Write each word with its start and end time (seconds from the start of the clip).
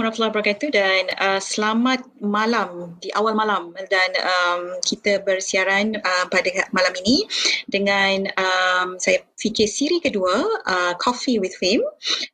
warahmatullahi 0.00 0.32
wabarakatuh 0.32 0.68
dan 0.72 1.02
uh, 1.20 1.40
selamat 1.42 2.07
malam 2.20 2.98
di 2.98 3.10
awal 3.14 3.34
malam 3.34 3.74
dan 3.90 4.10
um, 4.22 4.60
kita 4.82 5.22
bersiaran 5.22 5.98
uh, 5.98 6.26
pada 6.30 6.50
malam 6.74 6.92
ini 7.04 7.26
dengan 7.70 8.26
um, 8.34 8.98
saya 8.98 9.22
fikir 9.38 9.70
siri 9.70 10.02
kedua 10.02 10.42
uh, 10.66 10.92
Coffee 10.98 11.38
with 11.38 11.54
Fame. 11.56 11.82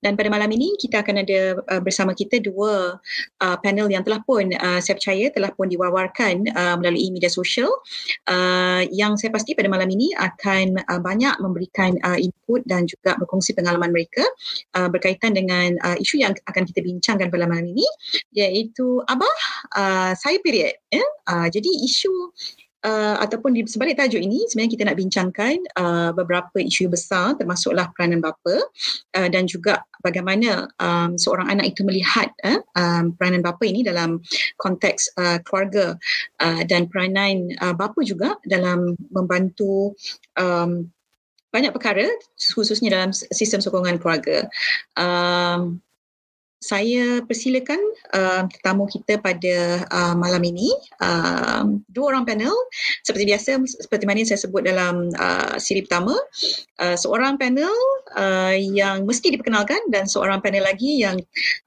Dan 0.00 0.16
pada 0.16 0.32
malam 0.32 0.48
ini 0.50 0.72
kita 0.80 1.04
akan 1.04 1.20
ada 1.20 1.60
uh, 1.68 1.82
bersama 1.84 2.16
kita 2.16 2.40
dua 2.40 2.96
uh, 3.44 3.56
panel 3.60 3.92
yang 3.92 4.02
telah 4.02 4.24
pun 4.24 4.50
uh, 4.56 4.80
saya 4.80 4.96
percaya 4.96 5.28
telah 5.30 5.52
pun 5.52 5.68
diwawarkan 5.68 6.48
uh, 6.56 6.74
melalui 6.80 7.12
media 7.12 7.28
sosial. 7.28 7.68
Uh, 8.24 8.88
yang 8.88 9.20
saya 9.20 9.30
pasti 9.30 9.52
pada 9.52 9.68
malam 9.68 9.86
ini 9.92 10.16
akan 10.16 10.80
uh, 10.80 11.00
banyak 11.00 11.36
memberikan 11.44 11.94
uh, 12.02 12.16
input 12.16 12.64
dan 12.64 12.88
juga 12.88 13.20
berkongsi 13.20 13.52
pengalaman 13.52 13.92
mereka 13.92 14.24
uh, 14.80 14.88
berkaitan 14.88 15.36
dengan 15.36 15.76
uh, 15.84 15.96
isu 16.00 16.24
yang 16.24 16.32
akan 16.48 16.64
kita 16.64 16.80
bincangkan 16.80 17.28
pada 17.28 17.44
malam 17.44 17.68
ini 17.68 17.84
iaitu 18.32 19.04
Abah 19.04 19.36
uh, 19.74 20.12
saya 20.16 20.38
period 20.40 20.74
ya 20.88 21.04
uh, 21.28 21.46
jadi 21.50 21.68
isu 21.68 22.32
uh, 22.84 23.16
ataupun 23.18 23.56
di 23.56 23.64
sebalik 23.64 23.96
tajuk 23.98 24.20
ini 24.20 24.44
sebenarnya 24.46 24.72
kita 24.76 24.84
nak 24.86 24.98
bincangkan 25.00 25.56
uh, 25.80 26.10
beberapa 26.12 26.60
isu 26.60 26.92
besar 26.92 27.34
termasuklah 27.40 27.90
peranan 27.96 28.20
bapa 28.20 28.60
uh, 29.16 29.28
dan 29.32 29.48
juga 29.48 29.82
bagaimana 30.04 30.68
um, 30.78 31.16
seorang 31.16 31.48
anak 31.48 31.74
itu 31.74 31.82
melihat 31.82 32.28
uh, 32.44 32.60
um, 32.76 33.16
peranan 33.16 33.40
bapa 33.40 33.64
ini 33.64 33.80
dalam 33.82 34.20
konteks 34.60 35.16
uh, 35.16 35.40
keluarga 35.42 35.96
uh, 36.44 36.62
dan 36.68 36.86
peranan 36.86 37.48
uh, 37.64 37.74
bapa 37.74 37.98
juga 38.04 38.36
dalam 38.44 38.94
membantu 39.10 39.96
um, 40.36 40.86
banyak 41.54 41.70
perkara 41.70 42.10
khususnya 42.34 42.90
dalam 42.90 43.14
sistem 43.14 43.62
sokongan 43.62 44.02
keluarga. 44.02 44.50
Um, 44.98 45.78
saya 46.64 47.20
persilakan 47.28 47.76
uh, 48.16 48.48
tetamu 48.48 48.88
kita 48.88 49.20
pada 49.20 49.84
uh, 49.92 50.16
malam 50.16 50.40
ini 50.48 50.72
uh, 51.04 51.68
dua 51.92 52.16
orang 52.16 52.24
panel 52.24 52.56
seperti 53.04 53.28
biasa 53.28 53.60
seperti 53.68 54.04
mana 54.08 54.24
saya 54.24 54.40
sebut 54.40 54.64
dalam 54.64 55.12
uh, 55.12 55.60
siri 55.60 55.84
pertama 55.84 56.16
uh, 56.80 56.96
seorang 56.96 57.36
panel 57.36 57.68
uh, 58.16 58.56
yang 58.56 59.04
mesti 59.04 59.36
diperkenalkan 59.36 59.76
dan 59.92 60.08
seorang 60.08 60.40
panel 60.40 60.64
lagi 60.64 61.04
yang 61.04 61.20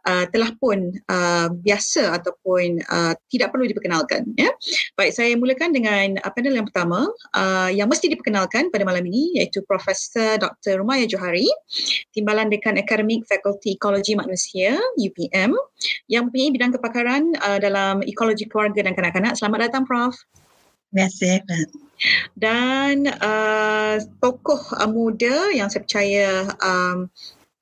uh, 0.09 0.25
telah 0.33 0.49
pun 0.57 0.89
uh, 1.13 1.53
biasa 1.53 2.17
ataupun 2.17 2.81
uh, 2.89 3.13
tidak 3.29 3.53
perlu 3.53 3.69
diperkenalkan 3.69 4.33
ya 4.33 4.49
baik 4.97 5.13
saya 5.13 5.37
mulakan 5.37 5.77
dengan 5.77 6.17
uh, 6.25 6.31
panel 6.33 6.57
yang 6.57 6.65
pertama 6.65 7.05
uh, 7.37 7.69
yang 7.69 7.85
mesti 7.85 8.09
diperkenalkan 8.09 8.73
pada 8.73 8.81
malam 8.81 9.05
ini 9.05 9.37
iaitu 9.37 9.61
Profesor 9.69 10.41
Dr. 10.41 10.81
Rumaya 10.81 11.05
Johari 11.05 11.45
Timbalan 12.17 12.49
Dekan 12.49 12.81
Akademik 12.81 13.29
Fakulti 13.29 13.77
Ekologi 13.77 14.17
Manusia 14.17 14.86
UPM 14.95 15.51
yang 16.07 16.29
mempunyai 16.29 16.51
bidang 16.55 16.71
kepakaran 16.79 17.35
uh, 17.43 17.59
dalam 17.59 17.99
ekologi 18.07 18.47
keluarga 18.47 18.79
dan 18.85 18.95
kanak-kanak. 18.95 19.35
Selamat 19.35 19.67
datang 19.67 19.83
Prof. 19.83 20.15
Terima 20.87 21.11
kasih. 21.11 21.43
Dan 22.37 23.09
uh, 23.09 23.99
tokoh 24.23 24.61
uh, 24.77 24.87
muda 24.87 25.51
yang 25.51 25.67
saya 25.67 25.83
percaya 25.83 26.29
um, 26.63 27.11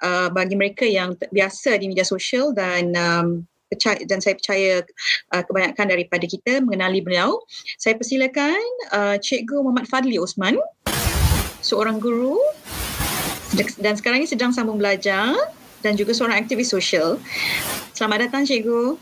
uh, 0.03 0.29
bagi 0.29 0.53
mereka 0.59 0.85
yang 0.85 1.15
biasa 1.31 1.79
di 1.79 1.89
media 1.89 2.05
sosial 2.05 2.51
dan 2.53 2.93
um, 2.93 3.47
dan 4.07 4.21
saya 4.21 4.37
percaya 4.37 4.85
uh, 5.33 5.43
kebanyakan 5.43 5.89
daripada 5.89 6.25
kita 6.29 6.61
mengenali 6.63 7.01
beliau. 7.01 7.41
Saya 7.81 7.97
persilakan 7.97 8.61
uh, 8.93 9.17
Cikgu 9.17 9.65
Muhammad 9.65 9.89
Fadli 9.89 10.21
Osman, 10.21 10.55
seorang 11.65 11.97
guru 11.97 12.37
dan 13.79 13.95
sekarang 13.95 14.23
ini 14.23 14.29
sedang 14.29 14.51
sambung 14.51 14.75
belajar 14.75 15.31
dan 15.85 15.93
juga 15.93 16.17
seorang 16.17 16.41
aktivis 16.41 16.73
sosial. 16.73 17.21
Selamat 17.93 18.25
datang 18.25 18.41
cikgu. 18.41 18.97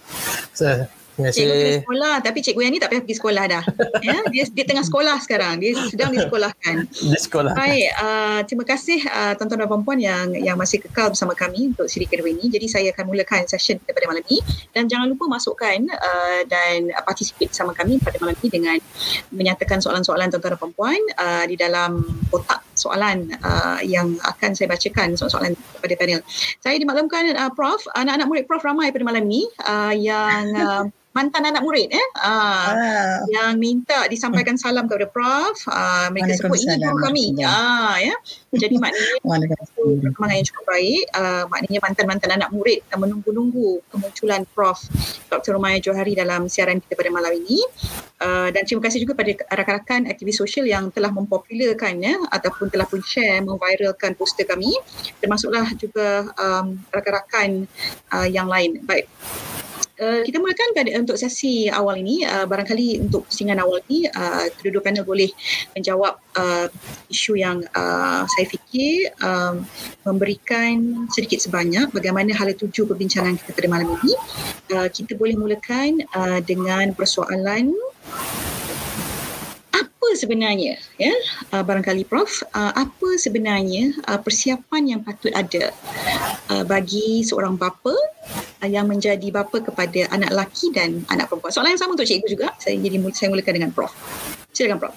Terima 1.14 1.30
kasih. 1.30 1.46
Cikgu 1.46 1.54
pergi 1.54 1.82
sekolah 1.86 2.16
tapi 2.26 2.40
cikgu 2.42 2.62
yang 2.66 2.74
ni 2.74 2.80
tak 2.82 2.90
payah 2.90 3.02
pergi 3.06 3.18
sekolah 3.22 3.44
dah. 3.46 3.64
ya, 4.08 4.18
dia 4.34 4.44
dia 4.50 4.66
tengah 4.66 4.86
sekolah 4.86 5.18
sekarang. 5.22 5.54
Dia 5.62 5.72
sedang 5.86 6.10
disekolahkan. 6.10 6.76
Di 6.90 7.20
sekolah. 7.22 7.54
Baik, 7.54 7.90
uh, 8.02 8.40
terima 8.50 8.66
kasih 8.66 9.00
uh, 9.06 9.34
tuan-tuan 9.38 9.62
dan 9.62 9.70
puan-puan 9.70 10.00
yang 10.02 10.34
yang 10.34 10.58
masih 10.58 10.82
kekal 10.82 11.14
bersama 11.14 11.38
kami 11.38 11.70
untuk 11.70 11.86
siri 11.86 12.10
kedua 12.10 12.34
ini. 12.34 12.50
Jadi 12.50 12.66
saya 12.66 12.90
akan 12.90 13.06
mulakan 13.14 13.46
session 13.46 13.78
kita 13.78 13.94
pada 13.94 14.10
malam 14.10 14.26
ini 14.26 14.42
dan 14.74 14.90
jangan 14.90 15.06
lupa 15.06 15.30
masukkan 15.30 15.78
uh, 15.86 16.42
dan 16.50 16.90
uh, 16.90 17.04
participate 17.06 17.54
bersama 17.54 17.78
kami 17.78 18.02
pada 18.02 18.18
malam 18.18 18.34
ini 18.42 18.50
dengan 18.50 18.78
menyatakan 19.30 19.86
soalan-soalan 19.86 20.34
tuan-tuan 20.34 20.58
dan 20.58 20.60
puan-puan 20.60 21.02
uh, 21.22 21.46
di 21.46 21.54
dalam 21.54 22.02
kotak 22.34 22.66
soalan 22.74 23.30
uh, 23.46 23.78
yang 23.86 24.18
akan 24.26 24.58
saya 24.58 24.66
bacakan 24.66 25.14
soalan-soalan 25.14 25.54
kepada 25.78 25.94
panel. 25.94 26.20
Saya 26.58 26.82
dimaklumkan 26.82 27.38
uh, 27.38 27.52
Prof, 27.54 27.86
anak-anak 27.94 28.26
murid 28.26 28.46
Prof 28.50 28.66
ramai 28.66 28.90
pada 28.90 29.06
malam 29.06 29.30
ini 29.30 29.46
uh, 29.62 29.94
yang 29.94 30.50
uh, 30.58 30.84
mantan 31.14 31.46
anak 31.46 31.62
murid 31.62 31.94
eh? 31.94 32.08
Uh, 32.18 32.74
ah. 32.74 33.18
yang 33.30 33.62
minta 33.62 34.10
disampaikan 34.10 34.58
salam 34.58 34.90
kepada 34.90 35.06
prof 35.06 35.54
uh, 35.70 36.10
mereka 36.10 36.42
sebut 36.42 36.58
ini 36.66 36.82
guru 36.82 36.98
kami. 37.00 37.26
Ah 37.46 38.02
ya. 38.02 38.18
Jadi 38.54 38.82
maknanya 38.82 39.18
perkembangan 39.78 40.36
yang 40.42 40.48
cukup 40.50 40.66
baik 40.66 41.06
uh, 41.14 41.44
maknanya 41.50 41.80
mantan-mantan 41.86 42.30
anak 42.34 42.50
murid 42.50 42.82
yang 42.90 43.00
menunggu-nunggu 43.06 43.86
kemunculan 43.94 44.42
prof 44.58 44.82
Dr. 45.30 45.54
Rumaya 45.58 45.78
Johari 45.78 46.18
dalam 46.18 46.50
siaran 46.50 46.82
kita 46.82 46.98
pada 46.98 47.14
malam 47.14 47.32
ini. 47.38 47.62
Uh, 48.18 48.50
dan 48.50 48.66
terima 48.66 48.82
kasih 48.90 49.06
juga 49.06 49.14
pada 49.14 49.36
rakan-rakan 49.54 50.10
aktivis 50.10 50.42
sosial 50.42 50.66
yang 50.66 50.90
telah 50.90 51.12
mempopularkan 51.14 52.00
ya 52.00 52.16
ataupun 52.32 52.72
telah 52.74 52.90
pun 52.90 53.04
share 53.06 53.46
memviralkan 53.46 54.18
poster 54.18 54.50
kami. 54.50 54.74
Termasuklah 55.22 55.70
juga 55.78 56.34
um, 56.42 56.74
rakan-rakan 56.90 57.70
uh, 58.10 58.26
yang 58.26 58.50
lain. 58.50 58.82
Baik 58.82 59.06
Uh, 59.94 60.26
kita 60.26 60.42
mulakan 60.42 60.74
pada 60.74 60.90
untuk 60.98 61.22
sesi 61.22 61.70
awal 61.70 62.02
ini 62.02 62.26
uh, 62.26 62.50
barangkali 62.50 62.98
untuk 63.06 63.30
pusingan 63.30 63.62
awal 63.62 63.78
ini 63.86 64.10
uh, 64.10 64.50
kedua-dua 64.58 64.82
panel 64.82 65.06
boleh 65.06 65.30
menjawab 65.78 66.18
uh, 66.34 66.66
isu 67.14 67.38
yang 67.38 67.62
uh, 67.78 68.26
saya 68.26 68.46
fikir 68.50 69.14
um, 69.22 69.62
memberikan 70.02 71.06
sedikit 71.14 71.46
sebanyak 71.46 71.94
bagaimana 71.94 72.34
hala 72.34 72.58
tuju 72.58 72.90
perbincangan 72.90 73.38
kita 73.38 73.54
pada 73.54 73.70
malam 73.70 73.94
ini. 74.02 74.14
Uh, 74.74 74.90
kita 74.90 75.14
boleh 75.14 75.38
mulakan 75.38 76.02
uh, 76.18 76.42
dengan 76.42 76.90
persoalan 76.98 77.70
apa 79.74 80.08
sebenarnya 80.14 80.78
ya 81.02 81.14
uh, 81.50 81.66
barangkali 81.66 82.06
prof 82.06 82.46
uh, 82.54 82.74
apa 82.78 83.18
sebenarnya 83.18 83.98
uh, 84.06 84.22
persiapan 84.22 84.84
yang 84.86 85.02
patut 85.02 85.34
ada 85.34 85.74
uh, 86.54 86.62
bagi 86.62 87.26
seorang 87.26 87.58
bapa 87.58 87.94
uh, 88.62 88.70
yang 88.70 88.86
menjadi 88.86 89.34
bapa 89.34 89.60
kepada 89.60 90.06
anak 90.14 90.30
lelaki 90.30 90.70
dan 90.72 91.02
anak 91.10 91.28
perempuan. 91.28 91.52
Soalan 91.52 91.74
yang 91.76 91.82
sama 91.82 91.98
untuk 91.98 92.08
cikgu 92.08 92.28
juga. 92.30 92.48
Saya 92.62 92.78
jadi 92.80 93.02
saya 93.12 93.28
mulakan 93.34 93.54
dengan 93.58 93.72
Prof. 93.74 93.92
Silakan 94.54 94.78
Prof. 94.80 94.96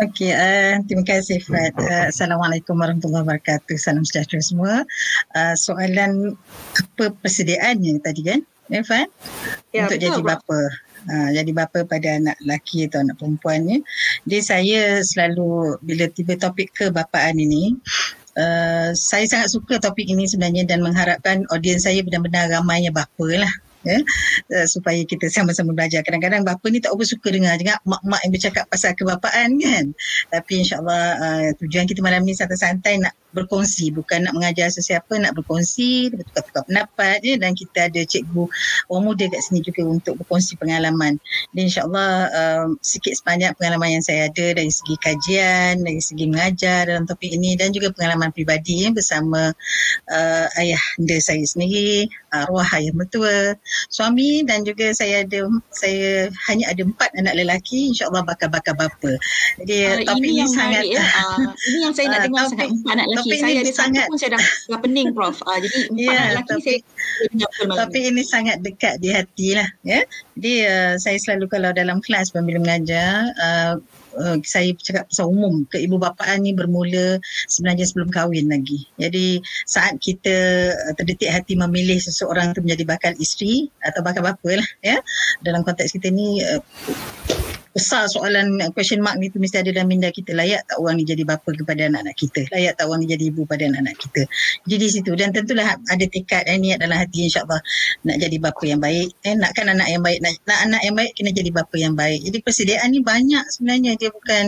Okey, 0.00 0.32
uh, 0.32 0.80
terima 0.88 1.04
kasih 1.04 1.44
Fred. 1.44 1.76
Uh, 1.76 2.08
Assalamualaikum 2.08 2.72
warahmatullahi 2.72 3.20
wabarakatuh. 3.20 3.76
Salam 3.76 4.00
sejahtera 4.00 4.40
semua. 4.40 4.88
Uh, 5.36 5.52
soalan 5.52 6.40
apa 6.72 7.12
persediaannya 7.20 8.00
tadi 8.00 8.24
kan? 8.24 8.40
Ya, 8.72 8.80
Fred? 8.80 9.12
Ya, 9.76 9.84
Untuk 9.84 10.00
betul, 10.00 10.04
jadi 10.08 10.20
bapa. 10.24 10.60
Ha, 11.08 11.32
jadi 11.32 11.50
bapa 11.56 11.88
pada 11.88 12.20
anak 12.20 12.36
lelaki 12.44 12.84
atau 12.84 13.00
anak 13.00 13.16
perempuan 13.16 13.64
ni. 13.64 13.76
Jadi 14.28 14.40
saya 14.44 14.80
selalu 15.00 15.80
bila 15.80 16.04
tiba 16.12 16.36
topik 16.36 16.76
kebapaan 16.76 17.40
ini, 17.40 17.76
Uh, 18.30 18.94
saya 18.94 19.26
sangat 19.26 19.50
suka 19.50 19.82
topik 19.82 20.06
ini 20.06 20.22
sebenarnya 20.22 20.62
dan 20.62 20.86
mengharapkan 20.86 21.42
audiens 21.50 21.82
saya 21.82 21.98
benar-benar 22.06 22.46
ramainya 22.46 22.94
bapa 22.94 23.26
lah 23.26 23.50
ya. 23.86 23.98
Uh, 24.52 24.66
supaya 24.68 25.00
kita 25.04 25.28
sama-sama 25.32 25.72
belajar. 25.72 26.04
Kadang-kadang 26.04 26.44
bapa 26.44 26.66
ni 26.68 26.80
tak 26.82 26.92
apa 26.92 27.02
suka 27.06 27.28
dengar 27.32 27.56
juga 27.56 27.80
mak-mak 27.86 28.20
yang 28.26 28.32
bercakap 28.32 28.64
pasal 28.68 28.92
kebapaan 28.96 29.56
kan? 29.60 29.84
Tapi 30.32 30.52
insyaallah 30.66 31.04
uh, 31.18 31.48
tujuan 31.60 31.86
kita 31.88 32.00
malam 32.04 32.24
ni 32.24 32.36
santai-santai 32.36 33.00
nak 33.00 33.14
berkongsi. 33.32 33.94
Bukan 33.94 34.26
nak 34.26 34.34
mengajar 34.34 34.68
sesiapa 34.70 35.16
nak 35.22 35.38
berkongsi 35.38 36.10
bertukar-tukar 36.10 36.66
pendapat 36.66 37.18
je 37.22 37.34
dan 37.38 37.54
kita 37.54 37.86
ada 37.86 38.02
cikgu 38.02 38.44
orang 38.90 39.04
muda 39.06 39.24
kat 39.30 39.40
sini 39.46 39.62
juga 39.62 39.86
untuk 39.86 40.14
berkongsi 40.22 40.58
pengalaman. 40.58 41.16
Dan 41.54 41.62
insyaallah 41.70 42.10
um, 42.30 42.68
sikit 42.82 43.14
sebanyak 43.16 43.54
pengalaman 43.56 43.98
yang 44.00 44.04
saya 44.04 44.28
ada 44.28 44.46
dari 44.54 44.70
segi 44.70 44.94
kajian 44.98 45.82
dari 45.82 46.02
segi 46.02 46.26
mengajar 46.26 46.90
dalam 46.90 47.06
topik 47.06 47.30
ini 47.30 47.54
dan 47.54 47.70
juga 47.70 47.94
pengalaman 47.94 48.34
peribadi 48.34 48.86
ya, 48.86 48.90
bersama 48.90 49.54
uh, 50.10 50.46
ayah 50.58 50.82
anda 50.98 51.16
saya 51.22 51.42
sendiri 51.46 52.10
arwah 52.32 52.66
ayah 52.78 52.92
mertua 52.94 53.54
suami 53.90 54.42
dan 54.46 54.62
juga 54.62 54.94
saya 54.94 55.26
ada 55.26 55.46
saya 55.74 56.30
hanya 56.50 56.70
ada 56.70 56.82
empat 56.86 57.10
anak 57.18 57.34
lelaki 57.36 57.90
insyaallah 57.90 58.22
bakal-bakal 58.26 58.74
bapa 58.78 59.12
jadi 59.62 60.04
uh, 60.04 60.14
topik 60.14 60.30
ini, 60.30 60.46
ini 60.46 60.54
sangat 60.54 60.84
ya. 60.86 61.02
uh, 61.02 61.38
ini 61.50 61.78
yang 61.84 61.94
saya 61.94 62.06
nak 62.12 62.20
uh, 62.20 62.24
dengar 62.26 62.44
sangat 62.50 62.68
empat 62.70 62.92
anak 62.94 63.06
lelaki 63.10 63.28
topik 63.28 63.38
saya 63.40 63.58
ada 63.60 63.72
sangat, 63.72 64.04
satu 64.06 64.10
pun 64.10 64.18
saya 64.18 64.30
dah, 64.34 64.44
dah 64.70 64.80
pening 64.80 65.08
Prof. 65.14 65.36
Uh, 65.44 65.58
jadi 65.60 65.78
empat 65.90 66.00
yeah, 66.00 66.24
lelaki 66.32 66.48
topik, 66.48 66.62
saya 66.62 66.78
Topik 67.60 68.02
ini 68.02 68.22
sangat 68.24 68.56
dekat 68.64 68.98
di 69.00 69.08
hati 69.12 69.56
lah. 69.56 69.68
Ya? 69.86 70.00
Jadi 70.36 70.54
uh, 70.66 70.94
saya 70.96 71.18
selalu 71.20 71.46
kalau 71.50 71.70
dalam 71.74 71.98
kelas 72.02 72.32
bila 72.32 72.58
mengajar, 72.58 73.30
uh, 73.36 73.74
uh, 74.16 74.36
saya 74.42 74.72
cakap 74.78 75.06
pasal 75.10 75.30
umum 75.30 75.66
ke 75.68 75.78
ibu 75.82 76.00
bapaan 76.00 76.42
ni 76.42 76.56
bermula 76.56 77.20
sebenarnya 77.46 77.86
sebelum 77.86 78.08
kahwin 78.10 78.50
lagi. 78.50 78.86
Jadi 78.96 79.42
saat 79.68 79.98
kita 80.00 80.36
uh, 80.74 80.92
terdetik 80.96 81.30
hati 81.30 81.54
memilih 81.54 82.00
seseorang 82.00 82.56
tu 82.56 82.64
menjadi 82.64 82.84
bakal 82.86 83.12
isteri 83.20 83.68
atau 83.84 84.00
bakal 84.00 84.24
bapa 84.24 84.50
lah 84.56 84.68
ya 84.82 84.98
dalam 85.44 85.62
konteks 85.62 85.94
kita 85.94 86.08
ni 86.10 86.40
uh, 86.42 86.60
besar 87.70 88.10
soalan 88.10 88.58
uh, 88.58 88.70
question 88.74 88.98
mark 88.98 89.16
ni 89.22 89.30
tu 89.30 89.38
mesti 89.38 89.62
ada 89.62 89.70
dalam 89.70 89.86
minda 89.86 90.10
kita. 90.10 90.34
Layak 90.34 90.66
tak 90.66 90.76
orang 90.82 90.98
ni 90.98 91.04
jadi 91.06 91.22
bapa 91.22 91.50
kepada 91.54 91.86
anak-anak 91.86 92.16
kita? 92.18 92.42
Layak 92.50 92.78
tak 92.78 92.90
orang 92.90 93.06
ni 93.06 93.08
jadi 93.10 93.24
ibu 93.30 93.46
pada 93.46 93.62
anak-anak 93.66 93.96
kita? 93.98 94.22
Jadi 94.66 94.84
di 94.84 94.90
situ. 94.90 95.12
Dan 95.14 95.30
tentulah 95.30 95.78
ada 95.78 96.04
tekad 96.10 96.44
eh, 96.50 96.58
niat 96.58 96.82
dalam 96.82 96.98
hati 96.98 97.30
insyaAllah 97.30 97.60
nak 98.06 98.16
jadi 98.18 98.36
bapa 98.42 98.62
yang 98.66 98.80
baik. 98.82 99.08
Eh, 99.22 99.34
nakkan 99.38 99.66
anak 99.70 99.88
yang 99.88 100.02
baik 100.02 100.18
nak, 100.22 100.34
nak 100.46 100.58
anak 100.66 100.82
yang 100.82 100.94
baik 100.98 101.12
kena 101.14 101.30
jadi 101.30 101.50
bapa 101.54 101.76
yang 101.78 101.94
baik. 101.94 102.20
Jadi 102.26 102.38
persediaan 102.42 102.88
ni 102.90 103.00
banyak 103.00 103.44
sebenarnya. 103.54 103.92
Dia 103.96 104.10
bukan 104.10 104.44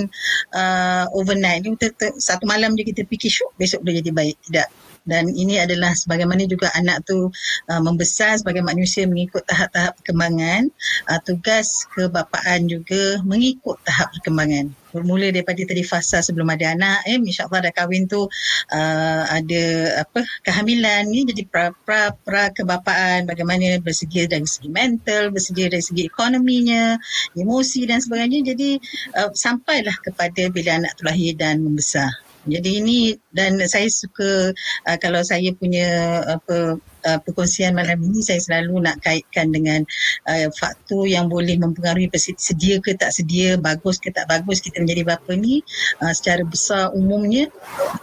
uh, 0.55 1.05
overnight. 1.15 1.63
Dia 1.63 1.91
satu 2.19 2.45
malam 2.45 2.75
je 2.75 2.83
kita 2.83 3.07
fikir 3.07 3.31
syuk 3.31 3.51
besok 3.55 3.87
dia 3.87 4.03
jadi 4.03 4.11
baik. 4.11 4.37
Tidak 4.51 4.92
dan 5.02 5.31
ini 5.34 5.58
adalah 5.58 5.90
sebagaimana 5.94 6.46
juga 6.46 6.70
anak 6.78 7.02
tu 7.02 7.28
uh, 7.70 7.82
membesar 7.82 8.38
sebagai 8.38 8.62
manusia 8.62 9.02
mengikut 9.06 9.43
tahap-tahap 9.50 9.99
perkembangan 9.99 10.70
uh, 11.10 11.20
tugas 11.26 11.87
kebapaan 11.90 12.70
juga 12.70 13.19
mengikut 13.26 13.82
tahap 13.82 14.14
perkembangan. 14.19 14.70
Bermula 14.93 15.32
daripada 15.32 15.56
tadi 15.56 15.81
fasa 15.88 16.20
sebelum 16.20 16.52
ada 16.52 16.76
anak 16.76 17.00
eh 17.08 17.16
insyaallah 17.16 17.64
dah 17.64 17.72
kahwin 17.72 18.04
tu 18.04 18.28
uh, 18.28 19.22
ada 19.25 19.64
apa 20.04 20.20
kehamilan 20.44 21.08
ni 21.08 21.25
jadi 21.25 21.49
pra 21.49 21.72
pra, 21.72 22.12
pra 22.12 22.52
kebapaan. 22.52 23.25
Bagaimana 23.25 23.81
bersegi 23.81 24.28
dari 24.28 24.44
segi 24.44 24.69
mental 24.69 25.32
bersegi 25.32 25.72
dari 25.72 25.81
segi 25.81 26.06
ekonominya 26.06 27.00
emosi 27.32 27.88
dan 27.88 28.04
sebagainya. 28.04 28.52
Jadi 28.52 28.76
uh, 29.16 29.32
sampailah 29.32 29.96
kepada 30.04 30.52
bila 30.52 30.76
anak 30.76 30.93
tu 31.00 31.08
lahir 31.08 31.40
dan 31.40 31.64
membesar 31.64 32.12
jadi 32.47 32.71
ini 32.83 32.99
dan 33.31 33.59
saya 33.71 33.87
suka 33.87 34.50
uh, 34.87 34.99
kalau 34.99 35.23
saya 35.23 35.55
punya 35.55 36.21
apa 36.27 36.79
uh, 37.06 37.19
perkongsian 37.22 37.75
malam 37.75 37.99
ini 38.02 38.22
saya 38.22 38.40
selalu 38.40 38.82
nak 38.82 39.02
kaitkan 39.02 39.50
dengan 39.50 39.82
uh, 40.31 40.49
faktor 40.56 41.06
yang 41.06 41.26
boleh 41.26 41.58
mempengaruhi 41.58 42.08
sedia 42.19 42.78
ke 42.78 42.94
tak 42.96 43.12
sedia, 43.14 43.58
bagus 43.58 43.99
ke 43.99 44.10
tak 44.14 44.26
bagus 44.31 44.62
kita 44.62 44.82
menjadi 44.82 45.02
bapa 45.14 45.32
ni 45.34 45.60
uh, 46.00 46.12
secara 46.14 46.43
besar 46.46 46.90
umumnya 46.94 47.50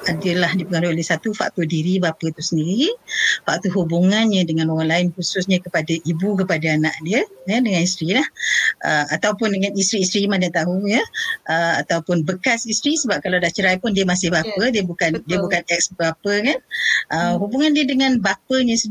adalah 0.07 0.51
dipengaruhi 0.53 0.99
oleh 0.99 1.05
satu 1.05 1.31
faktor 1.31 1.65
diri 1.65 1.97
bapa 1.97 2.29
itu 2.29 2.41
sendiri, 2.43 2.89
faktor 3.47 3.71
hubungannya 3.73 4.43
dengan 4.43 4.71
orang 4.71 4.89
lain 4.89 5.07
khususnya 5.15 5.59
kepada 5.63 5.95
ibu 6.05 6.35
kepada 6.39 6.75
anak 6.75 6.95
dia 7.03 7.23
ya, 7.47 7.57
dengan 7.59 7.81
isteri 7.81 8.17
lah 8.19 8.27
uh, 8.85 9.05
ataupun 9.15 9.55
dengan 9.55 9.71
isteri-isteri 9.73 10.27
mana 10.29 10.51
tahu 10.51 10.85
ya 10.85 11.01
uh, 11.49 11.81
ataupun 11.81 12.23
bekas 12.27 12.67
isteri 12.67 12.99
sebab 12.99 13.23
kalau 13.23 13.37
dah 13.39 13.51
cerai 13.51 13.79
pun 13.79 13.95
dia 13.95 14.03
masih 14.03 14.29
bapa, 14.29 14.49
yeah. 14.59 14.71
dia 14.71 14.83
bukan 14.85 15.09
Betul. 15.19 15.27
dia 15.27 15.37
bukan 15.39 15.61
ex 15.69 15.91
bapa 15.95 16.33
kan. 16.43 16.59
Uh, 17.09 17.17
hmm. 17.17 17.35
hubungan 17.41 17.71
dia 17.73 17.85
dengan 17.85 18.17
bapanya 18.19 18.75
sendiri 18.75 18.88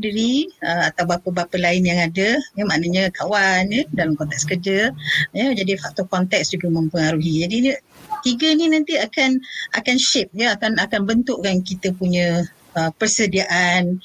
uh, 0.63 0.83
atau 0.91 1.03
bapa-bapa 1.03 1.59
lain 1.59 1.83
yang 1.83 1.99
ada. 1.99 2.39
Ya 2.55 2.63
maknanya 2.63 3.11
kawan 3.11 3.67
ya 3.69 3.83
dalam 3.91 4.15
konteks 4.15 4.47
kerja. 4.47 4.95
Ya 5.35 5.45
jadi 5.51 5.75
faktor 5.75 6.07
konteks 6.07 6.55
juga 6.55 6.71
mempengaruhi. 6.71 7.43
Jadi 7.43 7.75
tiga 8.23 8.49
ni 8.55 8.71
nanti 8.71 8.99
akan 8.99 9.39
akan 9.75 9.95
shape 9.99 10.31
ya 10.35 10.55
akan 10.55 10.79
akan 10.79 11.01
bentukkan 11.07 11.63
kita 11.63 11.95
punya 11.95 12.47
uh, 12.79 12.91
persediaan 12.95 13.99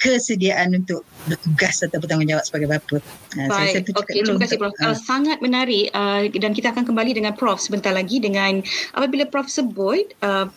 kesediaan 0.00 0.72
untuk 0.72 1.04
bertugas 1.28 1.84
atau 1.84 2.00
bertanggungjawab 2.00 2.40
sebagai 2.40 2.72
bapa. 2.72 3.04
Uh, 3.36 3.48
Baik, 3.52 3.92
okay, 3.92 4.24
terima 4.24 4.40
kasih 4.40 4.56
Prof. 4.56 4.72
Uh, 4.80 4.96
sangat 4.96 5.44
menarik 5.44 5.92
uh, 5.92 6.24
dan 6.32 6.56
kita 6.56 6.72
akan 6.72 6.88
kembali 6.88 7.12
dengan 7.20 7.36
Prof 7.36 7.60
sebentar 7.60 7.92
lagi 7.92 8.16
dengan 8.16 8.64
apabila 8.96 9.28
Prof 9.28 9.52
sebut 9.52 10.16
uh, 10.24 10.48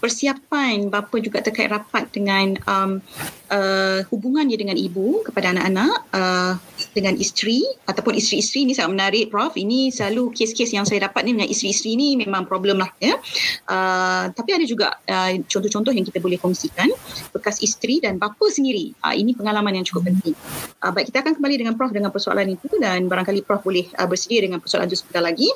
persiapan 0.00 0.88
bapa 0.88 1.16
juga 1.20 1.44
terkait 1.44 1.68
rapat 1.68 2.08
dengan 2.08 2.56
um, 2.64 3.04
uh, 3.52 4.00
hubungan 4.08 4.48
dia 4.48 4.56
dengan 4.56 4.80
ibu 4.80 5.20
kepada 5.28 5.52
anak-anak 5.52 5.96
uh, 6.16 6.52
dengan 6.96 7.12
isteri 7.20 7.60
ataupun 7.84 8.16
isteri-isteri 8.16 8.64
ini 8.64 8.72
sangat 8.72 8.96
menarik 8.96 9.24
Prof. 9.28 9.52
Ini 9.52 9.92
selalu 9.92 10.32
kes-kes 10.32 10.72
yang 10.72 10.88
saya 10.88 11.04
dapat 11.04 11.28
ni 11.28 11.36
dengan 11.36 11.52
isteri-isteri 11.52 11.92
ni 12.00 12.08
memang 12.16 12.48
problem 12.48 12.80
lah 12.80 12.88
ya. 12.96 13.20
Uh, 13.68 14.32
tapi 14.32 14.56
ada 14.56 14.64
juga 14.64 14.96
uh, 15.04 15.36
contoh-contoh 15.44 15.92
yang 15.92 16.08
kita 16.08 16.24
boleh 16.24 16.40
kongsikan 16.40 16.88
bekas 17.36 17.60
isteri 17.60 18.00
dan 18.00 18.16
bapa 18.16 18.48
sendiri 18.48 18.96
Uh, 19.02 19.14
ini 19.14 19.36
pengalaman 19.36 19.76
yang 19.76 19.86
cukup 19.86 20.08
penting. 20.08 20.34
Uh, 20.80 20.90
baik, 20.90 21.10
kita 21.12 21.22
akan 21.22 21.36
kembali 21.38 21.54
dengan 21.58 21.74
Prof 21.76 21.92
dengan 21.92 22.10
persoalan 22.10 22.48
itu 22.54 22.70
dan 22.80 23.06
barangkali 23.06 23.44
Prof 23.44 23.62
boleh 23.62 23.86
uh, 23.98 24.06
bersedia 24.08 24.42
dengan 24.46 24.58
persoalan 24.62 24.88
itu 24.88 24.98
sebentar 25.02 25.22
lagi. 25.22 25.48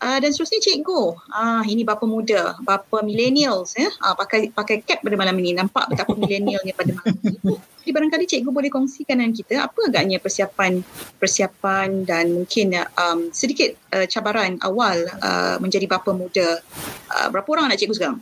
Uh, 0.00 0.18
dan 0.20 0.30
seterusnya 0.30 0.60
Cikgu, 0.62 1.02
uh, 1.32 1.62
ini 1.66 1.82
bapa 1.82 2.04
muda, 2.06 2.56
bapa 2.62 3.04
millennials 3.04 3.74
ya, 3.76 3.90
uh, 4.04 4.14
pakai 4.16 4.52
pakai 4.54 4.84
cap 4.84 5.02
pada 5.04 5.16
malam 5.18 5.36
ini. 5.40 5.56
Nampak 5.56 5.90
betapa 5.92 6.14
millennialnya 6.14 6.72
pada 6.76 6.92
malam 6.96 7.16
ini. 7.24 7.73
Jadi 7.84 7.92
barangkali 7.92 8.24
Cikgu 8.24 8.48
boleh 8.48 8.72
kongsikan 8.72 9.20
dengan 9.20 9.36
kita 9.36 9.60
apa 9.60 9.76
agaknya 9.92 10.16
persiapan 10.16 10.80
persiapan 11.20 12.08
dan 12.08 12.32
mungkin 12.32 12.72
um, 12.96 13.28
sedikit 13.28 13.76
uh, 13.92 14.08
cabaran 14.08 14.56
awal 14.64 15.04
uh, 15.20 15.60
menjadi 15.60 15.84
bapa 15.84 16.16
muda. 16.16 16.64
Uh, 17.12 17.28
berapa 17.28 17.44
orang 17.44 17.68
anak 17.68 17.84
Cikgu 17.84 17.92
sekarang? 17.92 18.18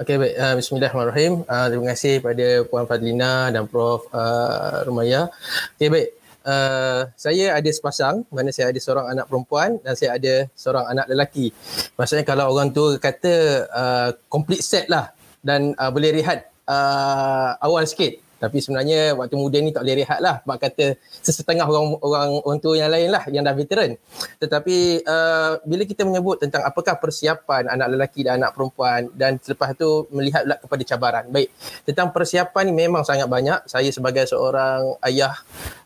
Okey 0.00 0.16
baik 0.16 0.34
uh, 0.40 0.54
bismillahirrahmanirrahim. 0.56 1.44
Uh, 1.44 1.66
terima 1.68 1.86
kasih 1.92 2.24
pada 2.24 2.46
Puan 2.64 2.88
Fadlina 2.88 3.52
dan 3.52 3.68
Prof 3.68 4.08
uh, 4.16 4.88
Rumaya. 4.88 5.28
Okey 5.76 5.92
baik. 5.92 6.08
Uh, 6.40 7.12
saya 7.12 7.60
ada 7.60 7.68
sepasang 7.68 8.24
mana 8.32 8.48
saya 8.56 8.72
ada 8.72 8.80
seorang 8.80 9.12
anak 9.12 9.28
perempuan 9.28 9.76
dan 9.84 10.00
saya 10.00 10.16
ada 10.16 10.48
seorang 10.56 10.96
anak 10.96 11.12
lelaki. 11.12 11.52
Maksudnya 11.92 12.24
kalau 12.24 12.56
orang 12.56 12.72
tu 12.72 12.96
kata 12.96 13.68
uh, 13.68 14.08
complete 14.32 14.64
set 14.64 14.88
lah 14.88 15.12
dan 15.44 15.76
uh, 15.76 15.92
boleh 15.92 16.08
rehat 16.16 16.48
uh, 16.64 17.52
awal 17.60 17.84
sikit 17.84 18.25
tapi 18.42 18.58
sebenarnya 18.58 19.14
waktu 19.14 19.38
muda 19.38 19.62
ni 19.62 19.70
tak 19.70 19.86
boleh 19.86 20.02
rehat 20.02 20.18
lah. 20.18 20.42
Sebab 20.42 20.56
kata 20.58 20.84
sesetengah 21.22 21.68
orang 21.68 21.94
orang 22.02 22.30
orang 22.42 22.58
tua 22.58 22.74
yang 22.74 22.90
lain 22.90 23.08
lah 23.14 23.22
yang 23.30 23.46
dah 23.46 23.54
veteran. 23.54 23.94
Tetapi 24.42 25.06
uh, 25.06 25.62
bila 25.62 25.82
kita 25.86 26.02
menyebut 26.02 26.42
tentang 26.42 26.66
apakah 26.66 26.98
persiapan 26.98 27.70
anak 27.70 27.94
lelaki 27.94 28.26
dan 28.26 28.42
anak 28.42 28.58
perempuan 28.58 29.12
dan 29.14 29.38
selepas 29.38 29.78
tu 29.78 30.10
melihat 30.10 30.46
pula 30.46 30.56
kepada 30.62 30.82
cabaran. 30.86 31.24
Baik 31.28 31.48
tentang 31.84 32.08
persiapan 32.14 32.62
ni 32.70 32.74
memang 32.86 33.02
sangat 33.04 33.28
banyak. 33.28 33.66
Saya 33.68 33.90
sebagai 33.92 34.24
seorang 34.24 34.96
ayah 35.04 35.34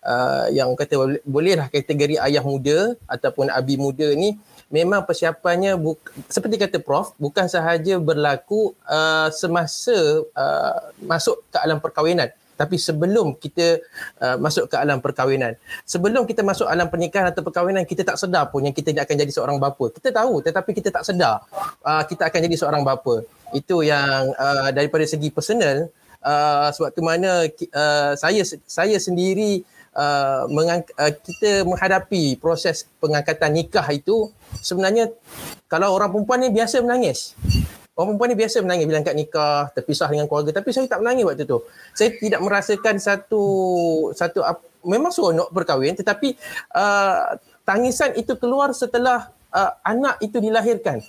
uh, 0.04 0.46
yang 0.52 0.72
kata 0.78 1.22
boleh 1.26 1.54
lah 1.58 1.66
kategori 1.72 2.20
ayah 2.20 2.44
muda 2.44 2.94
ataupun 3.10 3.50
abi 3.50 3.74
muda 3.80 4.06
ni 4.14 4.38
memang 4.70 5.02
persiapannya 5.02 5.74
bu- 5.74 5.98
seperti 6.30 6.54
kata 6.54 6.78
prof 6.78 7.10
bukan 7.18 7.50
sahaja 7.50 7.98
berlaku 7.98 8.70
uh, 8.86 9.26
semasa 9.34 10.22
uh, 10.30 10.78
masuk 11.02 11.42
ke 11.50 11.58
alam 11.58 11.82
perkahwinan 11.82 12.30
tapi 12.60 12.76
sebelum 12.76 13.40
kita 13.40 13.80
uh, 14.20 14.36
masuk 14.36 14.68
ke 14.68 14.76
alam 14.76 15.00
perkahwinan 15.00 15.56
sebelum 15.88 16.28
kita 16.28 16.44
masuk 16.44 16.68
alam 16.68 16.92
pernikahan 16.92 17.32
atau 17.32 17.40
perkahwinan 17.40 17.88
kita 17.88 18.04
tak 18.04 18.20
sedar 18.20 18.52
pun 18.52 18.60
yang 18.60 18.76
kita 18.76 18.92
akan 18.92 19.16
jadi 19.16 19.32
seorang 19.32 19.56
bapa. 19.56 19.88
Kita 19.96 20.12
tahu 20.12 20.44
tetapi 20.44 20.70
kita 20.76 20.92
tak 20.92 21.08
sedar 21.08 21.40
uh, 21.80 22.04
kita 22.04 22.28
akan 22.28 22.40
jadi 22.44 22.56
seorang 22.60 22.82
bapa. 22.84 23.24
Itu 23.56 23.80
yang 23.80 24.36
uh, 24.36 24.68
daripada 24.76 25.08
segi 25.08 25.32
personal 25.32 25.88
uh, 26.20 26.68
sewaktu 26.68 27.00
mana 27.00 27.48
uh, 27.48 28.12
saya 28.12 28.44
saya 28.68 28.96
sendiri 29.00 29.64
uh, 29.96 30.44
mengang- 30.52 30.92
uh, 31.00 31.12
kita 31.16 31.64
menghadapi 31.64 32.36
proses 32.36 32.84
pengangkatan 33.00 33.56
nikah 33.56 33.86
itu 33.88 34.28
sebenarnya 34.60 35.08
kalau 35.66 35.96
orang 35.96 36.12
perempuan 36.12 36.44
ni 36.44 36.52
biasa 36.52 36.84
menangis 36.84 37.32
Orang 38.00 38.16
perempuan 38.16 38.32
ni 38.32 38.38
biasa 38.40 38.64
menangis 38.64 38.88
bila 38.88 39.04
angkat 39.04 39.12
nikah, 39.12 39.68
terpisah 39.76 40.08
dengan 40.08 40.24
keluarga. 40.24 40.56
Tapi 40.56 40.72
saya 40.72 40.88
tak 40.88 41.04
menangis 41.04 41.28
waktu 41.28 41.44
tu. 41.44 41.60
Saya 41.92 42.16
tidak 42.16 42.40
merasakan 42.40 42.96
satu, 42.96 43.44
satu 44.16 44.40
memang 44.88 45.12
seronok 45.12 45.52
berkahwin 45.52 45.92
tetapi 45.92 46.32
uh, 46.72 47.36
tangisan 47.68 48.16
itu 48.16 48.32
keluar 48.40 48.72
setelah 48.72 49.28
uh, 49.52 49.72
anak 49.84 50.16
itu 50.24 50.40
dilahirkan. 50.40 51.04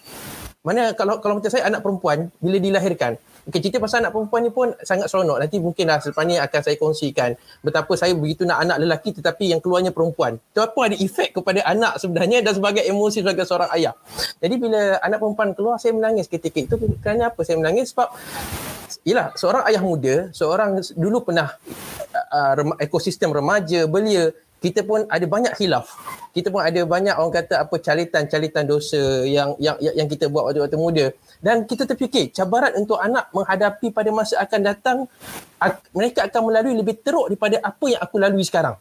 Mana 0.62 0.94
kalau 0.94 1.18
kalau 1.24 1.40
macam 1.40 1.50
saya 1.50 1.66
anak 1.66 1.82
perempuan 1.82 2.30
bila 2.38 2.60
dilahirkan, 2.60 3.18
Okay, 3.42 3.58
cerita 3.58 3.82
pasal 3.82 4.06
anak 4.06 4.14
perempuan 4.14 4.42
ni 4.46 4.52
pun 4.54 4.70
sangat 4.86 5.10
seronok. 5.10 5.42
Nanti 5.42 5.58
mungkinlah 5.58 5.98
selepas 5.98 6.24
ni 6.30 6.38
akan 6.38 6.62
saya 6.62 6.76
kongsikan 6.78 7.30
betapa 7.66 7.94
saya 7.98 8.14
begitu 8.14 8.46
nak 8.46 8.62
anak 8.62 8.78
lelaki 8.86 9.18
tetapi 9.18 9.50
yang 9.50 9.60
keluarnya 9.64 9.90
perempuan. 9.90 10.38
Itu 10.38 10.62
apa 10.62 10.80
ada 10.94 10.96
efek 10.98 11.42
kepada 11.42 11.66
anak 11.66 11.98
sebenarnya 11.98 12.46
dan 12.46 12.54
sebagai 12.54 12.86
emosi 12.86 13.26
sebagai 13.26 13.50
seorang 13.50 13.70
ayah. 13.74 13.98
Jadi 14.38 14.56
bila 14.62 15.02
anak 15.02 15.18
perempuan 15.18 15.50
keluar 15.58 15.82
saya 15.82 15.98
menangis 15.98 16.30
ketika 16.30 16.62
itu 16.62 16.76
kerana 17.02 17.34
apa 17.34 17.42
saya 17.42 17.58
menangis 17.58 17.90
sebab 17.90 18.14
Yalah, 19.02 19.34
seorang 19.34 19.64
ayah 19.66 19.82
muda, 19.82 20.16
seorang 20.30 20.78
dulu 20.94 21.26
pernah 21.26 21.58
uh, 22.14 22.76
ekosistem 22.78 23.34
remaja, 23.34 23.90
belia, 23.90 24.30
kita 24.62 24.86
pun 24.86 25.10
ada 25.10 25.26
banyak 25.26 25.58
khilaf. 25.58 25.90
Kita 26.38 26.54
pun 26.54 26.62
ada 26.62 26.78
banyak 26.86 27.18
orang 27.18 27.34
kata 27.34 27.66
apa 27.66 27.76
calitan-calitan 27.82 28.70
dosa 28.70 29.26
yang 29.26 29.58
yang 29.58 29.74
yang 29.82 30.06
kita 30.06 30.30
buat 30.30 30.54
waktu-waktu 30.54 30.78
muda 30.78 31.06
dan 31.42 31.66
kita 31.66 31.90
terfikir 31.90 32.30
cabaran 32.30 32.78
untuk 32.78 33.02
anak 33.02 33.34
menghadapi 33.34 33.90
pada 33.90 34.14
masa 34.14 34.38
akan 34.38 34.60
datang 34.62 34.98
mereka 35.98 36.30
akan 36.30 36.42
melalui 36.54 36.78
lebih 36.78 37.02
teruk 37.02 37.34
daripada 37.34 37.58
apa 37.66 37.86
yang 37.90 38.02
aku 38.06 38.16
lalui 38.22 38.46
sekarang. 38.46 38.78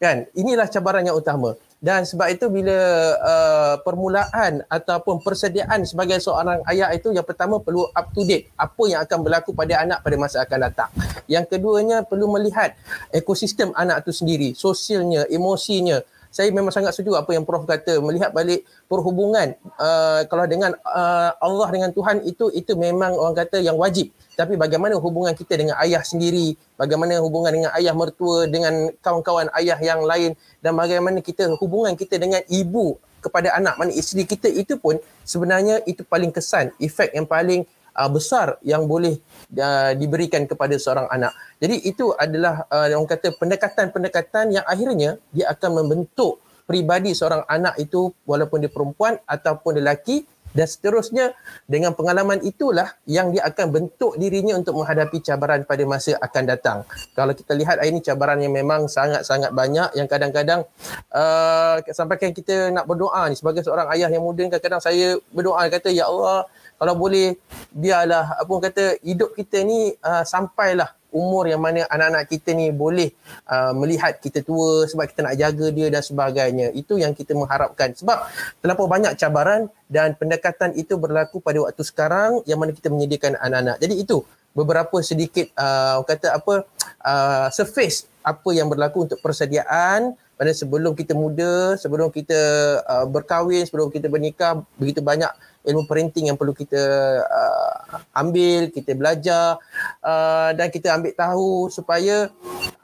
Kan? 0.00 0.24
Inilah 0.32 0.66
cabaran 0.72 1.04
yang 1.04 1.20
utama. 1.20 1.60
Dan 1.84 2.08
sebab 2.08 2.32
itu 2.32 2.48
bila 2.48 2.80
uh, 3.20 3.76
permulaan 3.84 4.64
ataupun 4.72 5.20
persediaan 5.20 5.84
sebagai 5.84 6.16
seorang 6.16 6.64
ayah 6.72 6.88
itu 6.96 7.12
yang 7.12 7.28
pertama 7.28 7.60
perlu 7.60 7.84
up 7.92 8.08
to 8.16 8.24
date 8.24 8.48
apa 8.56 8.82
yang 8.88 9.04
akan 9.04 9.18
berlaku 9.20 9.52
pada 9.52 9.84
anak 9.84 10.00
pada 10.00 10.16
masa 10.16 10.40
akan 10.48 10.58
datang. 10.64 10.88
Yang 11.28 11.52
keduanya 11.52 12.00
perlu 12.00 12.32
melihat 12.32 12.72
ekosistem 13.12 13.76
anak 13.76 14.00
itu 14.08 14.16
sendiri, 14.16 14.48
sosialnya, 14.56 15.28
emosinya. 15.28 16.00
Saya 16.34 16.50
memang 16.50 16.74
sangat 16.74 16.98
setuju 16.98 17.14
apa 17.14 17.30
yang 17.30 17.46
Prof 17.46 17.62
kata. 17.62 18.02
Melihat 18.02 18.34
balik 18.34 18.66
perhubungan 18.90 19.54
uh, 19.78 20.26
kalau 20.26 20.50
dengan 20.50 20.74
uh, 20.82 21.30
Allah 21.38 21.68
dengan 21.70 21.94
Tuhan 21.94 22.26
itu 22.26 22.50
itu 22.50 22.74
memang 22.74 23.14
orang 23.14 23.38
kata 23.38 23.62
yang 23.62 23.78
wajib. 23.78 24.10
Tapi 24.34 24.58
bagaimana 24.58 24.98
hubungan 24.98 25.30
kita 25.38 25.54
dengan 25.54 25.78
ayah 25.78 26.02
sendiri, 26.02 26.58
bagaimana 26.74 27.22
hubungan 27.22 27.54
dengan 27.54 27.70
ayah 27.78 27.94
mertua, 27.94 28.50
dengan 28.50 28.90
kawan-kawan 28.98 29.46
ayah 29.62 29.78
yang 29.78 30.02
lain? 30.02 30.34
Dan 30.58 30.74
bagaimana 30.74 31.22
kita 31.22 31.54
hubungan 31.62 31.94
kita 31.94 32.18
dengan 32.18 32.42
ibu 32.50 32.98
kepada 33.22 33.54
anak, 33.54 33.78
mana 33.78 33.94
isteri 33.94 34.26
kita 34.26 34.50
itu 34.50 34.74
pun 34.74 34.98
sebenarnya 35.22 35.86
itu 35.86 36.02
paling 36.02 36.34
kesan, 36.34 36.74
efek 36.82 37.14
yang 37.14 37.30
paling 37.30 37.62
uh, 37.94 38.10
besar 38.10 38.58
yang 38.66 38.90
boleh 38.90 39.22
uh, 39.56 39.92
diberikan 39.94 40.44
kepada 40.44 40.74
seorang 40.76 41.06
anak. 41.10 41.32
Jadi 41.58 41.86
itu 41.86 42.10
adalah 42.14 42.66
uh, 42.68 42.90
orang 42.90 43.08
kata 43.08 43.34
pendekatan-pendekatan 43.38 44.60
yang 44.60 44.64
akhirnya 44.66 45.16
dia 45.30 45.50
akan 45.50 45.84
membentuk 45.84 46.42
pribadi 46.64 47.12
seorang 47.12 47.44
anak 47.44 47.76
itu 47.76 48.12
walaupun 48.24 48.64
dia 48.64 48.72
perempuan 48.72 49.20
ataupun 49.28 49.80
lelaki 49.80 50.24
dan 50.54 50.70
seterusnya 50.70 51.34
dengan 51.66 51.98
pengalaman 51.98 52.38
itulah 52.46 52.94
yang 53.10 53.34
dia 53.34 53.42
akan 53.42 53.74
bentuk 53.74 54.14
dirinya 54.14 54.54
untuk 54.54 54.78
menghadapi 54.78 55.18
cabaran 55.18 55.66
pada 55.66 55.82
masa 55.82 56.14
akan 56.22 56.42
datang. 56.46 56.78
Kalau 57.18 57.34
kita 57.34 57.58
lihat 57.58 57.82
ini 57.82 57.98
cabaran 57.98 58.38
yang 58.38 58.54
memang 58.54 58.86
sangat-sangat 58.86 59.50
banyak 59.50 59.98
yang 59.98 60.06
kadang-kadang 60.06 60.62
uh, 61.10 61.82
sampaikan 61.90 62.30
kita 62.30 62.70
nak 62.70 62.86
berdoa 62.86 63.26
ni 63.26 63.34
sebagai 63.34 63.66
seorang 63.66 63.90
ayah 63.98 64.06
yang 64.06 64.22
muda 64.22 64.46
kadang-kadang 64.46 64.78
saya 64.80 65.18
berdoa 65.34 65.66
kata 65.66 65.90
ya 65.90 66.06
Allah 66.06 66.46
kalau 66.78 66.94
boleh 66.98 67.38
biarlah 67.70 68.38
apa 68.38 68.54
kata 68.70 68.84
hidup 69.02 69.34
kita 69.38 69.62
ni 69.62 69.94
uh, 70.02 70.22
sampailah 70.26 70.92
umur 71.14 71.46
yang 71.46 71.62
mana 71.62 71.86
anak-anak 71.86 72.26
kita 72.26 72.50
ni 72.58 72.74
boleh 72.74 73.14
uh, 73.46 73.70
melihat 73.78 74.18
kita 74.18 74.42
tua 74.42 74.84
sebab 74.90 75.06
kita 75.06 75.22
nak 75.22 75.38
jaga 75.38 75.70
dia 75.70 75.86
dan 75.88 76.02
sebagainya. 76.02 76.74
Itu 76.74 76.98
yang 76.98 77.14
kita 77.14 77.38
mengharapkan. 77.38 77.94
Sebab 77.94 78.26
terlalu 78.58 78.90
banyak 78.90 79.14
cabaran 79.14 79.70
dan 79.86 80.18
pendekatan 80.18 80.74
itu 80.74 80.98
berlaku 80.98 81.38
pada 81.38 81.62
waktu 81.62 81.82
sekarang 81.86 82.42
yang 82.50 82.58
mana 82.58 82.74
kita 82.74 82.90
menyediakan 82.90 83.38
anak-anak. 83.38 83.78
Jadi 83.78 83.94
itu 84.02 84.26
beberapa 84.50 84.98
sedikit 85.06 85.54
uh, 85.54 86.02
kata 86.02 86.42
apa 86.42 86.66
uh, 87.06 87.46
surface 87.54 88.10
apa 88.26 88.50
yang 88.50 88.66
berlaku 88.66 89.06
untuk 89.06 89.22
persediaan 89.22 90.18
pada 90.34 90.50
sebelum 90.50 90.98
kita 90.98 91.14
muda, 91.14 91.78
sebelum 91.78 92.10
kita 92.10 92.40
uh, 92.82 93.06
berkahwin, 93.06 93.62
sebelum 93.70 93.86
kita 93.94 94.10
bernikah, 94.10 94.66
begitu 94.74 94.98
banyak 94.98 95.30
ilmu 95.64 95.88
parenting 95.88 96.28
yang 96.28 96.36
perlu 96.36 96.52
kita 96.52 96.80
uh, 97.24 97.98
ambil, 98.12 98.68
kita 98.68 98.92
belajar 98.92 99.56
uh, 100.04 100.50
dan 100.52 100.68
kita 100.68 100.92
ambil 100.92 101.12
tahu 101.16 101.72
supaya 101.72 102.28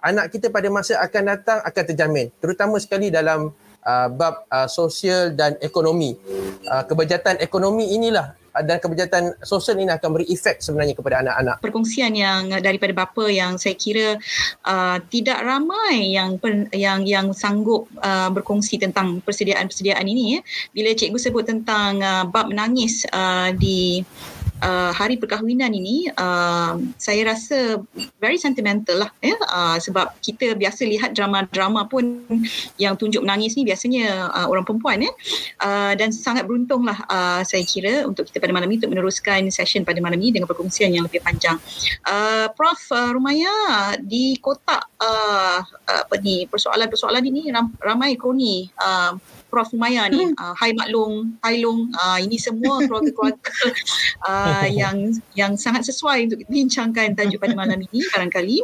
anak 0.00 0.32
kita 0.32 0.48
pada 0.48 0.72
masa 0.72 0.96
akan 1.04 1.22
datang 1.36 1.58
akan 1.60 1.84
terjamin. 1.84 2.26
Terutama 2.40 2.80
sekali 2.80 3.12
dalam 3.12 3.52
uh, 3.84 4.08
bab 4.08 4.48
uh, 4.48 4.68
sosial 4.68 5.36
dan 5.36 5.60
ekonomi. 5.60 6.16
Uh, 6.64 6.84
kebejatan 6.88 7.36
ekonomi 7.40 7.92
inilah 7.92 8.39
dan 8.66 8.76
kebijakan 8.82 9.38
sosial 9.46 9.78
ini 9.78 9.90
akan 9.94 10.10
beri 10.14 10.26
efek 10.30 10.58
sebenarnya 10.58 10.94
kepada 10.98 11.22
anak-anak. 11.22 11.56
Perkongsian 11.62 12.12
yang 12.14 12.50
daripada 12.58 12.92
bapa 12.94 13.30
yang 13.30 13.56
saya 13.56 13.78
kira 13.78 14.18
uh, 14.66 14.98
tidak 15.08 15.38
ramai 15.42 16.14
yang 16.14 16.36
pen, 16.36 16.66
yang 16.74 17.06
yang 17.06 17.30
sanggup 17.30 17.86
uh, 18.02 18.28
berkongsi 18.34 18.82
tentang 18.82 19.22
persediaan-persediaan 19.22 20.06
ini 20.06 20.38
ya. 20.38 20.40
Bila 20.74 20.90
cikgu 20.94 21.18
sebut 21.18 21.44
tentang 21.46 22.02
uh, 22.02 22.24
bab 22.26 22.50
menangis 22.50 23.06
uh, 23.14 23.54
di 23.54 24.02
uh, 24.62 24.92
hari 24.94 25.16
perkahwinan 25.16 25.72
ini 25.72 26.08
uh, 26.14 26.78
saya 26.96 27.32
rasa 27.32 27.80
very 28.20 28.36
sentimental 28.36 29.04
lah 29.04 29.10
ya 29.20 29.36
uh, 29.48 29.76
sebab 29.80 30.14
kita 30.20 30.54
biasa 30.56 30.86
lihat 30.86 31.16
drama-drama 31.16 31.88
pun 31.88 32.24
yang 32.76 32.94
tunjuk 32.96 33.24
menangis 33.24 33.56
ni 33.56 33.66
biasanya 33.66 34.30
uh, 34.30 34.46
orang 34.48 34.64
perempuan 34.64 35.04
ya 35.04 35.12
uh, 35.64 35.92
dan 35.96 36.12
sangat 36.12 36.46
beruntunglah 36.46 36.96
uh, 37.08 37.42
saya 37.42 37.64
kira 37.64 38.04
untuk 38.06 38.28
kita 38.28 38.38
pada 38.40 38.52
malam 38.54 38.68
ini 38.70 38.78
untuk 38.80 38.92
meneruskan 38.92 39.48
session 39.52 39.82
pada 39.82 39.98
malam 39.98 40.20
ini 40.20 40.38
dengan 40.40 40.48
perkongsian 40.48 40.92
yang 40.92 41.04
lebih 41.04 41.20
panjang. 41.24 41.56
Uh, 42.06 42.48
Prof 42.54 42.80
uh, 42.92 43.10
Rumaya 43.12 43.96
di 44.00 44.36
kotak 44.38 44.86
uh, 45.00 45.58
apa 45.86 46.14
ni 46.22 46.46
persoalan-persoalan 46.46 47.24
ini 47.26 47.50
ramai 47.80 48.14
kroni 48.14 48.68
uh, 48.78 49.16
Prof 49.50 49.74
Maya 49.74 50.06
ni. 50.06 50.30
Hmm. 50.30 50.38
Uh, 50.38 50.54
hai 50.54 50.70
Maklum, 50.72 51.34
Hai 51.42 51.58
Long, 51.58 51.90
uh, 51.90 52.18
ini 52.22 52.38
semua 52.38 52.78
keluarga-keluarga 52.86 53.52
uh, 54.24 54.66
yang 54.80 55.10
yang 55.34 55.52
sangat 55.58 55.90
sesuai 55.90 56.30
untuk 56.30 56.46
bincangkan 56.46 57.18
tajuk 57.18 57.42
pada 57.42 57.58
malam 57.58 57.82
ini 57.82 58.06
barangkali. 58.14 58.62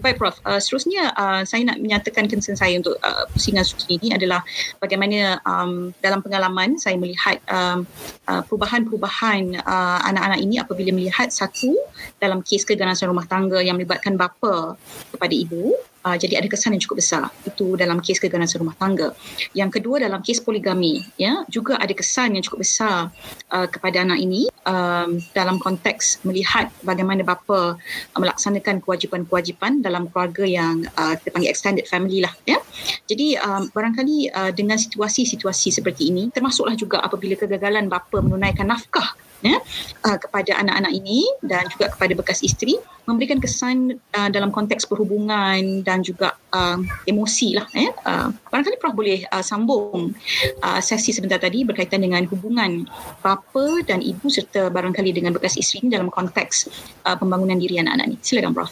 Baik 0.00 0.16
Prof, 0.16 0.40
uh, 0.48 0.56
seterusnya 0.56 1.12
uh, 1.12 1.44
saya 1.44 1.68
nak 1.68 1.76
menyatakan 1.76 2.24
concern 2.24 2.56
saya 2.56 2.80
untuk 2.80 2.96
uh, 3.04 3.28
pusingan 3.36 3.60
suki 3.60 4.00
ini 4.00 4.16
adalah 4.16 4.40
bagaimana 4.80 5.36
um, 5.44 5.92
dalam 6.00 6.24
pengalaman 6.24 6.80
saya 6.80 6.96
melihat 6.96 7.36
um, 7.52 7.84
uh, 8.24 8.40
perubahan-perubahan 8.48 9.60
uh, 9.60 10.00
anak-anak 10.08 10.40
ini 10.40 10.56
apabila 10.56 10.90
melihat 10.96 11.28
satu 11.28 11.76
dalam 12.16 12.40
kes 12.40 12.64
keganasan 12.64 13.12
rumah 13.12 13.28
tangga 13.28 13.60
yang 13.60 13.76
melibatkan 13.76 14.16
bapa 14.16 14.80
kepada 15.12 15.34
ibu 15.36 15.76
Uh, 16.00 16.16
jadi 16.16 16.40
ada 16.40 16.48
kesan 16.48 16.72
yang 16.72 16.80
cukup 16.80 17.04
besar 17.04 17.28
itu 17.44 17.76
dalam 17.76 18.00
kes 18.00 18.16
keganasan 18.16 18.64
rumah 18.64 18.72
tangga. 18.72 19.12
Yang 19.52 19.76
kedua 19.76 20.00
dalam 20.00 20.24
kes 20.24 20.40
poligami 20.40 21.04
ya 21.20 21.44
juga 21.44 21.76
ada 21.76 21.92
kesan 21.92 22.32
yang 22.32 22.40
cukup 22.40 22.64
besar 22.64 23.12
uh, 23.52 23.68
kepada 23.68 24.00
anak 24.00 24.16
ini 24.16 24.48
um, 24.64 25.20
dalam 25.36 25.60
konteks 25.60 26.24
melihat 26.24 26.72
bagaimana 26.80 27.20
bapa 27.20 27.76
uh, 27.76 28.16
melaksanakan 28.16 28.80
kewajipan-kewajipan 28.80 29.84
dalam 29.90 30.06
keluarga 30.06 30.46
yang 30.46 30.86
uh, 30.94 31.18
kita 31.18 31.34
panggil 31.34 31.50
extended 31.50 31.86
family 31.90 32.22
lah 32.22 32.30
ya. 32.46 32.62
Jadi 33.10 33.34
um, 33.42 33.66
barangkali 33.74 34.30
uh, 34.30 34.54
dengan 34.54 34.78
situasi-situasi 34.78 35.74
seperti 35.74 36.14
ini 36.14 36.30
termasuklah 36.30 36.78
juga 36.78 37.02
apabila 37.02 37.34
kegagalan 37.34 37.90
bapa 37.90 38.22
menunaikan 38.22 38.70
nafkah 38.70 39.18
ya, 39.42 39.58
uh, 40.06 40.18
kepada 40.20 40.56
anak-anak 40.60 40.92
ini 40.94 41.26
dan 41.42 41.66
juga 41.72 41.90
kepada 41.92 42.12
bekas 42.14 42.44
isteri 42.44 42.76
memberikan 43.08 43.42
kesan 43.42 43.98
uh, 44.14 44.30
dalam 44.30 44.54
konteks 44.54 44.86
perhubungan 44.86 45.82
dan 45.82 46.04
juga 46.04 46.38
uh, 46.54 46.78
emosi 47.10 47.58
lah. 47.58 47.66
Ya. 47.74 47.90
Uh, 48.06 48.28
barangkali 48.52 48.76
Prof 48.78 48.94
boleh 48.94 49.26
uh, 49.26 49.42
sambung 49.42 50.14
uh, 50.62 50.80
sesi 50.80 51.10
sebentar 51.10 51.42
tadi 51.42 51.66
berkaitan 51.66 52.04
dengan 52.04 52.22
hubungan 52.30 52.86
bapa 53.24 53.82
dan 53.82 53.98
ibu 54.04 54.30
serta 54.30 54.70
barangkali 54.70 55.10
dengan 55.10 55.34
bekas 55.34 55.58
isteri 55.58 55.88
ini 55.88 55.98
dalam 55.98 56.12
konteks 56.12 56.70
uh, 57.08 57.16
pembangunan 57.18 57.58
diri 57.58 57.82
anak-anak 57.82 58.14
ini. 58.14 58.16
Silakan 58.22 58.54
Prof. 58.54 58.70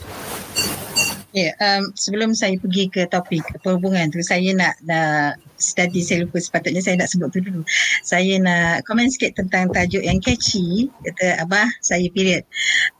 Ya, 1.28 1.52
yeah, 1.52 1.52
um, 1.60 1.92
sebelum 1.92 2.32
saya 2.32 2.56
pergi 2.56 2.88
ke 2.88 3.04
topik 3.04 3.44
perhubungan 3.60 4.08
tu, 4.08 4.24
saya 4.24 4.48
nak, 4.56 4.80
nak 4.80 5.36
tadi 5.74 6.00
saya 6.00 6.24
lupa 6.24 6.38
sepatutnya 6.38 6.80
saya 6.80 6.94
nak 6.98 7.10
sebut 7.10 7.28
tu 7.34 7.42
dulu. 7.42 7.62
Saya 8.06 8.38
nak 8.38 8.86
komen 8.86 9.10
sikit 9.10 9.36
tentang 9.38 9.70
tajuk 9.74 10.02
yang 10.02 10.22
catchy, 10.22 10.88
kata 11.04 11.42
Abah, 11.42 11.68
saya 11.82 12.06
period. 12.14 12.46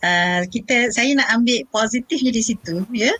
Uh, 0.02 0.44
kita 0.50 0.90
saya 0.90 1.14
nak 1.14 1.28
ambil 1.32 1.62
positifnya 1.70 2.30
di 2.34 2.42
situ 2.42 2.82
ya. 2.92 3.10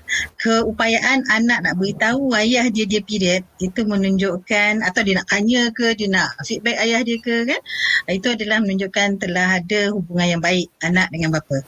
Keupayaan 0.42 1.26
anak 1.30 1.64
nak 1.64 1.74
beritahu 1.78 2.34
ayah 2.34 2.66
dia 2.68 2.84
dia 2.84 3.02
period 3.02 3.42
itu 3.62 3.80
menunjukkan 3.86 4.82
atau 4.82 5.00
dia 5.02 5.14
nak 5.18 5.26
tanya 5.30 5.70
ke, 5.74 5.94
dia 5.94 6.08
nak 6.10 6.34
feedback 6.42 6.76
ayah 6.82 7.00
dia 7.02 7.18
ke 7.22 7.46
kan. 7.46 7.60
Itu 8.10 8.34
adalah 8.34 8.58
menunjukkan 8.62 9.22
telah 9.22 9.62
ada 9.62 9.94
hubungan 9.94 10.38
yang 10.38 10.42
baik 10.42 10.66
anak 10.82 11.10
dengan 11.14 11.34
bapa. 11.34 11.62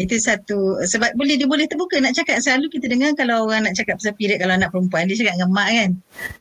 Itu 0.00 0.16
satu 0.16 0.80
sebab 0.80 1.12
boleh 1.12 1.36
dia 1.36 1.44
boleh 1.44 1.68
terbuka 1.68 2.00
nak 2.00 2.16
cakap 2.16 2.40
selalu 2.40 2.72
kita 2.72 2.88
dengar 2.88 3.12
kalau 3.12 3.44
orang 3.44 3.68
nak 3.68 3.76
cakap 3.76 4.00
pasal 4.00 4.16
period 4.16 4.40
kalau 4.40 4.56
anak 4.56 4.72
perempuan 4.72 5.04
dia 5.04 5.16
cakap 5.20 5.36
dengan 5.36 5.50
mak 5.52 5.68
kan. 5.68 5.90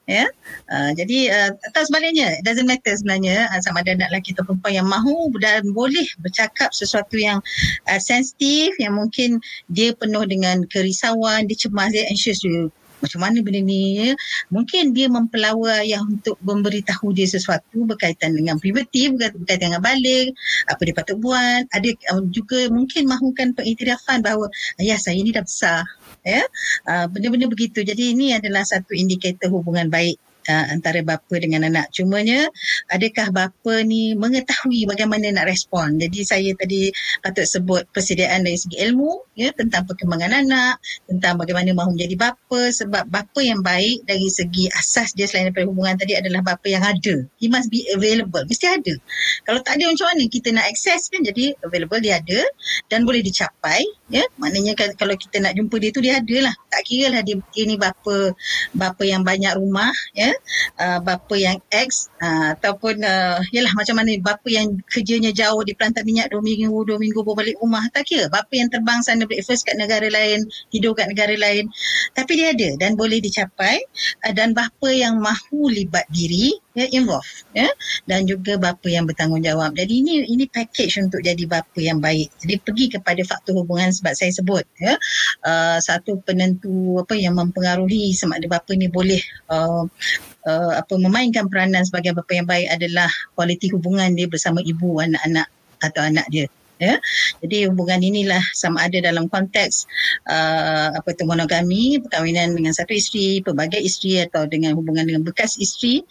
Ya. 0.08 0.26
Uh, 0.70 0.94
jadi 0.94 1.20
uh, 1.34 1.52
atau 1.74 1.82
sebaliknya 1.82 2.38
it 2.38 2.46
doesn't 2.46 2.70
matter 2.70 2.94
sebenarnya 2.94 3.50
uh, 3.50 3.58
sama 3.66 3.82
ada 3.82 3.98
anak 3.98 4.14
lelaki 4.14 4.38
atau 4.38 4.46
perempuan 4.46 4.74
yang 4.78 4.88
mahu 4.88 5.34
dan 5.42 5.66
boleh 5.74 6.06
bercakap 6.22 6.70
sesuatu 6.70 7.18
yang 7.18 7.42
uh, 7.90 7.98
sensitif 7.98 8.78
yang 8.78 8.94
mungkin 8.94 9.42
dia 9.74 9.98
penuh 9.98 10.22
dengan 10.30 10.62
kerisauan, 10.70 11.50
dia 11.50 11.58
cemas, 11.58 11.90
dia 11.90 12.06
anxious 12.06 12.46
dia 12.46 12.70
macam 13.00 13.20
mana 13.24 13.40
benda 13.40 13.64
ni 13.64 13.96
ya? 13.96 14.12
mungkin 14.52 14.92
dia 14.92 15.08
mempelawa 15.08 15.84
ayah 15.84 16.04
untuk 16.04 16.36
memberitahu 16.44 17.16
dia 17.16 17.26
sesuatu 17.26 17.88
berkaitan 17.88 18.36
dengan 18.36 18.60
pribadi 18.60 19.08
berkaitan 19.10 19.72
dengan 19.72 19.82
balik 19.82 20.36
apa 20.68 20.82
dia 20.84 20.96
patut 20.96 21.18
buat. 21.18 21.64
Ada 21.72 21.96
juga 22.30 22.68
mungkin 22.70 23.08
mahukan 23.08 23.56
pengiktirafan 23.56 24.22
bahawa 24.22 24.52
ayah 24.84 25.00
saya 25.00 25.20
ni 25.20 25.32
dah 25.32 25.44
besar 25.44 25.88
ya. 26.28 26.44
Uh, 26.86 27.08
benda-benda 27.08 27.48
begitu. 27.48 27.82
Jadi 27.82 28.14
ini 28.14 28.36
adalah 28.36 28.68
satu 28.68 28.92
indikator 28.92 29.48
hubungan 29.50 29.88
baik 29.88 30.20
uh, 30.50 30.66
antara 30.74 31.06
bapa 31.06 31.36
dengan 31.38 31.70
anak. 31.70 31.94
Cumanya 31.94 32.50
adakah 32.90 33.30
bapa 33.30 33.74
ni 33.86 34.18
mengetahui 34.18 34.90
bagaimana 34.90 35.30
nak 35.30 35.46
respon. 35.46 36.02
Jadi 36.02 36.20
saya 36.26 36.50
tadi 36.58 36.90
patut 37.22 37.46
sebut 37.46 37.86
persediaan 37.94 38.42
dari 38.42 38.58
segi 38.58 38.82
ilmu 38.82 39.38
ya 39.38 39.54
tentang 39.54 39.86
perkembangan 39.86 40.42
anak, 40.44 40.82
tentang 41.06 41.38
bagaimana 41.38 41.72
mahu 41.78 41.94
menjadi 41.94 42.18
bapa 42.18 42.62
sebab 42.74 43.06
bapa 43.08 43.40
yang 43.46 43.62
baik 43.62 44.04
dari 44.10 44.28
segi 44.28 44.68
asas 44.74 45.14
dia 45.14 45.30
selain 45.30 45.54
daripada 45.54 45.70
hubungan 45.70 45.96
tadi 45.96 46.18
adalah 46.18 46.42
bapa 46.42 46.66
yang 46.66 46.82
ada. 46.82 47.16
He 47.38 47.48
must 47.48 47.70
be 47.70 47.86
available. 47.94 48.42
Mesti 48.50 48.66
ada. 48.66 48.94
Kalau 49.46 49.62
tak 49.62 49.78
ada 49.78 49.86
macam 49.88 50.08
mana 50.12 50.24
kita 50.26 50.50
nak 50.52 50.66
access 50.66 51.08
kan 51.14 51.22
jadi 51.22 51.54
available 51.62 52.02
dia 52.02 52.18
ada 52.18 52.42
dan 52.90 53.06
boleh 53.06 53.22
dicapai 53.22 53.86
ya. 54.10 54.26
Maknanya 54.38 54.76
kalau 54.98 55.16
kita 55.16 55.42
nak 55.42 55.56
jumpa 55.56 55.76
dia 55.82 55.90
tu 55.94 56.02
dia 56.04 56.20
ada 56.20 56.38
lah. 56.52 56.56
Tak 56.70 56.82
kira 56.86 57.14
lah 57.14 57.22
dia, 57.26 57.40
dia 57.54 57.64
ni 57.66 57.80
bapa 57.80 58.34
bapa 58.74 59.04
yang 59.06 59.22
banyak 59.26 59.54
rumah 59.58 59.92
ya 60.14 60.32
uh, 60.82 61.00
bapa 61.02 61.36
yang 61.38 61.58
ex 61.74 62.10
uh, 62.22 62.58
ataupun 62.58 63.02
uh, 63.02 63.40
yalah 63.54 63.72
macam 63.78 63.98
mana 63.98 64.16
bapa 64.22 64.48
yang 64.50 64.78
kerjanya 64.90 65.34
jauh 65.34 65.62
di 65.66 65.74
perantar 65.74 66.06
minyak 66.06 66.30
dua 66.34 66.42
minggu 66.42 66.74
dua 66.86 66.98
minggu 66.98 67.22
baru 67.22 67.38
balik 67.38 67.56
rumah 67.62 67.86
tak 67.94 68.10
kira 68.10 68.28
bapa 68.30 68.52
yang 68.54 68.70
terbang 68.70 69.00
sana 69.02 69.26
breakfast 69.26 69.66
kat 69.66 69.78
negara 69.78 70.08
lain 70.10 70.46
hidup 70.74 70.98
kat 70.98 71.10
negara 71.10 71.34
lain 71.36 71.70
tapi 72.14 72.38
dia 72.38 72.54
ada 72.54 72.70
dan 72.78 72.94
boleh 72.98 73.22
dicapai 73.22 73.82
uh, 74.26 74.34
dan 74.34 74.54
bapa 74.54 74.90
yang 74.90 75.18
mahu 75.22 75.70
libat 75.70 76.06
diri 76.12 76.58
ya 76.80 76.88
involve 76.96 77.28
ya. 77.52 77.68
Dan 78.08 78.24
juga 78.24 78.56
bapa 78.56 78.88
yang 78.88 79.04
bertanggungjawab. 79.04 79.76
Jadi 79.76 79.94
ini 80.00 80.14
ini 80.26 80.48
package 80.48 81.04
untuk 81.04 81.20
jadi 81.20 81.44
bapa 81.44 81.80
yang 81.80 82.00
baik. 82.00 82.32
Jadi 82.40 82.56
pergi 82.64 82.86
kepada 82.96 83.22
faktor 83.28 83.60
hubungan 83.60 83.92
sebab 83.92 84.16
saya 84.16 84.32
sebut 84.32 84.64
ya. 84.80 84.96
Uh, 85.44 85.78
satu 85.84 86.24
penentu 86.24 87.04
apa 87.04 87.20
yang 87.20 87.36
mempengaruhi 87.36 88.16
sama 88.16 88.40
ada 88.40 88.48
bapa 88.48 88.72
ni 88.74 88.88
boleh 88.88 89.20
uh, 89.52 89.84
uh, 90.48 90.74
apa 90.80 90.94
memainkan 90.96 91.52
peranan 91.52 91.84
sebagai 91.84 92.16
bapa 92.16 92.32
yang 92.32 92.48
baik 92.48 92.68
adalah 92.72 93.10
kualiti 93.36 93.68
hubungan 93.70 94.16
dia 94.16 94.32
bersama 94.32 94.64
ibu 94.64 95.04
anak-anak 95.04 95.48
atau 95.80 96.02
anak 96.04 96.28
dia 96.28 96.48
ya. 96.80 96.96
Jadi 97.44 97.68
hubungan 97.68 98.00
inilah 98.00 98.42
sama 98.56 98.88
ada 98.88 98.98
dalam 99.04 99.28
konteks 99.28 99.86
uh, 100.32 100.96
apa 100.96 101.12
itu 101.12 101.24
monogami 101.28 102.00
perkahwinan 102.00 102.56
dengan 102.56 102.72
satu 102.72 102.96
isteri 102.96 103.44
pelbagai 103.44 103.80
isteri 103.84 104.24
atau 104.24 104.48
dengan 104.48 104.74
hubungan 104.80 105.06
dengan 105.06 105.28
bekas 105.28 105.60
isteri 105.60 106.02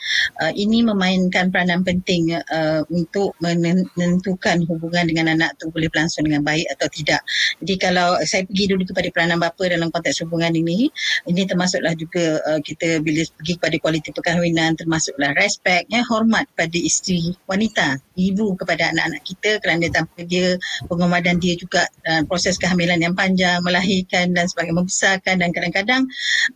uh, 0.45 0.53
ini 0.53 0.85
memainkan 0.85 1.49
peranan 1.49 1.83
penting 1.83 2.37
uh, 2.37 2.85
untuk 2.93 3.33
menentukan 3.41 4.69
hubungan 4.69 5.09
dengan 5.09 5.33
anak 5.33 5.57
tu 5.57 5.73
boleh 5.73 5.89
berlangsung 5.89 6.29
dengan 6.29 6.45
baik 6.45 6.69
atau 6.77 6.87
tidak. 6.93 7.25
Jadi 7.65 7.75
kalau 7.81 8.21
saya 8.29 8.45
pergi 8.45 8.65
dulu 8.69 8.85
kepada 8.85 9.09
peranan 9.11 9.39
bapa 9.41 9.65
dalam 9.67 9.89
konteks 9.89 10.21
hubungan 10.23 10.53
ini 10.53 10.93
ini 11.25 11.43
termasuklah 11.49 11.97
juga 11.97 12.39
uh, 12.45 12.61
kita 12.61 13.01
bila 13.01 13.25
pergi 13.41 13.53
kepada 13.57 13.77
kualiti 13.81 14.11
perkahwinan 14.13 14.77
termasuklah 14.77 15.33
respect 15.41 15.89
ya 15.89 16.05
hormat 16.05 16.45
pada 16.53 16.77
isteri 16.77 17.33
wanita 17.49 17.97
ibu 18.19 18.53
kepada 18.59 18.93
anak-anak 18.93 19.23
kita 19.25 19.51
kerana 19.63 19.87
tanpa 19.89 20.21
dia 20.27 20.58
pengumadan 20.87 21.39
dia 21.39 21.55
juga 21.55 21.87
uh, 22.09 22.23
proses 22.27 22.59
kehamilan 22.59 23.01
yang 23.01 23.15
panjang 23.15 23.61
melahirkan 23.63 24.35
dan 24.35 24.45
sebagainya 24.47 24.77
membesarkan 24.79 25.35
dan 25.41 25.51
kadang-kadang 25.55 26.03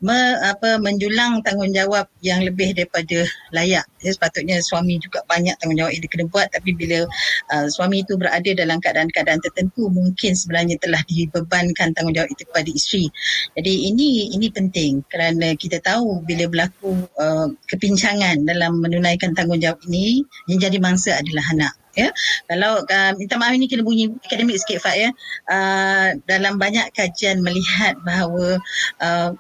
me, 0.05 0.17
apa 0.43 0.79
menjulang 0.83 1.41
tanggungjawab 1.43 2.07
yang 2.23 2.43
lebih 2.43 2.75
daripada 2.77 3.25
layak. 3.55 3.87
Ya, 4.03 4.11
sepatutnya 4.11 4.59
suami 4.59 4.99
juga 4.99 5.23
banyak 5.31 5.55
tanggungjawab 5.63 5.95
yang 5.95 6.03
dia 6.03 6.11
kena 6.11 6.27
buat 6.27 6.49
tapi 6.51 6.75
bila 6.75 7.07
uh, 7.55 7.67
suami 7.71 8.03
itu 8.03 8.19
berada 8.19 8.51
dalam 8.53 8.83
keadaan-keadaan 8.83 9.39
tertentu 9.43 9.87
mungkin 9.89 10.35
sebenarnya 10.35 10.77
telah 10.83 10.99
dibebankan 11.07 11.95
tanggungjawab 11.95 12.29
itu 12.31 12.43
kepada 12.47 12.71
isteri. 12.71 13.07
Jadi 13.55 13.73
ini 13.95 14.35
ini 14.35 14.51
penting 14.51 15.07
kerana 15.07 15.55
kita 15.55 15.79
tahu 15.79 16.23
bila 16.27 16.51
berlaku 16.51 17.07
uh, 17.19 17.49
kepincangan 17.71 18.43
dalam 18.43 18.83
menunaikan 18.83 19.33
tanggungjawab 19.39 19.79
ini 19.87 20.27
yang 20.51 20.59
jadi 20.59 20.79
mangsa 20.83 21.19
adalah 21.19 21.47
anak 21.55 21.73
ya. 21.97 22.09
Kalau 22.49 22.83
uh, 22.83 23.13
minta 23.17 23.37
maaf 23.37 23.55
ini 23.55 23.69
kena 23.69 23.85
bunyi 23.85 24.13
akademik 24.25 24.59
sikit 24.61 24.83
Fat 24.83 24.97
ya. 24.97 25.11
Uh, 25.49 26.17
dalam 26.27 26.57
banyak 26.57 26.93
kajian 26.97 27.41
melihat 27.45 27.97
bahawa 28.03 28.59
uh, 29.01 29.31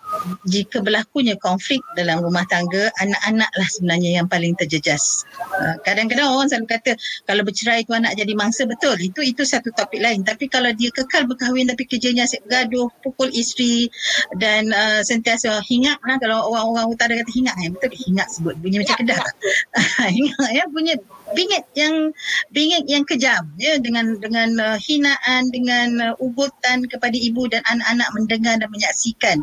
jika 0.48 0.80
berlakunya 0.84 1.36
konflik 1.40 1.80
dalam 1.96 2.20
rumah 2.20 2.44
tangga 2.48 2.92
anak-anaklah 3.00 3.68
sebenarnya 3.72 4.22
yang 4.22 4.26
paling 4.28 4.52
terjejas. 4.56 5.24
Uh, 5.38 5.76
kadang-kadang 5.82 6.28
orang 6.28 6.48
selalu 6.48 6.68
kata 6.68 6.92
kalau 7.24 7.42
bercerai 7.44 7.84
tu 7.84 7.96
anak 7.96 8.14
jadi 8.16 8.32
mangsa 8.36 8.68
betul. 8.68 8.96
Itu 9.00 9.24
itu 9.24 9.42
satu 9.42 9.72
topik 9.72 10.00
lain. 10.00 10.22
Tapi 10.22 10.48
kalau 10.48 10.70
dia 10.76 10.92
kekal 10.92 11.24
berkahwin 11.26 11.68
tapi 11.68 11.88
kerjanya 11.88 12.28
asyik 12.28 12.44
bergaduh 12.46 12.88
pukul 13.00 13.32
isteri 13.32 13.88
dan 14.36 14.68
uh, 14.70 15.00
sentiasa 15.00 15.60
hingat 15.64 15.98
lah 16.04 16.16
kalau 16.20 16.52
orang-orang 16.52 16.86
utara 16.92 17.12
kata 17.16 17.32
hingat 17.32 17.54
eh, 17.60 17.70
betul 17.72 17.90
hingat 17.96 18.28
sebut. 18.30 18.54
Bunyi 18.60 18.84
macam 18.84 18.96
kedah 19.00 19.20
hingat 20.16 20.50
ya 20.52 20.64
bunyi 20.68 20.94
bingit 21.34 21.64
yang 21.74 22.12
bingit 22.54 22.84
yang 22.86 23.04
kejam 23.08 23.48
ya 23.58 23.76
dengan 23.80 24.16
dengan 24.20 24.48
uh, 24.60 24.78
hinaan 24.78 25.50
dengan 25.50 25.88
uh, 26.12 26.24
ugutan 26.24 26.84
kepada 26.86 27.16
ibu 27.16 27.48
dan 27.48 27.64
anak-anak 27.66 28.08
mendengar 28.14 28.54
dan 28.60 28.68
menyaksikan. 28.70 29.40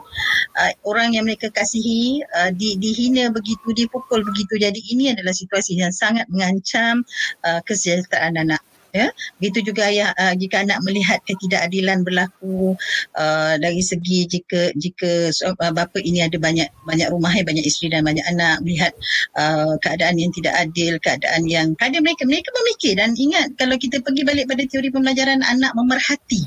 Uh, 0.56 0.71
orang 0.86 1.17
yang 1.17 1.25
mereka 1.25 1.49
kasihi 1.52 2.23
uh, 2.38 2.54
di 2.54 2.78
dihina 2.78 3.34
begitu 3.34 3.73
dipukul 3.75 4.21
begitu. 4.23 4.56
Jadi 4.62 4.80
ini 4.93 5.12
adalah 5.13 5.34
situasi 5.34 5.78
yang 5.78 5.91
sangat 5.91 6.30
mengancam 6.30 7.02
uh, 7.43 7.60
kesejahteraan 7.65 8.38
anak 8.38 8.62
ya 8.95 9.08
begitu 9.38 9.71
juga 9.73 9.89
ayah 9.89 10.10
uh, 10.17 10.34
jika 10.34 10.65
anak 10.65 10.82
melihat 10.82 11.21
ketidakadilan 11.25 12.02
berlaku 12.02 12.73
uh, 13.13 13.54
dari 13.58 13.82
segi 13.84 14.25
jika 14.25 14.73
jika 14.73 15.30
uh, 15.45 15.71
bapa 15.73 16.02
ini 16.02 16.25
ada 16.25 16.38
banyak 16.41 16.67
banyak 16.86 17.08
rumah 17.13 17.32
ya 17.34 17.45
banyak 17.45 17.65
isteri 17.65 17.93
dan 17.93 18.02
banyak 18.06 18.25
anak 18.25 18.62
melihat 18.65 18.93
uh, 19.38 19.78
keadaan 19.82 20.17
yang 20.17 20.32
tidak 20.34 20.54
adil 20.58 20.97
keadaan 20.97 21.45
yang 21.45 21.73
kadang 21.78 22.02
mereka 22.02 22.25
mereka 22.25 22.49
memikir 22.54 22.93
dan 22.97 23.13
ingat 23.13 23.54
kalau 23.56 23.75
kita 23.78 24.02
pergi 24.02 24.21
balik 24.25 24.45
pada 24.49 24.63
teori 24.65 24.89
pembelajaran 24.89 25.41
anak 25.45 25.71
memerhati. 25.78 26.45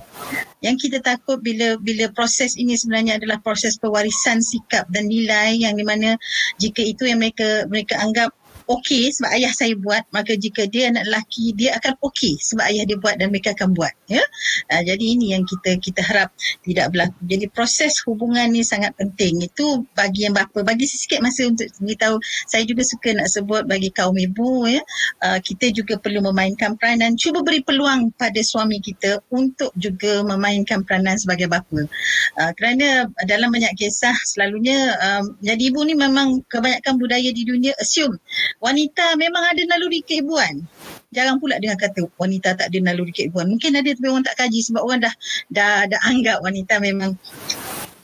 Yang 0.63 0.89
kita 0.89 0.99
takut 1.03 1.43
bila 1.43 1.75
bila 1.79 2.07
proses 2.15 2.55
ini 2.55 2.79
sebenarnya 2.79 3.19
adalah 3.19 3.43
proses 3.43 3.75
pewarisan 3.83 4.39
sikap 4.39 4.87
dan 4.95 5.11
nilai 5.11 5.59
yang 5.59 5.75
di 5.75 5.83
mana 5.83 6.15
jika 6.63 6.83
itu 6.87 7.07
yang 7.11 7.19
mereka 7.19 7.67
mereka 7.67 7.99
anggap 7.99 8.31
okey 8.69 9.13
sebab 9.15 9.31
ayah 9.35 9.53
saya 9.55 9.75
buat 9.79 10.05
maka 10.15 10.35
jika 10.39 10.67
dia 10.69 10.91
anak 10.91 11.07
lelaki 11.09 11.55
dia 11.57 11.77
akan 11.79 11.95
okey 12.11 12.39
sebab 12.39 12.65
ayah 12.69 12.85
dia 12.87 12.97
buat 12.99 13.15
dan 13.19 13.31
mereka 13.31 13.55
akan 13.55 13.75
buat 13.75 13.93
ya. 14.09 14.23
Uh, 14.73 14.83
jadi 14.85 15.05
ini 15.05 15.35
yang 15.37 15.45
kita 15.47 15.79
kita 15.79 16.01
harap 16.05 16.29
tidak 16.63 16.93
berlaku. 16.93 17.19
Jadi 17.27 17.47
proses 17.51 17.93
hubungan 18.05 18.51
ni 18.53 18.63
sangat 18.63 18.93
penting. 18.99 19.43
Itu 19.43 19.87
bagi 19.97 20.29
yang 20.29 20.35
bapa 20.37 20.63
bagi 20.63 20.85
sikit 20.85 21.25
masa 21.25 21.49
untuk 21.49 21.69
beritahu. 21.81 22.17
Saya 22.47 22.63
juga 22.69 22.83
suka 22.87 23.15
nak 23.17 23.29
sebut 23.31 23.63
bagi 23.67 23.91
kaum 23.91 24.17
ibu 24.17 24.69
ya. 24.69 24.83
Uh, 25.23 25.39
kita 25.41 25.71
juga 25.73 25.99
perlu 25.99 26.23
memainkan 26.23 26.77
peranan. 26.77 27.15
Cuba 27.17 27.41
beri 27.41 27.65
peluang 27.65 28.15
pada 28.15 28.41
suami 28.43 28.79
kita 28.79 29.23
untuk 29.33 29.73
juga 29.79 30.23
memainkan 30.27 30.85
peranan 30.85 31.17
sebagai 31.17 31.49
bapa. 31.49 31.87
Uh, 32.37 32.53
kerana 32.57 33.09
dalam 33.25 33.53
banyak 33.53 33.73
kisah 33.77 34.15
selalunya 34.27 34.95
um, 34.99 35.37
jadi 35.41 35.63
ibu 35.73 35.81
ni 35.85 35.95
memang 35.95 36.43
kebanyakan 36.49 36.99
budaya 36.99 37.31
di 37.31 37.43
dunia 37.45 37.73
assume 37.79 38.17
wanita 38.63 39.19
memang 39.19 39.43
ada 39.43 39.63
naluri 39.67 40.07
keibuan. 40.07 40.63
Jarang 41.11 41.43
pula 41.43 41.59
dengan 41.59 41.77
kata 41.77 42.07
wanita 42.17 42.55
tak 42.57 42.71
ada 42.71 42.79
naluri 42.79 43.11
keibuan. 43.11 43.51
Mungkin 43.51 43.75
ada 43.75 43.91
tapi 43.91 44.07
orang 44.07 44.25
tak 44.25 44.39
kaji 44.39 44.59
sebab 44.63 44.81
orang 44.87 45.03
dah 45.03 45.15
dah, 45.51 45.85
dah 45.91 46.01
anggap 46.07 46.39
wanita 46.41 46.79
memang 46.79 47.19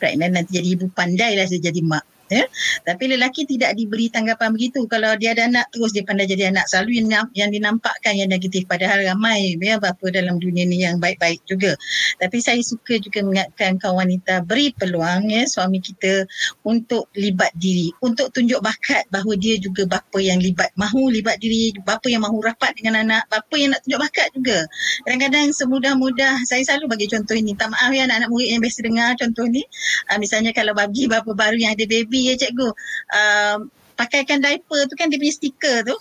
pregnant 0.02 0.34
nanti 0.34 0.58
jadi 0.58 0.68
ibu 0.74 0.86
pandai 0.92 1.38
lah 1.38 1.46
jadi 1.46 1.80
mak 1.86 2.17
ya. 2.30 2.44
Tapi 2.84 3.04
lelaki 3.16 3.44
tidak 3.48 3.74
diberi 3.76 4.12
tanggapan 4.12 4.52
begitu. 4.54 4.84
Kalau 4.86 5.12
dia 5.16 5.32
ada 5.36 5.48
anak 5.48 5.66
terus 5.72 5.92
dia 5.92 6.04
pandai 6.04 6.28
jadi 6.28 6.52
anak 6.52 6.68
selalu 6.68 7.02
yang 7.04 7.28
yang 7.34 7.50
dinampakkan 7.50 8.14
yang 8.16 8.30
negatif. 8.30 8.64
Padahal 8.68 9.04
ramai 9.04 9.56
ya 9.58 9.76
bapa 9.80 10.06
dalam 10.12 10.40
dunia 10.40 10.64
ni 10.64 10.84
yang 10.84 11.00
baik-baik 11.00 11.42
juga. 11.48 11.74
Tapi 12.20 12.38
saya 12.40 12.60
suka 12.64 13.00
juga 13.00 13.24
mengingatkan 13.24 13.80
kaum 13.80 14.00
wanita 14.00 14.44
beri 14.44 14.72
peluang 14.76 15.28
ya 15.28 15.44
suami 15.48 15.80
kita 15.82 16.24
untuk 16.64 17.10
libat 17.16 17.52
diri. 17.56 17.92
Untuk 18.04 18.30
tunjuk 18.32 18.60
bakat 18.60 19.08
bahawa 19.12 19.34
dia 19.36 19.56
juga 19.58 19.84
bapa 19.88 20.18
yang 20.20 20.38
libat 20.40 20.72
mahu 20.78 21.10
libat 21.10 21.40
diri 21.40 21.72
bapa 21.82 22.06
yang 22.08 22.22
mahu 22.24 22.40
rapat 22.44 22.76
dengan 22.78 23.04
anak 23.04 23.24
bapa 23.32 23.54
yang 23.56 23.74
nak 23.74 23.80
tunjuk 23.84 24.00
bakat 24.00 24.28
juga. 24.36 24.58
Kadang-kadang 25.04 25.50
semudah-mudah 25.54 26.44
saya 26.44 26.62
selalu 26.64 26.96
bagi 26.96 27.06
contoh 27.10 27.34
ini. 27.34 27.52
Tak 27.56 27.72
maaf 27.72 27.90
ya 27.90 28.04
anak-anak 28.04 28.28
murid 28.30 28.48
yang 28.54 28.60
biasa 28.62 28.78
dengar 28.84 29.10
contoh 29.18 29.44
ni. 29.48 29.62
Uh, 30.10 30.18
misalnya 30.20 30.50
kalau 30.54 30.72
bagi 30.76 31.10
bapa 31.10 31.30
baru 31.32 31.56
yang 31.56 31.72
ada 31.74 31.84
baby 31.88 32.17
ya 32.26 32.34
cikgu. 32.36 32.68
Um, 33.14 33.70
pakaikan 33.98 34.38
diaper 34.38 34.86
tu 34.86 34.94
kan 34.94 35.10
dia 35.10 35.18
punya 35.18 35.34
stiker 35.34 35.76
tu. 35.82 35.94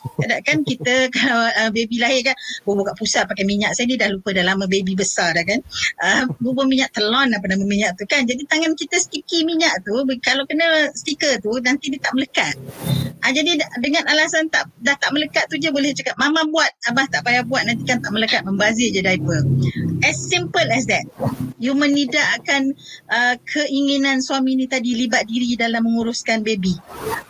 Kan 0.46 0.62
kita 0.62 1.08
kalau 1.18 1.50
uh, 1.50 1.70
baby 1.74 1.98
lahir 1.98 2.22
kan 2.22 2.38
buka 2.62 2.94
pusat 2.94 3.26
pakai 3.26 3.44
minyak. 3.44 3.74
Saya 3.74 3.90
ni 3.90 3.98
dah 3.98 4.14
lupa 4.14 4.30
dah 4.38 4.46
lama 4.46 4.70
baby 4.70 4.94
besar 4.94 5.34
dah 5.34 5.42
kan. 5.42 5.60
Uh, 5.98 6.30
bubur 6.46 6.70
minyak 6.70 6.94
telon 6.94 7.34
apa 7.34 7.46
nama 7.50 7.66
minyak 7.66 7.98
tu 7.98 8.06
kan. 8.06 8.30
Jadi 8.30 8.46
tangan 8.46 8.78
kita 8.78 9.02
sticky 9.02 9.42
minyak 9.50 9.82
tu 9.82 9.98
kalau 10.22 10.46
kena 10.46 10.94
stiker 10.94 11.42
tu 11.42 11.58
nanti 11.66 11.90
dia 11.90 12.00
tak 12.00 12.14
melekat. 12.14 12.54
Uh, 13.26 13.32
jadi 13.34 13.58
dengan 13.82 14.06
alasan 14.06 14.46
tak 14.54 14.70
dah 14.86 14.94
tak 15.02 15.10
melekat 15.10 15.50
tu 15.50 15.58
je 15.58 15.74
boleh 15.74 15.90
cakap 15.98 16.14
mama 16.22 16.46
buat 16.54 16.70
abah 16.94 17.10
tak 17.10 17.26
payah 17.26 17.42
buat 17.42 17.66
nanti 17.66 17.82
kan 17.90 17.98
tak 17.98 18.14
melekat 18.14 18.46
membazir 18.46 18.94
je 18.94 19.02
diaper. 19.02 19.42
as 20.06 20.18
simple 20.30 20.68
as 20.70 20.86
that 20.86 21.04
you 21.58 21.74
menidakkan 21.74 22.74
uh, 23.10 23.34
keinginan 23.48 24.22
suami 24.22 24.54
ni 24.54 24.70
tadi 24.70 24.94
libat 24.94 25.26
diri 25.26 25.58
dalam 25.58 25.86
menguruskan 25.86 26.46
baby 26.46 26.76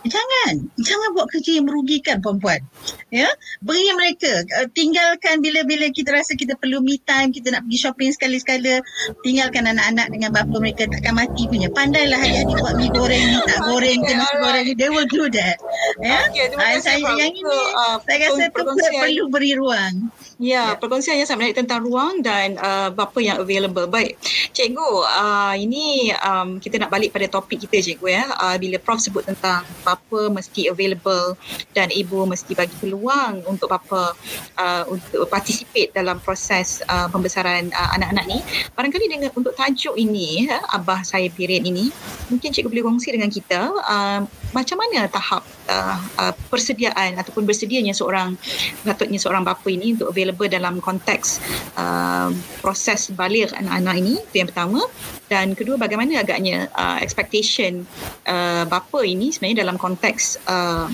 jangan 0.04 0.57
jangan 0.82 1.10
buat 1.16 1.28
kerja 1.32 1.62
yang 1.62 1.66
merugikan 1.70 2.20
perempuan 2.20 2.62
ya? 3.10 3.28
Beri 3.64 3.90
mereka 3.96 4.44
uh, 4.62 4.68
tinggalkan 4.74 5.40
bila-bila 5.42 5.90
kita 5.92 6.14
rasa 6.14 6.36
kita 6.38 6.58
perlu 6.60 6.84
me 6.84 7.00
time 7.06 7.32
kita 7.32 7.54
nak 7.54 7.66
pergi 7.68 7.80
shopping 7.80 8.12
sekali-sekala 8.14 8.82
tinggalkan 9.22 9.70
anak-anak 9.70 10.08
dengan 10.14 10.30
bapa 10.34 10.56
mereka 10.58 10.90
takkan 10.90 11.16
mati 11.18 11.48
punya. 11.48 11.70
Pandailah 11.72 12.20
ayah 12.22 12.42
ni 12.46 12.54
buat 12.58 12.74
mi 12.78 12.88
goreng 12.92 13.26
ni 13.34 13.40
tak 13.46 13.60
goreng 13.68 14.00
ke 14.04 14.14
nasi 14.14 14.36
goreng 14.42 14.66
they 14.78 14.90
will 14.90 15.10
do 15.10 15.24
that. 15.32 15.58
Ya? 16.04 16.28
Okay, 16.30 16.52
uh, 16.54 16.80
saya 16.82 17.00
yang 17.02 17.34
ini 17.34 17.58
uh, 17.74 17.98
saya 18.04 18.18
rasa 18.30 18.44
tu 18.52 18.62
perlu 18.64 19.26
beri 19.32 19.56
ruang 19.56 20.10
Ya, 20.38 20.54
yeah. 20.54 20.70
perkongsian 20.78 21.18
yang 21.18 21.26
sangat 21.26 21.50
menarik 21.50 21.58
tentang 21.66 21.82
ruang 21.82 22.22
dan 22.22 22.62
uh, 22.62 22.94
bapa 22.94 23.18
yang 23.18 23.42
available. 23.42 23.90
Baik, 23.90 24.22
cikgu, 24.54 24.86
uh, 25.02 25.58
ini 25.58 26.14
um, 26.22 26.62
kita 26.62 26.78
nak 26.78 26.94
balik 26.94 27.10
pada 27.10 27.26
topik 27.26 27.66
kita 27.66 27.82
cikgu 27.82 28.06
ya. 28.06 28.24
Uh, 28.38 28.54
bila 28.62 28.78
Prof 28.78 29.02
sebut 29.02 29.26
tentang 29.26 29.66
bapa 29.82 30.30
mesti 30.30 30.70
available 30.70 31.34
dan 31.74 31.90
ibu 31.90 32.30
mesti 32.30 32.54
bagi 32.54 32.78
peluang 32.78 33.50
untuk 33.50 33.66
bapa 33.74 34.14
uh, 34.62 34.84
untuk 34.86 35.26
participate 35.26 35.90
dalam 35.98 36.22
proses 36.22 36.86
uh, 36.86 37.10
pembesaran 37.10 37.74
uh, 37.74 37.98
anak-anak 37.98 38.26
ni. 38.30 38.38
Barangkali 38.78 39.10
dengan 39.10 39.34
untuk 39.34 39.58
tajuk 39.58 39.98
ini, 39.98 40.46
ya, 40.46 40.62
Abah 40.70 41.02
Saya 41.02 41.34
Period 41.34 41.66
ini, 41.66 41.90
mungkin 42.30 42.54
cikgu 42.54 42.70
boleh 42.70 42.86
kongsi 42.86 43.10
dengan 43.10 43.34
kita 43.34 43.74
uh, 43.74 44.22
macam 44.54 44.78
mana 44.78 45.10
tahap 45.10 45.42
uh, 45.70 45.98
uh, 46.20 46.34
persediaan 46.50 47.20
ataupun 47.20 47.44
bersedianya 47.46 47.94
seorang 47.94 48.36
patutnya 48.84 49.20
seorang 49.20 49.44
bapa 49.44 49.68
ini 49.70 49.96
untuk 50.00 50.12
available 50.12 50.50
dalam 50.50 50.80
konteks 50.80 51.40
uh, 51.78 52.32
proses 52.64 53.12
balik 53.14 53.52
anak-anak 53.54 53.96
ini 54.00 54.14
itu 54.20 54.36
yang 54.44 54.50
pertama. 54.50 54.82
Dan 55.28 55.60
kedua 55.60 55.76
bagaimana 55.76 56.24
agaknya 56.24 56.72
uh, 56.72 57.04
expectation 57.04 57.84
uh, 58.24 58.64
bapa 58.64 59.04
ini 59.04 59.36
sebenarnya 59.36 59.68
dalam 59.68 59.76
konteks 59.76 60.40
uh, 60.48 60.88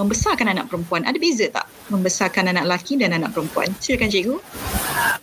membesarkan 0.00 0.48
anak 0.48 0.72
perempuan? 0.72 1.04
Ada 1.04 1.18
beza 1.20 1.46
tak 1.52 1.68
membesarkan 1.92 2.52
anak 2.56 2.64
lelaki 2.64 2.96
dan 2.96 3.12
anak 3.16 3.36
perempuan? 3.36 3.68
Silakan 3.76 4.08
cikgu. 4.08 4.36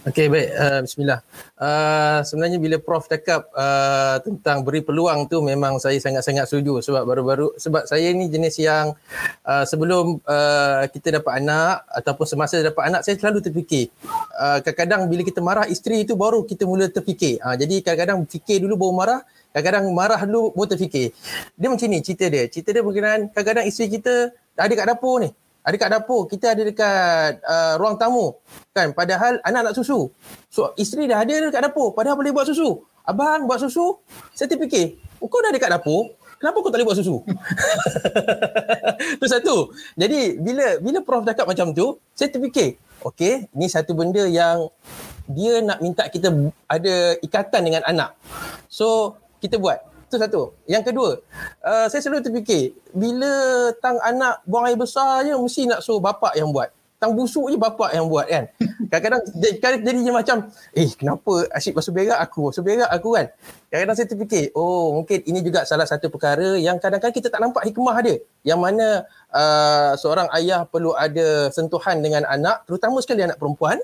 Okey 0.03 0.27
baik. 0.27 0.49
Uh, 0.53 0.79
bismillah. 0.84 1.19
Uh, 1.56 2.19
sebenarnya 2.27 2.60
bila 2.60 2.75
prof 2.75 3.08
cakap 3.08 3.47
uh, 3.56 4.19
tentang 4.19 4.67
beri 4.67 4.84
peluang 4.84 5.32
tu 5.32 5.39
memang 5.39 5.79
saya 5.79 5.95
sangat-sangat 5.95 6.43
setuju 6.49 6.84
sebab 6.84 7.08
baru-baru 7.08 7.56
sebab 7.56 7.88
saya 7.88 8.12
ni 8.12 8.27
jenis 8.27 8.60
yang 8.60 8.83
uh, 8.91 9.63
sebelum 9.63 10.19
uh, 10.28 10.84
kita 10.91 11.24
dapat 11.24 11.39
anak 11.39 11.88
ataupun 11.88 12.26
semasa 12.28 12.60
dapat 12.60 12.84
anak 12.91 13.02
saya 13.08 13.15
selalu 13.15 13.39
terfikir. 13.39 13.88
Uh, 14.36 14.60
kadang-kadang 14.60 15.08
bila 15.08 15.22
kita 15.24 15.39
marah 15.39 15.65
isteri 15.72 16.04
itu 16.04 16.19
baru 16.19 16.43
kita 16.43 16.67
mula 16.67 16.91
terfikir. 16.91 17.39
Uh, 17.39 17.56
jadi 17.56 17.80
kadang-kadang 17.80 18.28
fikir 18.28 18.60
dulu 18.60 18.76
baru 18.89 18.93
marah, 18.98 19.19
kadang-kadang 19.56 19.86
marah 19.96 20.19
dulu 20.28 20.52
baru 20.52 20.76
terfikir. 20.76 21.15
Dia 21.56 21.67
macam 21.72 21.88
ni 21.88 22.04
cerita 22.04 22.26
dia. 22.28 22.43
Cerita 22.52 22.69
dia 22.76 22.84
berkenaan 22.84 23.32
kadang-kadang 23.32 23.65
isteri 23.69 23.88
kita 23.96 24.36
ada 24.60 24.74
kat 24.76 24.88
dapur 24.91 25.24
ni. 25.24 25.32
Ada 25.63 25.76
kat 25.80 25.89
dapur, 25.96 26.28
kita 26.28 26.52
ada 26.52 26.60
dekat 26.67 27.39
uh, 27.39 27.80
ruang 27.80 27.96
tamu. 27.96 28.36
Kan, 28.76 28.91
padahal 28.91 29.39
anak 29.48 29.72
nak 29.72 29.74
susu. 29.80 30.12
So, 30.52 30.76
isteri 30.76 31.08
dah 31.08 31.24
ada 31.24 31.39
dekat 31.39 31.72
dapur, 31.72 31.96
padahal 31.96 32.19
boleh 32.19 32.36
buat 32.36 32.43
susu. 32.43 32.84
Abang 33.08 33.48
buat 33.48 33.63
susu, 33.63 34.04
saya 34.36 34.52
terfikir, 34.52 35.00
oh, 35.24 35.28
kau 35.32 35.39
dah 35.39 35.56
dekat 35.56 35.72
dapur, 35.72 36.12
kenapa 36.43 36.60
kau 36.60 36.67
tak 36.67 36.84
boleh 36.84 36.88
buat 36.91 36.99
susu? 36.99 37.23
tu 39.23 39.25
satu. 39.32 39.71
Jadi, 39.95 40.36
bila 40.43 40.75
bila 40.84 40.99
prof 40.99 41.23
cakap 41.23 41.47
macam 41.47 41.71
tu, 41.71 41.95
saya 42.12 42.27
terfikir, 42.27 42.75
okey, 42.99 43.47
ni 43.56 43.71
satu 43.71 43.95
benda 43.95 44.27
yang 44.27 44.67
dia 45.23 45.63
nak 45.63 45.79
minta 45.79 46.03
kita 46.12 46.27
ada 46.67 47.15
ikatan 47.23 47.62
dengan 47.63 47.88
anak. 47.88 48.19
So, 48.67 49.15
kita 49.39 49.56
buat. 49.56 49.79
Itu 50.12 50.19
satu. 50.19 50.51
Yang 50.67 50.91
kedua, 50.91 51.10
uh, 51.63 51.88
saya 51.88 52.03
selalu 52.03 52.27
terfikir, 52.27 52.75
bila 52.91 53.32
tang 53.79 54.03
anak 54.03 54.43
buang 54.43 54.67
air 54.67 54.75
besar 54.75 55.23
je, 55.23 55.32
mesti 55.32 55.63
nak 55.63 55.79
suruh 55.79 56.03
bapak 56.03 56.36
yang 56.36 56.51
buat 56.51 56.75
tang 57.03 57.19
busuk 57.19 57.51
je 57.51 57.59
bapak 57.59 57.91
yang 57.91 58.07
buat 58.07 58.31
kan. 58.31 58.47
Kadang-kadang 58.91 59.21
jadi, 59.35 59.83
jadi 59.83 59.99
macam, 60.15 60.47
eh 60.71 60.87
kenapa 60.95 61.51
asyik 61.51 61.75
basuh 61.75 61.91
berak 61.91 62.15
aku, 62.15 62.47
basuh 62.47 62.63
berak 62.63 62.87
aku 62.87 63.19
kan. 63.19 63.27
Kadang-kadang 63.67 63.97
saya 63.99 64.07
terfikir, 64.07 64.55
oh 64.55 64.95
mungkin 64.95 65.19
ini 65.27 65.43
juga 65.43 65.67
salah 65.67 65.83
satu 65.83 66.07
perkara 66.07 66.55
yang 66.55 66.79
kadang-kadang 66.79 67.11
kita 67.11 67.27
tak 67.27 67.43
nampak 67.43 67.67
hikmah 67.67 67.99
dia. 67.99 68.23
Yang 68.47 68.59
mana 68.63 68.87
uh, 69.35 69.91
seorang 69.99 70.31
ayah 70.39 70.63
perlu 70.63 70.95
ada 70.95 71.51
sentuhan 71.51 71.99
dengan 71.99 72.23
anak, 72.23 72.63
terutama 72.63 73.03
sekali 73.03 73.27
anak 73.27 73.35
perempuan, 73.35 73.83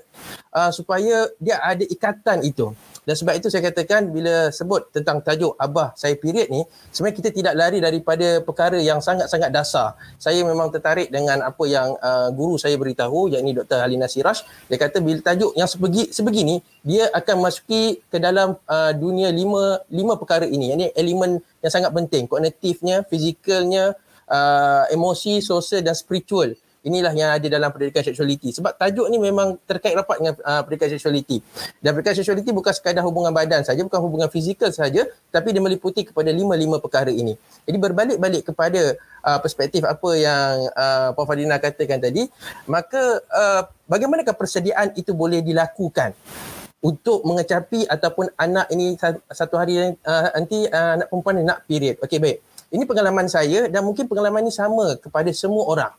uh, 0.56 0.72
supaya 0.72 1.28
dia 1.36 1.60
ada 1.60 1.84
ikatan 1.84 2.40
itu. 2.40 2.72
Dan 3.10 3.18
sebab 3.18 3.34
itu 3.42 3.50
saya 3.50 3.66
katakan 3.66 4.06
bila 4.14 4.54
sebut 4.54 4.86
tentang 4.94 5.18
tajuk 5.18 5.58
Abah 5.58 5.90
saya 5.98 6.14
period 6.14 6.46
ni, 6.46 6.62
sebenarnya 6.94 7.18
kita 7.18 7.30
tidak 7.34 7.54
lari 7.58 7.82
daripada 7.82 8.38
perkara 8.38 8.78
yang 8.78 9.02
sangat-sangat 9.02 9.50
dasar. 9.50 9.98
Saya 10.14 10.46
memang 10.46 10.70
tertarik 10.70 11.10
dengan 11.10 11.42
apa 11.42 11.66
yang 11.66 11.98
uh, 11.98 12.30
guru 12.30 12.54
saya 12.54 12.78
beritahu, 12.78 13.26
yakni 13.34 13.50
Dr. 13.50 13.82
Halina 13.82 14.06
Siraj. 14.06 14.46
Dia 14.70 14.78
kata 14.78 15.02
bila 15.02 15.18
tajuk 15.26 15.58
yang 15.58 15.66
sebegi, 15.66 16.14
sebegini, 16.14 16.62
dia 16.86 17.10
akan 17.10 17.50
masuki 17.50 17.98
ke 18.06 18.22
dalam 18.22 18.54
uh, 18.70 18.94
dunia 18.94 19.34
lima, 19.34 19.82
lima 19.90 20.14
perkara 20.14 20.46
ini. 20.46 20.70
Yang 20.70 20.94
elemen 20.94 21.42
yang 21.66 21.72
sangat 21.74 21.90
penting, 21.90 22.30
kognitifnya, 22.30 23.02
fizikalnya, 23.10 23.98
uh, 24.30 24.86
emosi, 24.86 25.42
sosial 25.42 25.82
dan 25.82 25.98
spiritual 25.98 26.54
inilah 26.84 27.12
yang 27.16 27.32
ada 27.32 27.46
dalam 27.48 27.72
pendidikan 27.72 28.04
seksualiti. 28.04 28.52
Sebab 28.52 28.76
tajuk 28.76 29.08
ni 29.08 29.16
memang 29.16 29.56
terkait 29.64 29.96
rapat 29.96 30.20
dengan 30.20 30.34
uh, 30.44 30.60
pendidikan 30.64 30.88
seksualiti. 30.92 31.40
Dan 31.80 31.96
pendidikan 31.96 32.16
seksualiti 32.16 32.50
bukan 32.52 32.72
sekadar 32.72 33.02
hubungan 33.04 33.32
badan 33.32 33.64
saja 33.64 33.80
bukan 33.80 34.00
hubungan 34.00 34.28
fizikal 34.28 34.68
saja 34.68 35.08
tapi 35.32 35.56
dia 35.56 35.62
meliputi 35.64 36.04
kepada 36.04 36.28
lima-lima 36.28 36.80
perkara 36.80 37.08
ini. 37.12 37.36
Jadi 37.64 37.76
berbalik-balik 37.76 38.52
kepada 38.52 38.96
uh, 39.24 39.38
perspektif 39.40 39.84
apa 39.88 40.10
yang 40.16 40.68
uh, 40.76 41.08
Prof. 41.16 41.30
Fadina 41.30 41.62
katakan 41.62 42.02
tadi 42.02 42.26
maka 42.66 43.22
uh, 43.30 43.62
bagaimanakah 43.86 44.34
persediaan 44.34 44.90
itu 44.98 45.14
boleh 45.14 45.46
dilakukan 45.46 46.10
untuk 46.82 47.22
mengecapi 47.22 47.86
ataupun 47.86 48.34
anak 48.34 48.66
ini 48.74 48.98
satu 49.30 49.54
hari 49.60 49.78
uh, 49.78 50.28
nanti 50.34 50.66
uh, 50.66 50.98
anak 50.98 51.06
perempuan 51.06 51.44
nak 51.46 51.62
period? 51.70 52.02
Okey 52.02 52.18
baik 52.18 52.49
ini 52.70 52.86
pengalaman 52.86 53.26
saya 53.26 53.66
dan 53.66 53.82
mungkin 53.82 54.06
pengalaman 54.06 54.46
ini 54.46 54.54
sama 54.54 54.94
kepada 54.94 55.26
semua 55.34 55.66
orang. 55.66 55.92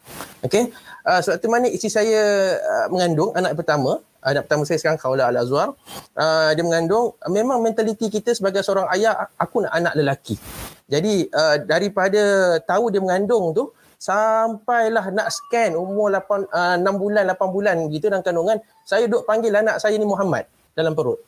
Okey. 0.48 0.72
Uh, 1.04 1.20
sebab 1.20 1.36
tu 1.44 1.48
mana 1.52 1.68
isteri 1.68 1.92
saya 1.92 2.22
uh, 2.58 2.88
mengandung 2.88 3.36
anak 3.36 3.60
pertama, 3.60 4.00
anak 4.24 4.48
pertama 4.48 4.64
saya 4.64 4.80
sekarang 4.80 5.00
Kaula 5.00 5.28
Al-Azwar. 5.28 5.76
Uh, 6.16 6.50
dia 6.56 6.64
mengandung, 6.64 7.12
memang 7.28 7.60
mentaliti 7.60 8.08
kita 8.08 8.32
sebagai 8.32 8.64
seorang 8.64 8.88
ayah, 8.96 9.30
aku 9.36 9.68
nak 9.68 9.74
anak 9.76 9.94
lelaki. 10.00 10.40
Jadi 10.88 11.28
uh, 11.28 11.60
daripada 11.60 12.56
tahu 12.64 12.88
dia 12.88 13.04
mengandung 13.04 13.52
tu, 13.52 13.76
sampailah 14.00 15.12
nak 15.12 15.28
scan 15.30 15.76
umur 15.76 16.10
8, 16.10 16.50
uh, 16.50 16.76
6 16.80 16.88
bulan, 17.04 17.24
8 17.36 17.56
bulan 17.56 17.76
begitu 17.92 18.08
dalam 18.08 18.24
kandungan, 18.24 18.58
saya 18.88 19.12
duduk 19.12 19.28
panggil 19.28 19.52
anak 19.54 19.78
saya 19.78 20.00
ni 20.00 20.08
Muhammad 20.08 20.48
dalam 20.72 20.96
perut 20.96 21.20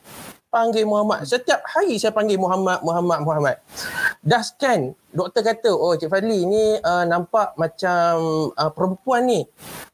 panggil 0.54 0.86
Muhammad. 0.86 1.26
Setiap 1.26 1.66
hari 1.66 1.98
saya 1.98 2.13
panggil 2.13 2.38
Muhammad, 2.38 2.86
Muhammad, 2.86 3.26
Muhammad. 3.26 3.58
Dah 4.22 4.46
scan, 4.46 4.94
doktor 5.10 5.42
kata, 5.42 5.74
oh 5.74 5.98
Cik 5.98 6.13
Fadli 6.13 6.46
ni 6.46 6.78
uh, 6.78 7.06
nampak 7.10 7.58
macam 7.58 8.13
uh, 8.54 8.70
perempuan 8.70 9.26
ni. 9.26 9.42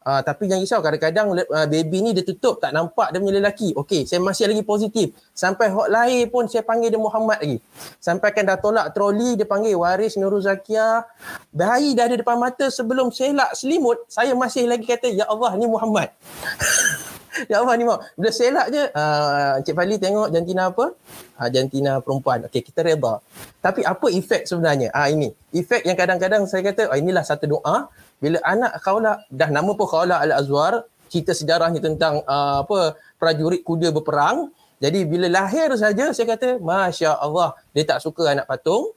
Uh, 0.04 0.20
tapi 0.20 0.52
jangan 0.52 0.64
risau, 0.68 0.84
kadang-kadang 0.84 1.32
uh, 1.32 1.68
baby 1.72 2.04
ni 2.04 2.12
dia 2.12 2.28
tutup, 2.28 2.60
tak 2.60 2.76
nampak 2.76 3.16
dia 3.16 3.24
punya 3.24 3.40
lelaki. 3.40 3.72
Okey, 3.72 4.04
saya 4.04 4.20
masih 4.20 4.52
lagi 4.52 4.64
positif. 4.68 5.16
Sampai 5.32 5.72
hot 5.72 5.88
lahir 5.88 6.28
pun 6.28 6.52
saya 6.52 6.68
panggil 6.68 6.92
dia 6.92 7.00
Muhammad 7.00 7.40
lagi. 7.40 7.64
Sampai 8.04 8.36
kan 8.36 8.44
dah 8.44 8.60
tolak 8.60 8.92
troli, 8.92 9.40
dia 9.40 9.48
panggil 9.48 9.80
Waris 9.80 10.20
Nurul 10.20 10.44
Zakia. 10.44 11.08
Bayi 11.56 11.96
dah 11.96 12.12
ada 12.12 12.20
depan 12.20 12.36
mata 12.36 12.68
sebelum 12.68 13.16
selak 13.16 13.56
selimut, 13.56 14.04
saya 14.12 14.36
masih 14.36 14.68
lagi 14.68 14.84
kata, 14.84 15.08
Ya 15.08 15.24
Allah 15.24 15.56
ni 15.56 15.72
Muhammad. 15.72 16.12
ya 17.48 17.62
Allah 17.62 17.74
ni 17.80 17.86
mak. 17.88 18.04
Bila 18.20 18.30
selak 18.34 18.68
je, 18.74 18.84
uh, 18.92 19.60
Encik 19.62 19.78
Fali 19.78 19.96
tengok 19.96 20.28
jantina 20.34 20.74
apa? 20.74 20.98
Uh, 21.40 21.50
jantina 21.54 21.92
perempuan. 22.04 22.44
Okey, 22.50 22.66
kita 22.66 22.84
reda. 22.84 23.24
Tapi 23.64 23.86
apa 23.86 24.08
efek 24.12 24.50
sebenarnya? 24.50 24.92
Ah 24.92 25.06
uh, 25.06 25.08
ini. 25.14 25.30
Efek 25.56 25.88
yang 25.88 25.96
kadang-kadang 25.96 26.44
saya 26.50 26.66
kata, 26.68 26.92
oh, 26.92 26.98
inilah 27.00 27.24
satu 27.24 27.48
doa. 27.48 27.88
Bila 28.20 28.44
anak 28.44 28.84
Khawla, 28.84 29.24
dah 29.32 29.50
nama 29.54 29.72
pun 29.72 29.88
Khawla 29.88 30.20
Al-Azwar, 30.20 30.84
cerita 31.08 31.32
sejarahnya 31.32 31.80
tentang 31.80 32.20
uh, 32.28 32.68
apa 32.68 33.00
prajurit 33.16 33.64
kuda 33.64 33.96
berperang. 33.96 34.52
Jadi 34.80 35.04
bila 35.04 35.28
lahir 35.28 35.72
saja 35.76 36.12
saya 36.16 36.28
kata, 36.36 36.60
Masya 36.60 37.20
Allah, 37.20 37.56
dia 37.76 37.84
tak 37.84 38.00
suka 38.00 38.32
anak 38.32 38.48
patung. 38.48 38.96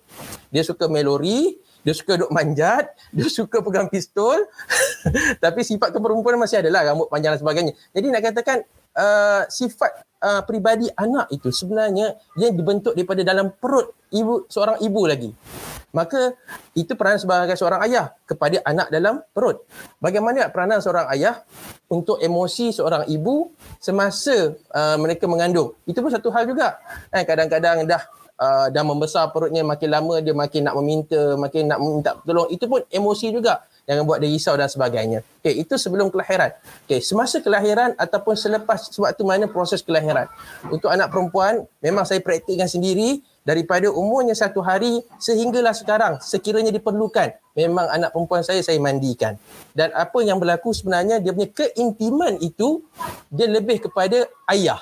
Dia 0.54 0.62
suka 0.62 0.86
melori, 0.86 1.58
dia 1.82 1.94
suka 1.94 2.18
duk 2.18 2.30
manjat, 2.30 2.94
dia 3.10 3.26
suka 3.26 3.58
pegang 3.62 3.90
pistol. 3.90 4.38
Tapi 5.44 5.60
sifat 5.66 5.90
keperempuanan 5.90 6.38
masih 6.42 6.62
ada 6.62 6.70
lah, 6.70 6.82
rambut 6.86 7.10
panjang 7.10 7.34
dan 7.34 7.40
sebagainya. 7.42 7.72
Jadi 7.94 8.06
nak 8.10 8.22
katakan 8.22 8.58
uh, 8.96 9.42
sifat 9.50 9.90
uh, 10.22 10.42
peribadi 10.46 10.88
anak 10.94 11.28
itu 11.34 11.50
sebenarnya 11.50 12.16
dia 12.38 12.48
dibentuk 12.54 12.94
daripada 12.94 13.26
dalam 13.26 13.50
perut 13.52 13.92
ibu 14.14 14.46
seorang 14.48 14.78
ibu 14.80 15.02
lagi. 15.04 15.32
maka 15.92 16.32
itu 16.72 16.96
peranan 16.96 17.20
sebagai 17.20 17.52
seorang 17.52 17.84
ayah 17.84 18.16
kepada 18.24 18.64
anak 18.64 18.88
dalam 18.88 19.20
perut. 19.36 19.60
Bagaimana 20.00 20.48
peranan 20.48 20.80
seorang 20.80 21.04
ayah 21.12 21.44
untuk 21.92 22.16
emosi 22.16 22.72
seorang 22.72 23.04
ibu 23.12 23.52
semasa 23.76 24.56
uh, 24.72 24.96
mereka 24.96 25.28
mengandung? 25.28 25.76
Itu 25.84 26.00
pun 26.00 26.08
satu 26.08 26.32
hal 26.32 26.48
juga. 26.48 26.80
Eh, 27.12 27.28
kadang-kadang 27.28 27.84
dah 27.84 28.00
uh, 28.42 28.66
dah 28.74 28.82
membesar 28.82 29.30
perutnya 29.30 29.62
makin 29.62 29.88
lama 29.94 30.18
dia 30.18 30.34
makin 30.34 30.66
nak 30.66 30.74
meminta, 30.82 31.38
makin 31.38 31.70
nak 31.70 31.78
minta 31.78 32.10
tolong. 32.26 32.50
Itu 32.50 32.66
pun 32.66 32.82
emosi 32.90 33.30
juga 33.30 33.62
jangan 33.86 34.02
buat 34.06 34.18
dia 34.18 34.30
risau 34.30 34.54
dan 34.58 34.66
sebagainya. 34.66 35.22
Okey, 35.42 35.62
itu 35.62 35.74
sebelum 35.78 36.10
kelahiran. 36.10 36.50
Okey, 36.86 37.02
semasa 37.02 37.38
kelahiran 37.38 37.94
ataupun 37.98 38.34
selepas 38.34 38.90
sewaktu 38.90 39.22
mana 39.22 39.46
proses 39.46 39.82
kelahiran. 39.82 40.26
Untuk 40.70 40.90
anak 40.90 41.10
perempuan, 41.10 41.66
memang 41.78 42.02
saya 42.06 42.18
praktikkan 42.22 42.66
sendiri 42.66 43.22
daripada 43.42 43.90
umurnya 43.90 44.38
satu 44.38 44.62
hari 44.62 45.02
sehinggalah 45.18 45.74
sekarang 45.74 46.22
sekiranya 46.22 46.70
diperlukan 46.70 47.34
memang 47.58 47.90
anak 47.90 48.14
perempuan 48.14 48.46
saya 48.46 48.62
saya 48.62 48.78
mandikan 48.78 49.34
dan 49.74 49.90
apa 49.98 50.22
yang 50.22 50.38
berlaku 50.38 50.70
sebenarnya 50.70 51.18
dia 51.18 51.34
punya 51.34 51.50
keintiman 51.50 52.38
itu 52.38 52.86
dia 53.34 53.50
lebih 53.50 53.82
kepada 53.82 54.30
ayah 54.46 54.78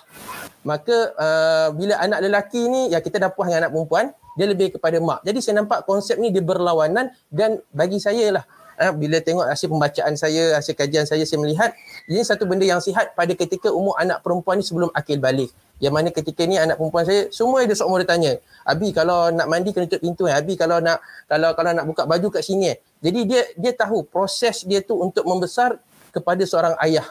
maka 0.63 1.17
uh, 1.17 1.69
bila 1.73 1.97
anak 1.97 2.21
lelaki 2.21 2.69
ni 2.69 2.93
ya 2.93 3.01
kita 3.01 3.17
dah 3.17 3.31
puas 3.33 3.49
dengan 3.49 3.67
anak 3.67 3.73
perempuan 3.73 4.13
dia 4.39 4.47
lebih 4.47 4.77
kepada 4.77 4.97
mak. 5.01 5.25
Jadi 5.27 5.39
saya 5.43 5.65
nampak 5.65 5.85
konsep 5.89 6.17
ni 6.21 6.33
dia 6.33 6.45
berlawanan 6.45 7.13
dan 7.33 7.61
bagi 7.73 7.99
saya 7.99 8.41
lah 8.41 8.45
uh, 8.81 8.93
bila 8.97 9.21
tengok 9.21 9.49
hasil 9.49 9.69
pembacaan 9.69 10.15
saya 10.17 10.57
hasil 10.57 10.77
kajian 10.77 11.05
saya 11.09 11.25
saya 11.25 11.39
melihat 11.41 11.73
ini 12.09 12.21
satu 12.25 12.45
benda 12.49 12.65
yang 12.65 12.81
sihat 12.81 13.13
pada 13.13 13.33
ketika 13.37 13.69
umur 13.73 13.97
anak 14.01 14.21
perempuan 14.25 14.61
ni 14.61 14.65
sebelum 14.65 14.89
akil 14.97 15.21
balik. 15.21 15.53
Yang 15.81 15.93
mana 15.97 16.09
ketika 16.13 16.45
ni 16.45 16.61
anak 16.61 16.77
perempuan 16.77 17.09
saya 17.09 17.33
semua 17.33 17.65
dia 17.65 17.73
seumur 17.73 18.05
dia 18.05 18.09
tanya 18.13 18.33
Abi 18.69 18.93
kalau 18.93 19.33
nak 19.33 19.49
mandi 19.49 19.73
kena 19.73 19.89
tutup 19.89 20.05
pintu 20.05 20.29
eh? 20.29 20.37
Abi 20.37 20.53
kalau 20.53 20.77
nak 20.77 21.01
kalau 21.25 21.57
kalau 21.57 21.73
nak 21.73 21.89
buka 21.89 22.05
baju 22.05 22.29
kat 22.29 22.45
sini 22.45 22.77
eh? 22.77 22.79
Jadi 23.01 23.21
dia 23.25 23.43
dia 23.57 23.73
tahu 23.73 24.05
proses 24.05 24.69
dia 24.69 24.85
tu 24.85 25.01
untuk 25.01 25.25
membesar 25.25 25.81
kepada 26.11 26.43
seorang 26.45 26.75
ayah. 26.83 27.07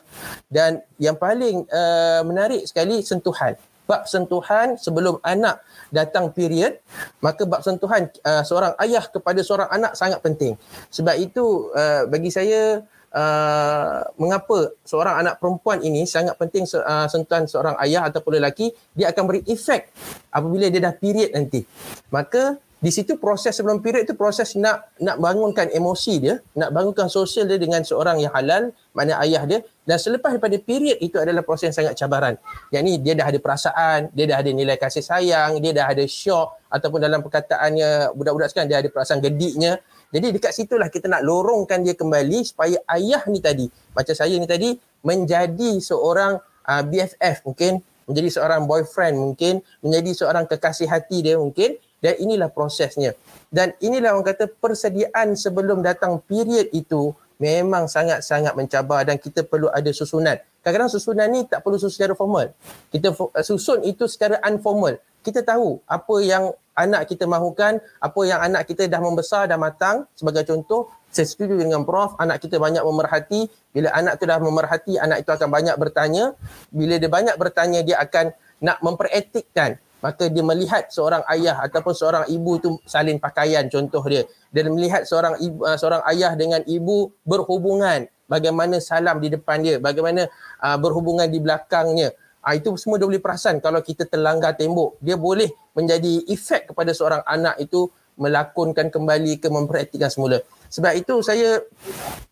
Dan 0.51 0.83
yang 1.01 1.15
paling 1.15 1.65
uh, 1.67 2.21
menarik 2.27 2.67
sekali 2.67 3.01
sentuhan. 3.01 3.55
Bab 3.89 4.05
sentuhan 4.05 4.77
sebelum 4.77 5.17
anak 5.25 5.65
datang 5.89 6.29
period 6.29 6.77
maka 7.25 7.41
bab 7.49 7.65
sentuhan 7.65 8.05
uh, 8.21 8.45
seorang 8.45 8.77
ayah 8.85 9.01
kepada 9.09 9.41
seorang 9.41 9.69
anak 9.73 9.97
sangat 9.97 10.21
penting. 10.21 10.53
Sebab 10.93 11.17
itu 11.17 11.73
uh, 11.73 12.05
bagi 12.05 12.29
saya 12.29 12.85
uh, 13.13 14.05
mengapa 14.21 14.77
seorang 14.85 15.25
anak 15.25 15.41
perempuan 15.41 15.81
ini 15.81 16.05
sangat 16.05 16.37
penting 16.37 16.69
uh, 16.77 17.09
sentuhan 17.09 17.49
seorang 17.49 17.75
ayah 17.81 18.05
ataupun 18.05 18.37
lelaki 18.37 18.69
dia 18.93 19.09
akan 19.09 19.23
beri 19.25 19.41
efek 19.49 19.89
apabila 20.29 20.69
dia 20.69 20.81
dah 20.81 20.93
period 20.93 21.33
nanti. 21.33 21.65
Maka 22.13 22.61
di 22.79 22.95
situ 22.95 23.19
proses 23.19 23.51
sebelum 23.59 23.83
period 23.83 24.07
itu 24.07 24.15
proses 24.15 24.55
nak 24.55 24.87
nak 25.03 25.19
bangunkan 25.19 25.67
emosi 25.67 26.13
dia, 26.23 26.39
nak 26.55 26.71
bangunkan 26.71 27.11
sosial 27.11 27.43
dia 27.43 27.59
dengan 27.59 27.83
seorang 27.83 28.23
yang 28.23 28.31
halal, 28.31 28.71
mana 28.95 29.19
ayah 29.19 29.43
dia 29.43 29.59
dan 29.83 29.99
selepas 29.99 30.31
daripada 30.31 30.55
period 30.63 30.95
itu 31.03 31.19
adalah 31.19 31.43
proses 31.43 31.75
yang 31.75 31.75
sangat 31.75 31.99
cabaran. 31.99 32.39
Yang 32.71 32.83
ni 32.87 32.93
dia 33.03 33.19
dah 33.19 33.27
ada 33.27 33.39
perasaan, 33.43 33.99
dia 34.15 34.31
dah 34.31 34.37
ada 34.39 34.49
nilai 34.55 34.79
kasih 34.79 35.03
sayang, 35.03 35.59
dia 35.59 35.75
dah 35.75 35.91
ada 35.91 36.07
syok 36.07 36.71
ataupun 36.71 37.03
dalam 37.03 37.19
perkataannya 37.19 38.15
budak-budak 38.15 38.47
sekarang 38.47 38.71
dia 38.71 38.79
ada 38.79 38.87
perasaan 38.87 39.19
gediknya. 39.19 39.83
Jadi 40.15 40.39
dekat 40.39 40.55
situlah 40.55 40.87
kita 40.87 41.11
nak 41.11 41.27
lorongkan 41.27 41.83
dia 41.83 41.99
kembali 41.99 42.47
supaya 42.47 42.79
ayah 42.95 43.27
ni 43.27 43.43
tadi, 43.43 43.67
macam 43.91 44.15
saya 44.15 44.39
ni 44.39 44.47
tadi, 44.47 44.79
menjadi 45.03 45.83
seorang 45.83 46.39
uh, 46.63 46.81
BFF 46.87 47.43
mungkin, 47.43 47.83
menjadi 48.07 48.29
seorang 48.39 48.63
boyfriend 48.71 49.19
mungkin, 49.19 49.59
menjadi 49.83 50.15
seorang 50.15 50.47
kekasih 50.47 50.87
hati 50.87 51.27
dia 51.27 51.35
mungkin 51.35 51.75
dan 51.99 52.15
inilah 52.19 52.49
prosesnya. 52.51 53.15
Dan 53.51 53.75
inilah 53.79 54.15
orang 54.15 54.27
kata 54.27 54.47
persediaan 54.49 55.35
sebelum 55.35 55.83
datang 55.83 56.19
period 56.23 56.71
itu 56.71 57.15
memang 57.39 57.87
sangat-sangat 57.87 58.53
mencabar 58.55 59.07
dan 59.07 59.15
kita 59.15 59.47
perlu 59.47 59.71
ada 59.71 59.89
susunan. 59.95 60.35
Kadang-kadang 60.59 60.91
susunan 60.91 61.27
ni 61.31 61.47
tak 61.47 61.63
perlu 61.63 61.79
susun 61.79 61.95
secara 61.95 62.13
formal. 62.15 62.51
Kita 62.91 63.15
susun 63.41 63.79
itu 63.87 64.05
secara 64.11 64.43
informal. 64.43 64.99
Kita 65.23 65.43
tahu 65.43 65.79
apa 65.87 66.15
yang 66.23 66.51
anak 66.75 67.11
kita 67.11 67.27
mahukan, 67.27 67.79
apa 67.79 68.19
yang 68.23 68.39
anak 68.39 68.63
kita 68.67 68.87
dah 68.87 69.03
membesar, 69.03 69.47
dah 69.51 69.59
matang. 69.59 70.07
Sebagai 70.15 70.47
contoh, 70.47 70.91
saya 71.11 71.27
setuju 71.27 71.59
dengan 71.59 71.83
Prof, 71.83 72.15
anak 72.19 72.39
kita 72.39 72.55
banyak 72.55 72.83
memerhati. 72.83 73.51
Bila 73.75 73.91
anak 73.91 74.19
tu 74.19 74.23
dah 74.27 74.39
memerhati, 74.39 74.95
anak 74.95 75.27
itu 75.27 75.31
akan 75.31 75.49
banyak 75.51 75.75
bertanya. 75.75 76.35
Bila 76.71 76.95
dia 76.95 77.11
banyak 77.11 77.35
bertanya, 77.35 77.79
dia 77.83 77.99
akan 77.99 78.31
nak 78.63 78.79
memperetikkan. 78.79 79.79
Maka 79.99 80.31
dia 80.31 80.43
melihat 80.43 80.87
seorang 80.87 81.23
ayah 81.27 81.59
ataupun 81.59 81.91
seorang 81.91 82.25
ibu 82.31 82.55
itu 82.55 82.69
salin 82.87 83.19
pakaian 83.19 83.67
contoh 83.67 83.99
dia. 84.07 84.23
Dan 84.51 84.71
melihat 84.71 85.03
seorang 85.03 85.35
ibu, 85.43 85.59
uh, 85.63 85.75
seorang 85.75 86.01
ayah 86.07 86.31
dengan 86.39 86.63
ibu 86.63 87.11
berhubungan. 87.27 88.07
Bagaimana 88.29 88.79
salam 88.79 89.19
di 89.19 89.27
depan 89.33 89.59
dia. 89.59 89.75
Bagaimana 89.81 90.29
uh, 90.63 90.77
berhubungan 90.79 91.27
di 91.27 91.43
belakangnya. 91.43 92.15
Ha, 92.39 92.55
itu 92.55 92.71
semua 92.79 92.95
dia 92.95 93.03
boleh 93.03 93.19
perasan 93.19 93.59
kalau 93.59 93.83
kita 93.83 94.07
terlanggar 94.07 94.55
tembok. 94.55 94.95
Dia 95.03 95.19
boleh 95.19 95.51
menjadi 95.75 96.23
efek 96.31 96.71
kepada 96.71 96.95
seorang 96.95 97.19
anak 97.27 97.59
itu 97.59 97.91
melakonkan 98.15 98.91
kembali 98.91 99.39
ke 99.39 99.47
mempraktikkan 99.51 100.11
semula. 100.11 100.39
Sebab 100.69 100.93
itu 100.93 101.25
saya 101.25 101.65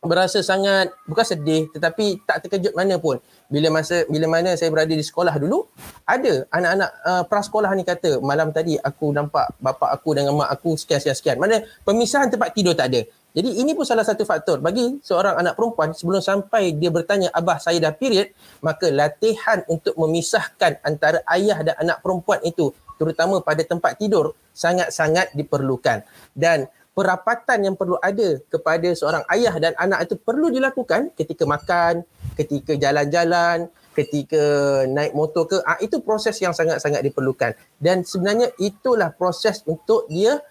berasa 0.06 0.46
sangat 0.46 0.94
bukan 1.10 1.26
sedih 1.26 1.68
tetapi 1.74 2.22
tak 2.24 2.46
terkejut 2.46 2.78
mana 2.78 3.02
pun. 3.02 3.18
Bila 3.50 3.74
masa 3.74 4.06
bila 4.06 4.30
mana 4.30 4.54
saya 4.54 4.70
berada 4.70 4.94
di 4.94 5.02
sekolah 5.02 5.36
dulu 5.42 5.66
ada 6.06 6.46
anak-anak 6.54 6.90
uh, 7.02 7.24
prasekolah 7.26 7.74
ni 7.74 7.82
kata 7.82 8.22
malam 8.22 8.54
tadi 8.54 8.78
aku 8.78 9.10
nampak 9.10 9.58
bapa 9.58 9.90
aku 9.90 10.14
dengan 10.14 10.38
mak 10.38 10.54
aku 10.54 10.78
sekian 10.78 11.02
sekian 11.02 11.18
sekian. 11.18 11.38
Mana 11.42 11.66
pemisahan 11.82 12.30
tempat 12.30 12.54
tidur 12.54 12.78
tak 12.78 12.94
ada. 12.94 13.02
Jadi 13.38 13.62
ini 13.62 13.78
pun 13.78 13.86
salah 13.86 14.02
satu 14.02 14.26
faktor 14.26 14.62
bagi 14.66 14.98
seorang 15.06 15.38
anak 15.38 15.54
perempuan 15.54 15.94
sebelum 15.94 16.22
sampai 16.22 16.74
dia 16.74 16.90
bertanya 16.90 17.30
abah 17.30 17.62
saya 17.62 17.78
dah 17.78 17.94
period 17.94 18.34
maka 18.66 18.90
latihan 18.90 19.62
untuk 19.70 19.94
memisahkan 19.94 20.82
antara 20.82 21.22
ayah 21.38 21.62
dan 21.62 21.76
anak 21.78 22.02
perempuan 22.02 22.42
itu 22.42 22.74
terutama 22.98 23.46
pada 23.46 23.62
tempat 23.62 23.94
tidur 24.02 24.34
sangat-sangat 24.58 25.38
diperlukan 25.38 26.02
dan 26.34 26.66
perapatan 26.98 27.62
yang 27.62 27.76
perlu 27.78 28.02
ada 28.02 28.42
kepada 28.50 28.90
seorang 28.98 29.22
ayah 29.30 29.54
dan 29.62 29.78
anak 29.78 30.10
itu 30.10 30.18
perlu 30.18 30.50
dilakukan 30.50 31.14
ketika 31.14 31.46
makan, 31.46 32.02
ketika 32.34 32.74
jalan-jalan, 32.74 33.70
ketika 33.94 34.42
naik 34.90 35.14
motor 35.14 35.46
ke. 35.46 35.62
Ah, 35.62 35.78
itu 35.78 36.02
proses 36.02 36.34
yang 36.42 36.58
sangat-sangat 36.58 37.06
diperlukan. 37.06 37.54
Dan 37.78 38.02
sebenarnya 38.02 38.50
itulah 38.58 39.14
proses 39.14 39.62
untuk 39.70 40.10
dia 40.10 40.42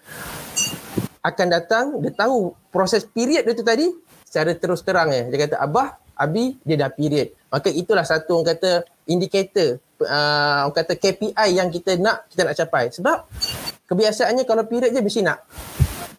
akan 1.19 1.47
datang. 1.51 1.85
Dia 1.99 2.15
tahu 2.15 2.55
proses 2.71 3.03
period 3.03 3.43
dia 3.43 3.51
tu 3.51 3.67
tadi 3.67 3.91
secara 4.23 4.55
terus 4.55 4.83
terang 4.83 5.07
ya 5.11 5.23
dia 5.27 5.47
kata 5.47 5.55
abah 5.59 5.99
abi 6.15 6.55
dia 6.63 6.79
dah 6.79 6.87
period. 6.87 7.35
Maka 7.51 7.67
itulah 7.75 8.07
satu 8.07 8.39
orang 8.39 8.55
kata 8.55 8.87
indikator 9.11 9.83
uh, 9.99 10.63
orang 10.63 10.79
kata 10.79 10.95
KPI 10.95 11.59
yang 11.59 11.67
kita 11.67 11.99
nak 11.99 12.31
kita 12.31 12.47
nak 12.47 12.55
capai. 12.55 12.87
Sebab 12.95 13.27
kebiasaannya 13.91 14.47
kalau 14.47 14.63
period 14.63 14.95
je 14.95 15.03
mesti 15.03 15.27
nak 15.27 15.43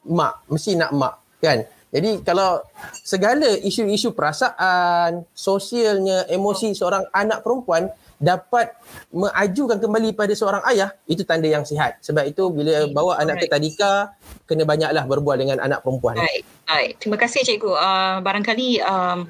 mak 0.06 0.44
mesti 0.50 0.78
nak 0.78 0.90
mak 0.94 1.14
kan? 1.42 1.64
Jadi 1.88 2.20
kalau 2.20 2.61
segala 3.00 3.48
isu-isu 3.64 4.12
perasaan 4.12 5.24
sosialnya 5.32 6.28
emosi 6.28 6.76
seorang 6.76 7.08
anak 7.16 7.40
perempuan 7.40 7.88
dapat 8.20 8.74
mengajukan 9.14 9.78
kembali 9.78 10.12
pada 10.12 10.34
seorang 10.34 10.61
ayah 10.68 10.92
itu 11.08 11.22
tanda 11.24 11.48
yang 11.48 11.64
sihat. 11.64 12.02
Sebab 12.04 12.28
itu 12.28 12.50
bila 12.50 12.84
bawa 12.90 13.16
anak 13.22 13.40
ke 13.40 13.46
tadika 13.48 14.12
kena 14.48 14.64
banyaklah 14.64 15.04
berbual 15.04 15.36
dengan 15.36 15.60
anak 15.60 15.84
perempuan. 15.84 16.16
Baik 16.16 16.44
baik. 16.68 17.00
Terima 17.00 17.16
kasih 17.16 17.40
cikgu. 17.42 17.72
Uh, 17.72 18.16
barangkali 18.20 18.84
um, 18.84 19.24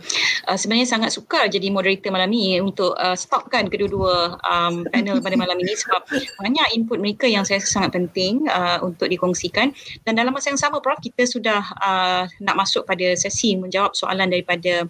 uh, 0.51 0.57
sebenarnya 0.59 0.91
sangat 0.91 1.11
sukar 1.15 1.47
jadi 1.47 1.71
moderator 1.71 2.11
malam 2.11 2.35
ini 2.35 2.59
untuk 2.59 2.99
uh, 2.99 3.15
stopkan 3.15 3.71
kedua-dua 3.71 4.37
um, 4.43 4.83
panel 4.91 5.23
pada 5.23 5.39
malam 5.39 5.55
ini 5.63 5.79
sebab 5.79 6.03
banyak 6.43 6.67
input 6.75 6.99
mereka 6.99 7.31
yang 7.31 7.47
saya 7.47 7.63
sangat 7.63 7.95
penting 7.95 8.45
uh, 8.51 8.83
untuk 8.83 9.07
dikongsikan. 9.07 9.71
Dan 10.03 10.19
dalam 10.19 10.35
masa 10.35 10.51
yang 10.51 10.59
sama 10.59 10.83
Prof 10.83 10.99
kita 10.99 11.25
sudah 11.25 11.63
uh, 11.79 12.27
nak 12.43 12.57
masuk 12.59 12.83
pada 12.83 13.15
sesi 13.15 13.55
menjawab 13.55 13.95
soalan 13.95 14.35
daripada 14.35 14.85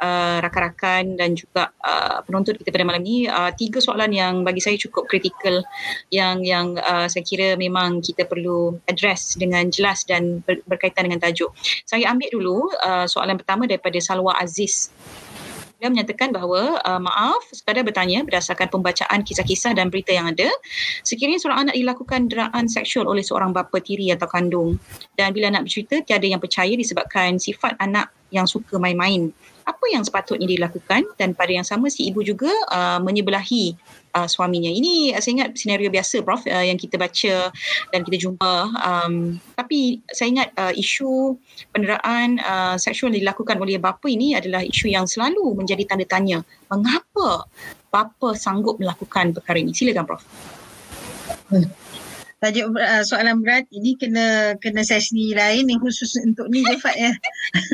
uh, 0.00 0.36
rakan-rakan 0.40 1.20
dan 1.20 1.36
juga 1.36 1.68
uh, 1.84 2.24
penonton 2.24 2.56
kita 2.56 2.72
pada 2.72 2.88
malam 2.88 3.04
ini 3.04 3.28
uh, 3.28 3.52
tiga 3.52 3.78
soalan 3.78 4.10
yang 4.10 4.40
bagi 4.40 4.64
saya 4.64 4.80
cukup 4.80 5.04
kritikal 5.04 5.60
yang 6.08 6.40
yang 6.40 6.80
uh, 6.80 7.04
saya 7.12 7.22
kira 7.22 7.60
memang 7.60 8.00
kita 8.00 8.24
perlu 8.24 8.80
address 8.88 9.36
dengan 9.36 9.49
jelas 9.74 10.06
dan 10.06 10.44
ber, 10.46 10.62
berkaitan 10.70 11.10
dengan 11.10 11.18
tajuk. 11.18 11.50
Saya 11.84 12.10
ambil 12.14 12.28
dulu 12.30 12.58
uh, 12.86 13.06
soalan 13.10 13.36
pertama 13.36 13.66
daripada 13.66 13.98
Salwa 13.98 14.36
Aziz. 14.38 14.94
Dia 15.80 15.88
menyatakan 15.88 16.28
bahawa 16.28 16.76
uh, 16.84 17.00
maaf 17.00 17.40
sekadar 17.56 17.80
bertanya 17.80 18.20
berdasarkan 18.20 18.68
pembacaan 18.68 19.24
kisah-kisah 19.24 19.72
dan 19.72 19.88
berita 19.88 20.12
yang 20.12 20.28
ada 20.28 20.52
sekiranya 21.00 21.40
seorang 21.40 21.68
anak 21.68 21.74
dilakukan 21.80 22.28
deraan 22.28 22.68
seksual 22.68 23.08
oleh 23.08 23.24
seorang 23.24 23.56
bapa 23.56 23.80
tiri 23.80 24.12
atau 24.12 24.28
kandung 24.28 24.76
dan 25.16 25.32
bila 25.32 25.48
nak 25.48 25.64
bercerita 25.64 26.04
tiada 26.04 26.28
yang 26.28 26.36
percaya 26.36 26.76
disebabkan 26.76 27.40
sifat 27.40 27.80
anak 27.80 28.12
yang 28.28 28.44
suka 28.44 28.76
main-main 28.76 29.32
apa 29.70 29.84
yang 29.94 30.02
sepatutnya 30.02 30.50
dilakukan 30.50 31.06
dan 31.14 31.32
pada 31.38 31.54
yang 31.54 31.62
sama 31.62 31.86
si 31.86 32.10
ibu 32.10 32.26
juga 32.26 32.50
uh, 32.74 32.98
menyebelahi 32.98 33.78
uh, 34.18 34.26
suaminya. 34.26 34.68
Ini 34.68 35.14
uh, 35.14 35.20
saya 35.22 35.32
ingat 35.40 35.50
senario 35.54 35.88
biasa 35.88 36.26
Prof 36.26 36.42
uh, 36.50 36.64
yang 36.66 36.74
kita 36.74 36.98
baca 36.98 37.54
dan 37.94 38.00
kita 38.02 38.16
jumpa. 38.18 38.54
Um, 38.82 39.38
tapi 39.54 40.02
saya 40.10 40.28
ingat 40.34 40.48
uh, 40.58 40.74
isu 40.74 41.38
penderaan 41.70 42.42
uh, 42.42 42.74
seksual 42.74 43.14
dilakukan 43.14 43.56
oleh 43.62 43.78
bapa 43.78 44.10
ini 44.10 44.34
adalah 44.34 44.66
isu 44.66 44.90
yang 44.90 45.06
selalu 45.06 45.54
menjadi 45.54 45.86
tanda 45.86 46.06
tanya. 46.10 46.42
Mengapa 46.66 47.46
bapa 47.94 48.34
sanggup 48.34 48.82
melakukan 48.82 49.32
perkara 49.38 49.62
ini? 49.62 49.70
Silakan 49.70 50.04
Prof. 50.04 50.22
Hmm 51.50 51.89
tajuk 52.40 52.72
uh, 52.72 53.04
soalan 53.04 53.44
berat 53.44 53.68
ini 53.68 53.94
kena 54.00 54.56
kena 54.56 54.80
sesi 54.80 55.36
lain 55.36 55.68
yang 55.68 55.80
khusus 55.80 56.16
untuk 56.24 56.48
ni 56.48 56.64
Jefat 56.64 56.96
ya. 56.96 57.12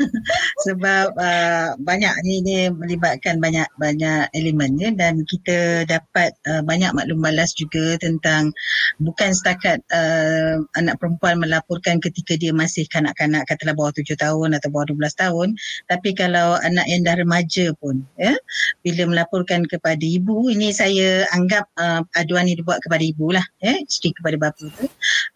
Sebab 0.67 1.15
uh, 1.15 1.79
banyak 1.79 2.13
ni 2.27 2.43
ni 2.43 2.57
melibatkan 2.67 3.39
banyak 3.39 3.67
banyak 3.79 4.27
elemen 4.35 4.75
ya 4.75 4.91
dan 4.91 5.23
kita 5.23 5.87
dapat 5.87 6.35
uh, 6.45 6.59
banyak 6.67 6.91
maklum 6.91 7.23
balas 7.23 7.55
juga 7.55 7.95
tentang 7.95 8.51
bukan 8.99 9.31
setakat 9.31 9.79
uh, 9.87 10.59
anak 10.75 10.99
perempuan 10.99 11.39
melaporkan 11.39 12.03
ketika 12.03 12.35
dia 12.35 12.51
masih 12.51 12.83
kanak-kanak 12.91 13.47
katalah 13.47 13.71
bawah 13.71 13.95
tujuh 13.95 14.19
tahun 14.19 14.59
atau 14.59 14.67
bawah 14.67 14.91
12 14.91 15.15
tahun 15.15 15.47
tapi 15.87 16.11
kalau 16.11 16.59
anak 16.59 16.85
yang 16.91 17.07
dah 17.07 17.15
remaja 17.15 17.71
pun 17.79 18.03
ya 18.19 18.35
bila 18.83 19.07
melaporkan 19.07 19.63
kepada 19.63 20.03
ibu 20.03 20.51
ini 20.51 20.75
saya 20.75 21.23
anggap 21.31 21.71
uh, 21.79 22.03
aduan 22.19 22.49
ini 22.49 22.59
dibuat 22.59 22.83
kepada 22.83 23.03
ibu 23.05 23.31
lah 23.31 23.45
ya 23.63 23.79
isteri 23.79 24.11
kepada 24.11 24.35
bapa 24.35 24.56
tu 24.57 24.67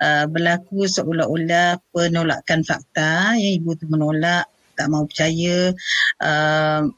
uh, 0.01 0.25
berlaku 0.25 0.89
seolah-olah 0.89 1.77
penolakan 1.93 2.65
fakta 2.65 3.37
ya 3.37 3.49
ibu 3.55 3.77
tu 3.77 3.85
menolak 3.87 4.49
tak 4.81 4.89
mau 4.89 5.05
percaya. 5.05 5.69
Uh, 6.17 6.89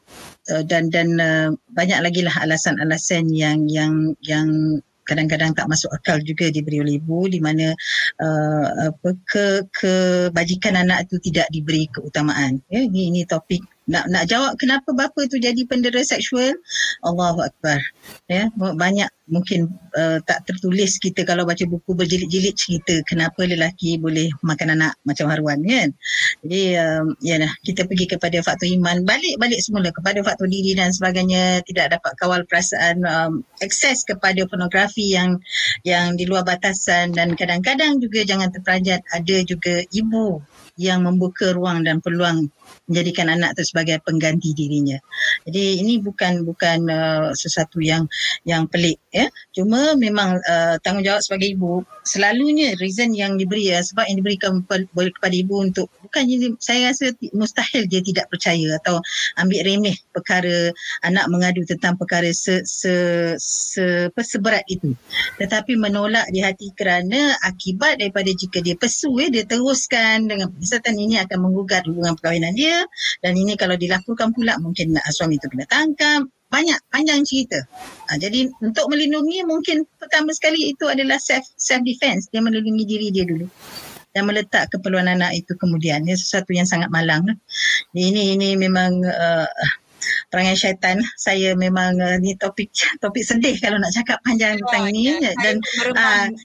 dan 0.68 0.92
dan 0.92 1.08
uh, 1.20 1.50
banyak 1.72 2.00
lagi 2.04 2.24
lah 2.24 2.36
alasan-alasan 2.44 3.32
yang 3.32 3.68
yang 3.68 4.16
yang 4.24 4.80
kadang-kadang 5.04 5.52
tak 5.52 5.68
masuk 5.68 5.92
akal 5.92 6.16
juga 6.24 6.48
diberi 6.48 6.80
oleh 6.80 6.96
ibu 7.00 7.28
di 7.28 7.44
mana 7.44 7.76
uh, 8.24 8.92
apa 8.92 9.10
ke 9.28 9.46
kebajikan 9.76 10.80
anak 10.80 11.08
itu 11.12 11.20
tidak 11.32 11.48
diberi 11.52 11.92
keutamaan. 11.92 12.64
Ya 12.72 12.88
ini 12.88 13.12
ini 13.12 13.22
topik. 13.28 13.64
Nak 13.84 14.08
nak 14.08 14.32
jawab 14.32 14.56
kenapa 14.56 14.96
bapa 14.96 15.28
tu 15.28 15.36
jadi 15.36 15.60
pendera 15.68 16.00
seksual? 16.08 16.56
Allahu 17.04 17.44
akbar 17.44 17.84
ya 18.28 18.48
banyak 18.56 19.10
mungkin 19.28 19.72
uh, 19.96 20.20
tak 20.28 20.44
tertulis 20.44 21.00
kita 21.00 21.24
kalau 21.24 21.48
baca 21.48 21.64
buku 21.64 21.96
berjilid-jilid 21.96 22.56
cerita 22.56 23.00
kenapa 23.08 23.48
lelaki 23.48 23.96
boleh 23.96 24.28
makan 24.44 24.76
anak 24.76 25.00
macam 25.08 25.32
haruan 25.32 25.64
kan 25.64 25.96
jadi 26.44 26.62
um, 26.84 27.16
ya 27.24 27.40
nah 27.40 27.52
kita 27.64 27.88
pergi 27.88 28.12
kepada 28.12 28.44
faktor 28.44 28.68
iman 28.68 29.08
balik-balik 29.08 29.64
semula 29.64 29.96
kepada 29.96 30.20
faktor 30.24 30.52
diri 30.52 30.76
dan 30.76 30.92
sebagainya 30.92 31.64
tidak 31.64 31.96
dapat 32.00 32.12
kawal 32.20 32.42
perasaan 32.44 33.04
um, 33.08 33.32
akses 33.64 34.04
kepada 34.04 34.44
pornografi 34.44 35.16
yang 35.16 35.40
yang 35.88 36.20
di 36.20 36.28
luar 36.28 36.44
batasan 36.44 37.16
dan 37.16 37.40
kadang-kadang 37.40 38.04
juga 38.04 38.28
jangan 38.28 38.52
terperanjat 38.52 39.00
ada 39.16 39.38
juga 39.48 39.84
ibu 39.96 40.44
yang 40.74 41.06
membuka 41.06 41.54
ruang 41.54 41.86
dan 41.86 42.02
peluang 42.02 42.50
menjadikan 42.90 43.30
anak 43.30 43.54
itu 43.56 43.70
sebagai 43.70 44.02
pengganti 44.02 44.58
dirinya. 44.58 44.98
Jadi 45.46 45.86
ini 45.86 46.02
bukan 46.02 46.42
bukan 46.44 46.80
uh, 46.90 47.30
sesuatu 47.38 47.78
yang 47.78 47.93
yang 48.44 48.66
pelik 48.68 49.00
ya. 49.10 49.30
Cuma 49.56 49.96
memang 49.96 50.42
uh, 50.44 50.76
tanggungjawab 50.82 51.22
sebagai 51.24 51.54
ibu 51.56 51.86
selalunya 52.04 52.76
reason 52.78 53.16
yang 53.16 53.40
diberi 53.40 53.72
ya 53.72 53.80
sebab 53.80 54.10
yang 54.10 54.18
diberikan 54.20 54.62
kepada 54.68 55.36
ibu 55.36 55.56
untuk 55.64 55.88
bukan 56.04 56.28
saya 56.60 56.92
rasa 56.92 57.16
mustahil 57.32 57.88
dia 57.88 58.04
tidak 58.04 58.28
percaya 58.28 58.76
atau 58.84 59.00
ambil 59.40 59.64
remeh 59.64 59.96
perkara 60.12 60.74
anak 61.06 61.26
mengadu 61.32 61.64
tentang 61.64 61.96
perkara 61.96 62.28
se, 62.36 62.62
se, 62.68 62.94
se, 63.40 64.10
se 64.12 64.22
seberat 64.34 64.66
itu. 64.68 64.98
Tetapi 65.40 65.78
menolak 65.78 66.28
di 66.34 66.42
hati 66.42 66.74
kerana 66.74 67.38
akibat 67.46 68.02
daripada 68.02 68.34
jika 68.34 68.60
dia 68.60 68.74
pesu 68.74 69.14
ya, 69.22 69.30
dia 69.30 69.46
teruskan 69.46 70.26
dengan 70.28 70.50
penyesatan 70.50 70.96
ini 70.98 71.22
akan 71.22 71.38
menggugat 71.50 71.86
hubungan 71.86 72.18
perkahwinan 72.18 72.58
dia 72.58 72.84
dan 73.22 73.38
ini 73.38 73.54
kalau 73.56 73.78
dilakukan 73.78 74.34
pula 74.34 74.58
mungkin 74.60 74.98
suami 75.12 75.38
itu 75.38 75.48
kena 75.52 75.66
tangkap 75.70 76.26
banyak 76.54 76.78
panjang 76.94 77.26
cerita. 77.26 77.66
Ha, 78.06 78.22
jadi 78.22 78.46
untuk 78.62 78.86
melindungi 78.94 79.42
mungkin 79.50 79.90
pertama 79.98 80.30
sekali 80.38 80.70
itu 80.70 80.86
adalah 80.86 81.18
self 81.18 81.42
self 81.58 81.82
defense 81.82 82.30
dia 82.30 82.46
melindungi 82.46 82.86
diri 82.86 83.10
dia 83.10 83.26
dulu 83.26 83.50
dan 84.14 84.30
meletak 84.30 84.70
keperluan 84.70 85.10
anak 85.10 85.34
itu 85.34 85.58
kemudian 85.58 86.06
ini 86.06 86.14
sesuatu 86.14 86.54
yang 86.54 86.70
sangat 86.70 86.94
malang. 86.94 87.26
Ini 87.98 88.38
ini 88.38 88.54
memang 88.54 89.02
uh, 89.02 89.50
perangai 90.30 90.56
syaitan 90.56 90.98
saya 91.20 91.54
memang 91.58 91.98
uh, 92.00 92.18
ni 92.20 92.36
topik 92.40 92.70
topik 93.00 93.24
sedih 93.26 93.56
kalau 93.60 93.78
nak 93.80 93.92
cakap 93.92 94.20
panjang 94.24 94.56
ya, 94.56 94.60
tentang 94.64 94.86
ni. 94.94 95.04
ya, 95.20 95.34
dan 95.42 95.56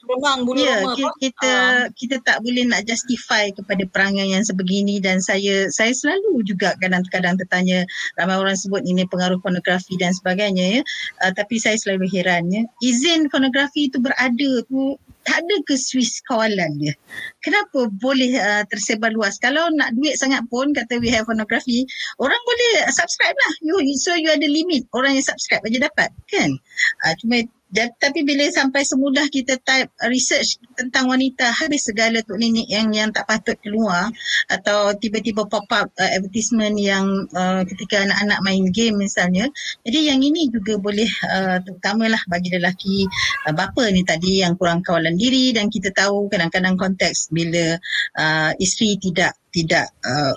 beremang 0.07 0.45
bulu 0.45 0.61
ya, 0.61 0.83
kita 0.97 1.29
kita, 1.29 1.53
uh. 1.53 1.83
kita 1.95 2.17
tak 2.25 2.39
boleh 2.43 2.65
nak 2.67 2.83
justify 2.85 3.49
kepada 3.53 3.83
perangai 3.89 4.31
yang 4.31 4.43
sebegini. 4.43 4.99
Dan 4.99 5.23
saya 5.23 5.71
saya 5.71 5.95
selalu 5.95 6.43
juga 6.45 6.75
kadang-kadang 6.83 7.39
tertanya 7.39 7.85
ramai 8.19 8.37
orang 8.37 8.57
sebut 8.59 8.83
ini 8.85 9.07
pengaruh 9.07 9.39
pornografi 9.41 9.95
dan 10.01 10.13
sebagainya 10.15 10.81
ya. 10.81 10.83
Uh, 11.23 11.33
tapi 11.35 11.61
saya 11.61 11.79
selalu 11.79 12.11
heran 12.11 12.51
ya. 12.51 12.63
Izin 12.83 13.31
pornografi 13.31 13.89
itu 13.89 14.03
berada 14.03 14.51
tu 14.67 14.99
tak 15.29 15.45
ada 15.45 15.57
ke 15.69 15.77
Swiss 15.77 16.25
kawalan 16.25 16.81
dia. 16.81 16.97
Kenapa 17.45 17.93
boleh 18.01 18.33
uh, 18.41 18.65
tersebar 18.73 19.13
luas? 19.13 19.37
Kalau 19.37 19.69
nak 19.77 19.93
duit 19.93 20.17
sangat 20.17 20.41
pun, 20.49 20.73
kata 20.73 20.97
we 21.05 21.13
have 21.13 21.29
pornography, 21.29 21.85
orang 22.17 22.41
boleh 22.49 22.89
subscribe 22.89 23.37
lah. 23.37 23.53
You, 23.61 23.77
so 24.01 24.17
you 24.17 24.33
ada 24.33 24.49
limit. 24.49 24.89
Orang 24.97 25.21
yang 25.21 25.27
subscribe 25.29 25.61
aja 25.69 25.85
dapat. 25.85 26.09
Kan? 26.33 26.57
Uh, 27.05 27.13
cuma 27.21 27.45
tapi 27.73 28.25
bila 28.25 28.49
sampai 28.49 28.81
semudah 28.81 29.29
kita 29.29 29.61
type 29.61 29.93
research 30.09 30.57
tentang 30.73 31.13
wanita 31.13 31.53
habis 31.53 31.85
segala 31.85 32.25
tu 32.25 32.33
nenek 32.41 32.65
yang 32.65 32.89
yang 32.97 33.13
tak 33.13 33.29
patut 33.29 33.61
keluar 33.61 34.09
atau 34.49 34.97
tiba-tiba 34.97 35.45
pop 35.45 35.69
up 35.69 35.93
uh, 36.01 36.11
advertisement 36.17 36.81
yang 36.81 37.29
uh, 37.37 37.61
ketika 37.69 38.09
anak-anak 38.09 38.41
main 38.41 38.65
game 38.73 38.97
misalnya 38.97 39.53
jadi 39.85 40.17
yang 40.17 40.25
ini 40.25 40.49
juga 40.49 40.81
boleh 40.81 41.09
uh, 41.29 41.61
terutamalah 41.61 42.21
bagi 42.25 42.49
lelaki 42.57 43.05
uh, 43.45 43.53
bapa 43.53 43.93
ni 43.93 44.01
tadi 44.01 44.41
yang 44.41 44.57
kurang 44.57 44.81
kawalan 44.81 45.21
diri 45.21 45.53
dan 45.53 45.69
kita 45.69 45.93
tahu 45.93 46.33
kadang-kadang 46.33 46.81
konteks 46.81 47.29
bila 47.29 47.77
uh, 48.17 48.51
isteri 48.57 48.97
tidak 48.97 49.37
tidak 49.53 49.93
uh, 50.09 50.33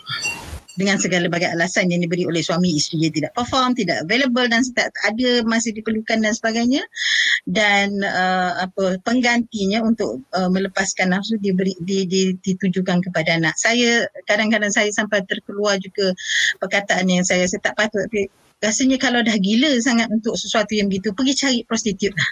dengan 0.80 0.96
segala 0.96 1.28
bagai 1.28 1.52
alasan 1.52 1.92
yang 1.92 2.00
diberi 2.04 2.24
oleh 2.24 2.40
suami 2.40 2.72
isteri 2.72 3.08
dia 3.08 3.12
tidak 3.12 3.32
perform, 3.36 3.76
tidak 3.76 4.08
available 4.08 4.48
dan 4.48 4.64
tak 4.72 4.92
ada 5.04 5.44
masih 5.44 5.76
diperlukan 5.76 6.24
dan 6.24 6.32
sebagainya 6.32 6.84
dan 7.44 8.00
uh, 8.00 8.64
apa 8.64 9.02
penggantinya 9.04 9.84
untuk 9.84 10.24
uh, 10.32 10.48
melepaskan 10.48 11.12
nafsu 11.12 11.36
diberi 11.44 11.76
di, 11.84 12.08
di, 12.08 12.22
ditujukan 12.40 13.04
kepada 13.04 13.36
anak. 13.36 13.56
Saya 13.60 14.08
kadang-kadang 14.30 14.72
saya 14.72 14.88
sampai 14.96 15.24
terkeluar 15.28 15.76
juga 15.82 16.16
perkataan 16.64 17.12
yang 17.12 17.28
saya 17.28 17.44
saya 17.48 17.60
tak 17.60 17.76
patut 17.76 18.08
tapi 18.08 18.32
rasanya 18.62 19.02
kalau 19.02 19.26
dah 19.26 19.36
gila 19.42 19.74
sangat 19.82 20.08
untuk 20.14 20.38
sesuatu 20.38 20.78
yang 20.78 20.88
begitu 20.88 21.12
pergi 21.12 21.34
cari 21.36 21.60
prostitut 21.68 22.14
lah. 22.16 22.30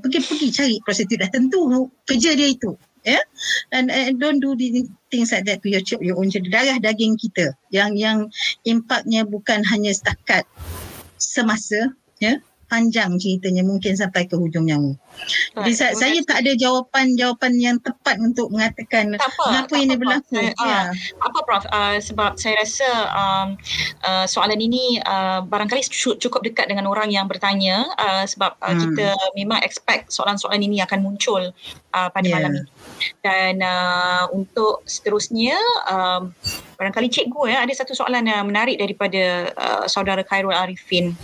Pergi 0.00 0.18
pergi 0.24 0.48
cari 0.54 0.76
prostitut 0.80 1.18
dah 1.20 1.30
tentu 1.30 1.90
kerja 2.08 2.32
dia 2.32 2.48
itu 2.48 2.72
yeah? 3.04 3.22
and, 3.70 3.92
and 3.92 4.18
don't 4.18 4.40
do 4.40 4.56
the 4.56 4.88
things 5.12 5.30
like 5.30 5.44
that 5.44 5.60
to 5.62 5.68
your 5.68 5.84
children 5.84 6.08
your 6.08 6.18
own 6.18 6.28
children 6.32 6.52
darah 6.52 6.80
daging 6.80 7.14
kita 7.20 7.52
yang 7.70 7.94
yang 7.94 8.28
impaknya 8.64 9.22
bukan 9.22 9.60
hanya 9.68 9.92
setakat 9.92 10.48
semasa 11.20 11.92
ya 12.18 12.34
yeah? 12.34 12.38
panjang 12.74 13.14
ceritanya 13.20 13.62
mungkin 13.62 13.94
sampai 13.94 14.26
ke 14.26 14.34
hujung 14.34 14.66
nyawa. 14.66 14.98
Jadi 15.54 15.72
saya, 15.78 15.92
saya 15.94 16.18
tak 16.26 16.42
ada 16.42 16.52
jawapan-jawapan 16.58 17.52
yang 17.60 17.76
tepat 17.78 18.18
untuk 18.18 18.50
mengatakan 18.50 19.14
tak 19.14 19.30
apa, 19.30 19.44
mengapa 19.46 19.74
ini 19.78 19.94
berlaku. 19.94 20.34
Saya, 20.34 20.50
ya. 20.58 20.80
uh, 20.90 20.90
apa 21.22 21.38
Prof? 21.46 21.64
Uh, 21.70 21.96
sebab 22.02 22.34
saya 22.34 22.58
rasa 22.58 22.88
um, 23.14 23.48
uh, 24.02 24.26
soalan 24.26 24.58
ini 24.58 24.98
uh, 25.06 25.46
barangkali 25.46 25.86
cukup 26.18 26.42
dekat 26.42 26.66
dengan 26.66 26.90
orang 26.90 27.14
yang 27.14 27.30
bertanya 27.30 27.86
uh, 27.94 28.26
sebab 28.26 28.58
uh, 28.58 28.74
hmm. 28.74 28.80
kita 28.90 29.08
memang 29.38 29.62
expect 29.62 30.10
soalan-soalan 30.10 30.58
ini 30.58 30.82
akan 30.82 31.04
muncul 31.04 31.54
uh, 31.94 32.08
pada 32.10 32.26
yeah. 32.26 32.34
malam 32.42 32.58
ini. 32.58 32.70
Dan 33.20 33.60
uh, 33.60 34.28
untuk 34.32 34.84
seterusnya 34.84 35.56
um, 35.88 36.32
barangkali 36.74 37.08
cikgu 37.08 37.54
ya 37.54 37.58
ada 37.62 37.72
satu 37.72 37.94
soalan 37.94 38.26
yang 38.26 38.44
menarik 38.44 38.76
daripada 38.76 39.54
uh, 39.54 39.84
saudara 39.86 40.26
Khairul 40.26 40.54
Arifin. 40.54 41.14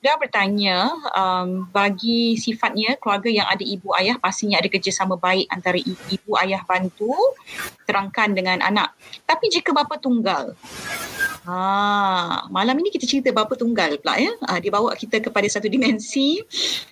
Dia 0.00 0.16
bertanya 0.16 0.90
um, 1.12 1.66
bagi 1.68 2.38
sifatnya 2.38 2.96
keluarga 2.96 3.28
yang 3.28 3.46
ada 3.50 3.62
ibu 3.62 3.90
ayah 3.98 4.16
pastinya 4.16 4.62
ada 4.62 4.70
kerjasama 4.70 5.18
baik 5.18 5.50
antara 5.50 5.76
ibu 5.84 6.30
ayah 6.40 6.62
bantu 6.64 7.12
terangkan 7.84 8.32
dengan 8.32 8.62
anak. 8.62 8.94
Tapi 9.26 9.50
jika 9.50 9.74
bapa 9.74 9.98
tunggal 9.98 10.54
Ha, 11.40 12.48
malam 12.52 12.76
ini 12.84 12.92
kita 12.92 13.08
cerita 13.08 13.32
bapa 13.32 13.56
tunggal 13.56 13.96
pula 14.00 14.20
ya. 14.20 14.32
Ha, 14.44 14.60
dia 14.60 14.68
bawa 14.68 14.92
kita 14.92 15.24
kepada 15.24 15.48
satu 15.48 15.68
dimensi 15.72 16.40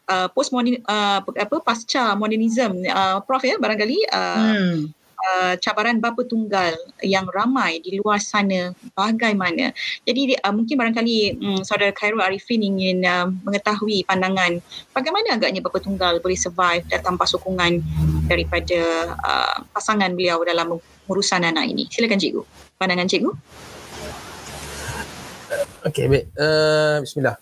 uh, 0.09 0.29
post 0.33 0.53
uh, 0.53 1.21
apa 1.21 1.57
pasca 1.61 2.17
modernism 2.17 2.81
uh, 2.89 3.21
prof 3.25 3.45
ya 3.45 3.61
barangkali 3.61 3.99
uh, 4.09 4.37
hmm 4.39 4.99
uh, 5.19 5.55
cabaran 5.59 5.99
bapa 5.99 6.23
tunggal 6.25 6.75
yang 7.03 7.27
ramai 7.31 7.83
di 7.83 7.99
luar 7.99 8.23
sana 8.23 8.73
bagaimana. 8.95 9.75
Jadi 10.07 10.39
uh, 10.39 10.55
mungkin 10.55 10.79
barangkali 10.79 11.17
um, 11.43 11.61
saudara 11.67 11.91
Khairul 11.95 12.23
Arifin 12.23 12.63
ingin 12.63 13.03
uh, 13.03 13.27
mengetahui 13.45 14.07
pandangan 14.07 14.63
bagaimana 14.95 15.39
agaknya 15.39 15.61
bapa 15.63 15.79
tunggal 15.83 16.23
boleh 16.23 16.39
survive 16.39 16.87
dan 16.87 17.03
tanpa 17.03 17.27
sokongan 17.27 17.83
daripada 18.31 19.15
uh, 19.19 19.57
pasangan 19.75 20.13
beliau 20.15 20.43
dalam 20.47 20.79
urusan 21.09 21.43
anak 21.43 21.67
ini. 21.67 21.89
Silakan 21.89 22.21
cikgu. 22.21 22.43
Pandangan 22.79 23.09
cikgu. 23.09 23.33
Okey, 25.87 26.05
baik. 26.11 26.25
Uh, 26.37 27.01
bismillah 27.03 27.37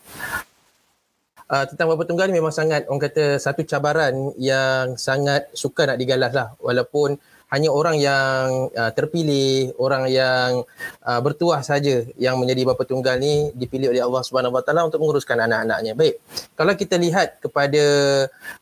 uh, 1.51 1.65
tentang 1.67 1.87
bapa 1.91 2.03
tunggal 2.07 2.27
ni 2.31 2.39
memang 2.39 2.55
sangat 2.55 2.87
orang 2.91 3.03
kata 3.03 3.39
satu 3.39 3.63
cabaran 3.63 4.35
yang 4.39 4.99
sangat 4.99 5.51
suka 5.55 5.87
nak 5.87 5.99
digalas 5.99 6.33
lah 6.35 6.55
walaupun 6.59 7.19
hanya 7.47 7.71
orang 7.71 8.03
yang 8.03 8.75
uh, 8.75 8.91
terpilih, 8.91 9.71
orang 9.79 10.11
yang 10.11 10.67
uh, 11.07 11.21
bertuah 11.23 11.63
saja 11.63 12.03
yang 12.19 12.43
menjadi 12.43 12.67
bapa 12.67 12.83
tunggal 12.83 13.23
ni 13.23 13.55
dipilih 13.55 13.95
oleh 13.95 14.03
Allah 14.03 14.23
Subhanahu 14.27 14.59
Wa 14.59 14.67
Taala 14.67 14.91
untuk 14.91 14.99
menguruskan 14.99 15.39
anak-anaknya. 15.47 15.95
Baik. 15.95 16.19
Kalau 16.59 16.75
kita 16.75 16.99
lihat 16.99 17.39
kepada 17.39 17.85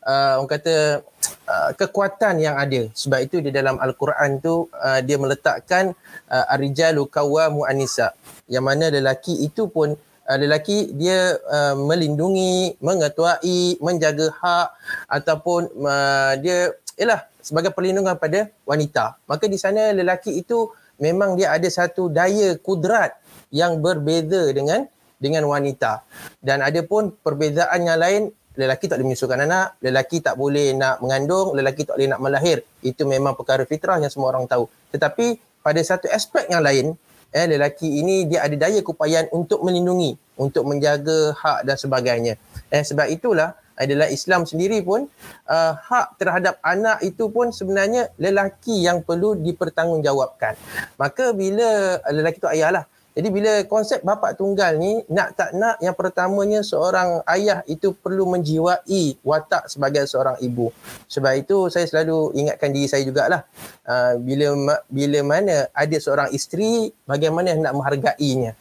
uh, 0.04 0.32
orang 0.36 0.52
kata 0.52 1.00
uh, 1.48 1.70
kekuatan 1.80 2.44
yang 2.44 2.60
ada 2.60 2.92
sebab 2.92 3.24
itu 3.24 3.40
di 3.40 3.48
dalam 3.48 3.80
al-Quran 3.80 4.44
tu 4.44 4.68
uh, 4.68 5.00
dia 5.00 5.16
meletakkan 5.16 5.96
uh, 6.28 6.52
ar-rijalu 6.52 7.08
qawwamu 7.08 7.64
an-nisa 7.64 8.12
yang 8.50 8.64
mana 8.64 8.92
lelaki 8.92 9.44
itu 9.44 9.68
pun 9.68 9.96
uh, 10.28 10.38
lelaki 10.38 10.92
dia 10.96 11.36
uh, 11.48 11.74
melindungi, 11.76 12.76
mengetuai, 12.80 13.80
menjaga 13.80 14.32
hak 14.40 14.68
ataupun 15.08 15.68
uh, 15.84 16.32
dia 16.40 16.72
ialah 16.96 17.26
sebagai 17.44 17.74
perlindungan 17.76 18.16
pada 18.16 18.48
wanita. 18.64 19.20
Maka 19.28 19.44
di 19.50 19.60
sana 19.60 19.92
lelaki 19.92 20.40
itu 20.40 20.72
memang 20.96 21.36
dia 21.36 21.52
ada 21.52 21.66
satu 21.68 22.08
daya 22.08 22.56
kudrat 22.56 23.16
yang 23.52 23.82
berbeza 23.84 24.48
dengan 24.54 24.88
dengan 25.20 25.44
wanita. 25.48 26.04
Dan 26.40 26.60
ada 26.60 26.80
pun 26.84 27.12
perbezaan 27.12 27.84
yang 27.84 27.98
lain 28.00 28.22
lelaki 28.54 28.86
tak 28.86 29.02
boleh 29.02 29.06
menyusukan 29.12 29.40
anak, 29.42 29.66
lelaki 29.82 30.22
tak 30.22 30.38
boleh 30.38 30.72
nak 30.78 31.02
mengandung, 31.02 31.58
lelaki 31.58 31.82
tak 31.82 31.98
boleh 31.98 32.10
nak 32.10 32.20
melahir. 32.22 32.58
Itu 32.86 33.02
memang 33.04 33.34
perkara 33.34 33.66
fitrah 33.66 33.98
yang 33.98 34.10
semua 34.10 34.30
orang 34.30 34.46
tahu. 34.46 34.70
Tetapi 34.94 35.58
pada 35.64 35.80
satu 35.82 36.06
aspek 36.12 36.46
yang 36.46 36.62
lain, 36.62 36.94
eh, 37.34 37.46
lelaki 37.50 38.00
ini 38.00 38.30
dia 38.30 38.46
ada 38.46 38.54
daya 38.54 38.78
keupayaan 38.78 39.34
untuk 39.34 39.66
melindungi, 39.66 40.14
untuk 40.38 40.62
menjaga 40.70 41.34
hak 41.34 41.66
dan 41.66 41.76
sebagainya. 41.76 42.34
Eh, 42.70 42.86
sebab 42.86 43.10
itulah 43.10 43.58
adalah 43.74 44.06
Islam 44.06 44.46
sendiri 44.46 44.86
pun 44.86 45.10
uh, 45.50 45.72
hak 45.74 46.14
terhadap 46.22 46.62
anak 46.62 47.02
itu 47.02 47.26
pun 47.26 47.50
sebenarnya 47.50 48.06
lelaki 48.22 48.86
yang 48.86 49.02
perlu 49.02 49.34
dipertanggungjawabkan. 49.34 50.54
Maka 50.94 51.34
bila 51.34 51.98
lelaki 52.06 52.38
itu 52.38 52.48
ayah 52.54 52.70
lah, 52.70 52.84
jadi 53.14 53.28
bila 53.30 53.52
konsep 53.70 54.02
bapa 54.02 54.34
tunggal 54.34 54.74
ni 54.74 54.98
nak 55.06 55.38
tak 55.38 55.54
nak 55.54 55.78
yang 55.78 55.94
pertamanya 55.94 56.66
seorang 56.66 57.22
ayah 57.30 57.62
itu 57.70 57.94
perlu 57.94 58.26
menjiwai 58.26 59.22
watak 59.22 59.70
sebagai 59.70 60.02
seorang 60.10 60.34
ibu. 60.42 60.74
Sebab 61.06 61.32
itu 61.38 61.70
saya 61.70 61.86
selalu 61.86 62.34
ingatkan 62.34 62.74
diri 62.74 62.90
saya 62.90 63.06
jugalah. 63.06 63.46
Uh, 63.86 64.18
bila 64.18 64.82
bila 64.90 65.22
mana 65.22 65.70
ada 65.70 65.96
seorang 66.02 66.34
isteri 66.34 66.90
bagaimana 67.06 67.54
hendak 67.54 67.70
menghargainya. 67.78 68.58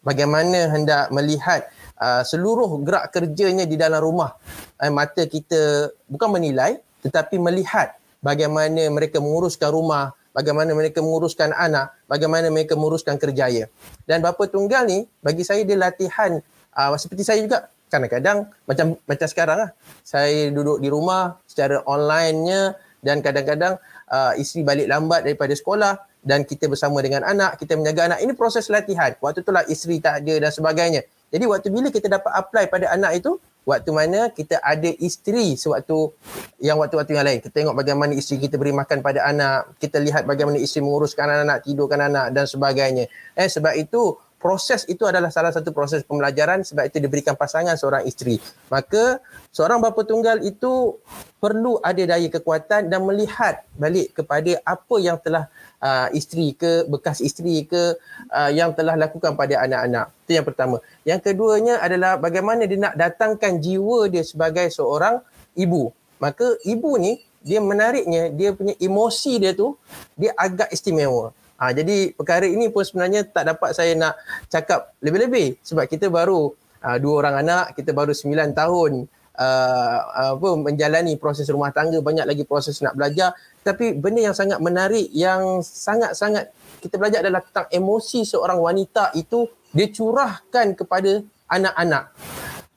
Bagaimana 0.00 0.72
hendak 0.72 1.12
melihat 1.12 1.68
uh, 2.00 2.24
seluruh 2.24 2.80
gerak 2.80 3.12
kerjanya 3.12 3.68
di 3.68 3.76
dalam 3.76 4.00
rumah. 4.00 4.32
Uh, 4.80 4.88
mata 4.88 5.28
kita 5.28 5.92
bukan 6.08 6.40
menilai 6.40 6.80
tetapi 7.04 7.36
melihat 7.36 8.00
bagaimana 8.24 8.88
mereka 8.88 9.20
menguruskan 9.20 9.68
rumah, 9.76 10.16
bagaimana 10.36 10.70
mereka 10.72 11.02
menguruskan 11.02 11.54
anak, 11.54 11.94
bagaimana 12.06 12.48
mereka 12.48 12.78
menguruskan 12.78 13.18
kerjaya. 13.18 13.66
Dan 14.06 14.22
bapa 14.22 14.46
tunggal 14.46 14.86
ni 14.86 15.06
bagi 15.22 15.42
saya 15.42 15.62
dia 15.66 15.78
latihan 15.78 16.38
uh, 16.74 16.94
seperti 16.96 17.22
saya 17.26 17.42
juga 17.42 17.70
kadang-kadang 17.90 18.46
macam 18.64 18.94
macam 19.04 19.26
sekarang 19.26 19.56
lah. 19.66 19.70
Saya 20.06 20.48
duduk 20.54 20.78
di 20.78 20.88
rumah 20.88 21.38
secara 21.44 21.82
online-nya 21.84 22.78
dan 23.02 23.18
kadang-kadang 23.24 23.80
uh, 24.08 24.32
isteri 24.38 24.62
balik 24.62 24.86
lambat 24.86 25.26
daripada 25.26 25.52
sekolah 25.56 25.98
dan 26.20 26.44
kita 26.44 26.68
bersama 26.68 27.00
dengan 27.00 27.24
anak, 27.24 27.56
kita 27.56 27.74
menjaga 27.80 28.12
anak. 28.12 28.18
Ini 28.20 28.32
proses 28.36 28.68
latihan. 28.68 29.16
Waktu 29.18 29.40
itulah 29.40 29.64
isteri 29.66 29.98
tak 29.98 30.20
ada 30.22 30.48
dan 30.48 30.52
sebagainya. 30.52 31.00
Jadi 31.32 31.44
waktu 31.48 31.68
bila 31.72 31.88
kita 31.88 32.12
dapat 32.12 32.28
apply 32.28 32.64
pada 32.68 32.92
anak 32.92 33.24
itu, 33.24 33.40
waktu 33.68 33.90
mana 33.92 34.32
kita 34.32 34.58
ada 34.60 34.88
isteri 35.00 35.54
sewaktu 35.54 36.12
yang 36.60 36.80
waktu-waktu 36.80 37.12
yang 37.16 37.26
lain. 37.26 37.38
Kita 37.44 37.52
tengok 37.52 37.74
bagaimana 37.76 38.12
isteri 38.16 38.40
kita 38.40 38.56
beri 38.56 38.72
makan 38.72 39.04
pada 39.04 39.26
anak, 39.28 39.76
kita 39.80 40.00
lihat 40.00 40.24
bagaimana 40.24 40.56
isteri 40.56 40.84
menguruskan 40.84 41.28
anak-anak, 41.28 41.58
tidurkan 41.64 42.00
anak 42.08 42.26
dan 42.32 42.44
sebagainya. 42.48 43.04
Eh 43.36 43.48
sebab 43.48 43.76
itu 43.76 44.16
proses 44.40 44.88
itu 44.88 45.04
adalah 45.04 45.28
salah 45.28 45.52
satu 45.52 45.70
proses 45.70 46.00
pembelajaran 46.02 46.64
sebab 46.64 46.88
itu 46.88 46.96
diberikan 46.96 47.36
pasangan 47.36 47.76
seorang 47.76 48.08
isteri. 48.08 48.40
Maka 48.72 49.20
seorang 49.52 49.84
bapa 49.84 50.00
tunggal 50.08 50.40
itu 50.40 50.96
perlu 51.36 51.76
ada 51.84 52.00
daya 52.00 52.28
kekuatan 52.32 52.88
dan 52.88 53.00
melihat 53.04 53.60
balik 53.76 54.16
kepada 54.16 54.56
apa 54.64 54.96
yang 54.96 55.20
telah 55.20 55.52
uh, 55.84 56.08
isteri 56.16 56.56
ke 56.56 56.88
bekas 56.88 57.20
isteri 57.20 57.68
ke 57.68 58.00
uh, 58.32 58.50
yang 58.50 58.72
telah 58.72 58.96
lakukan 58.96 59.36
pada 59.36 59.60
anak-anak. 59.60 60.08
Itu 60.24 60.32
yang 60.40 60.46
pertama. 60.48 60.76
Yang 61.04 61.20
keduanya 61.30 61.76
adalah 61.84 62.16
bagaimana 62.16 62.64
dia 62.64 62.80
nak 62.80 62.96
datangkan 62.96 63.60
jiwa 63.60 64.08
dia 64.08 64.24
sebagai 64.24 64.72
seorang 64.72 65.20
ibu. 65.52 65.92
Maka 66.16 66.56
ibu 66.64 66.96
ni 66.96 67.20
dia 67.40 67.60
menariknya 67.60 68.28
dia 68.32 68.52
punya 68.52 68.76
emosi 68.76 69.40
dia 69.40 69.52
tu 69.52 69.76
dia 70.16 70.32
agak 70.36 70.72
istimewa. 70.72 71.32
Ha, 71.60 71.76
jadi 71.76 72.16
perkara 72.16 72.48
ini 72.48 72.72
pun 72.72 72.80
sebenarnya 72.80 73.28
tak 73.28 73.52
dapat 73.52 73.76
saya 73.76 73.92
nak 73.92 74.16
cakap 74.48 74.96
lebih-lebih 75.04 75.60
sebab 75.60 75.84
kita 75.84 76.08
baru 76.08 76.56
uh, 76.56 76.96
dua 76.96 77.14
orang 77.20 77.44
anak, 77.44 77.76
kita 77.76 77.92
baru 77.92 78.16
sembilan 78.16 78.56
tahun 78.56 79.04
uh, 79.36 79.98
apa 80.40 80.48
menjalani 80.56 81.20
proses 81.20 81.44
rumah 81.52 81.68
tangga, 81.68 82.00
banyak 82.00 82.24
lagi 82.24 82.48
proses 82.48 82.80
nak 82.80 82.96
belajar. 82.96 83.36
Tapi 83.60 83.92
benda 83.92 84.24
yang 84.24 84.32
sangat 84.32 84.56
menarik 84.56 85.12
yang 85.12 85.60
sangat-sangat 85.60 86.48
kita 86.80 86.96
belajar 86.96 87.20
adalah 87.20 87.44
tentang 87.44 87.68
emosi 87.68 88.24
seorang 88.24 88.56
wanita 88.56 89.12
itu 89.12 89.44
dia 89.76 89.92
curahkan 89.92 90.72
kepada 90.72 91.20
anak-anak. 91.44 92.16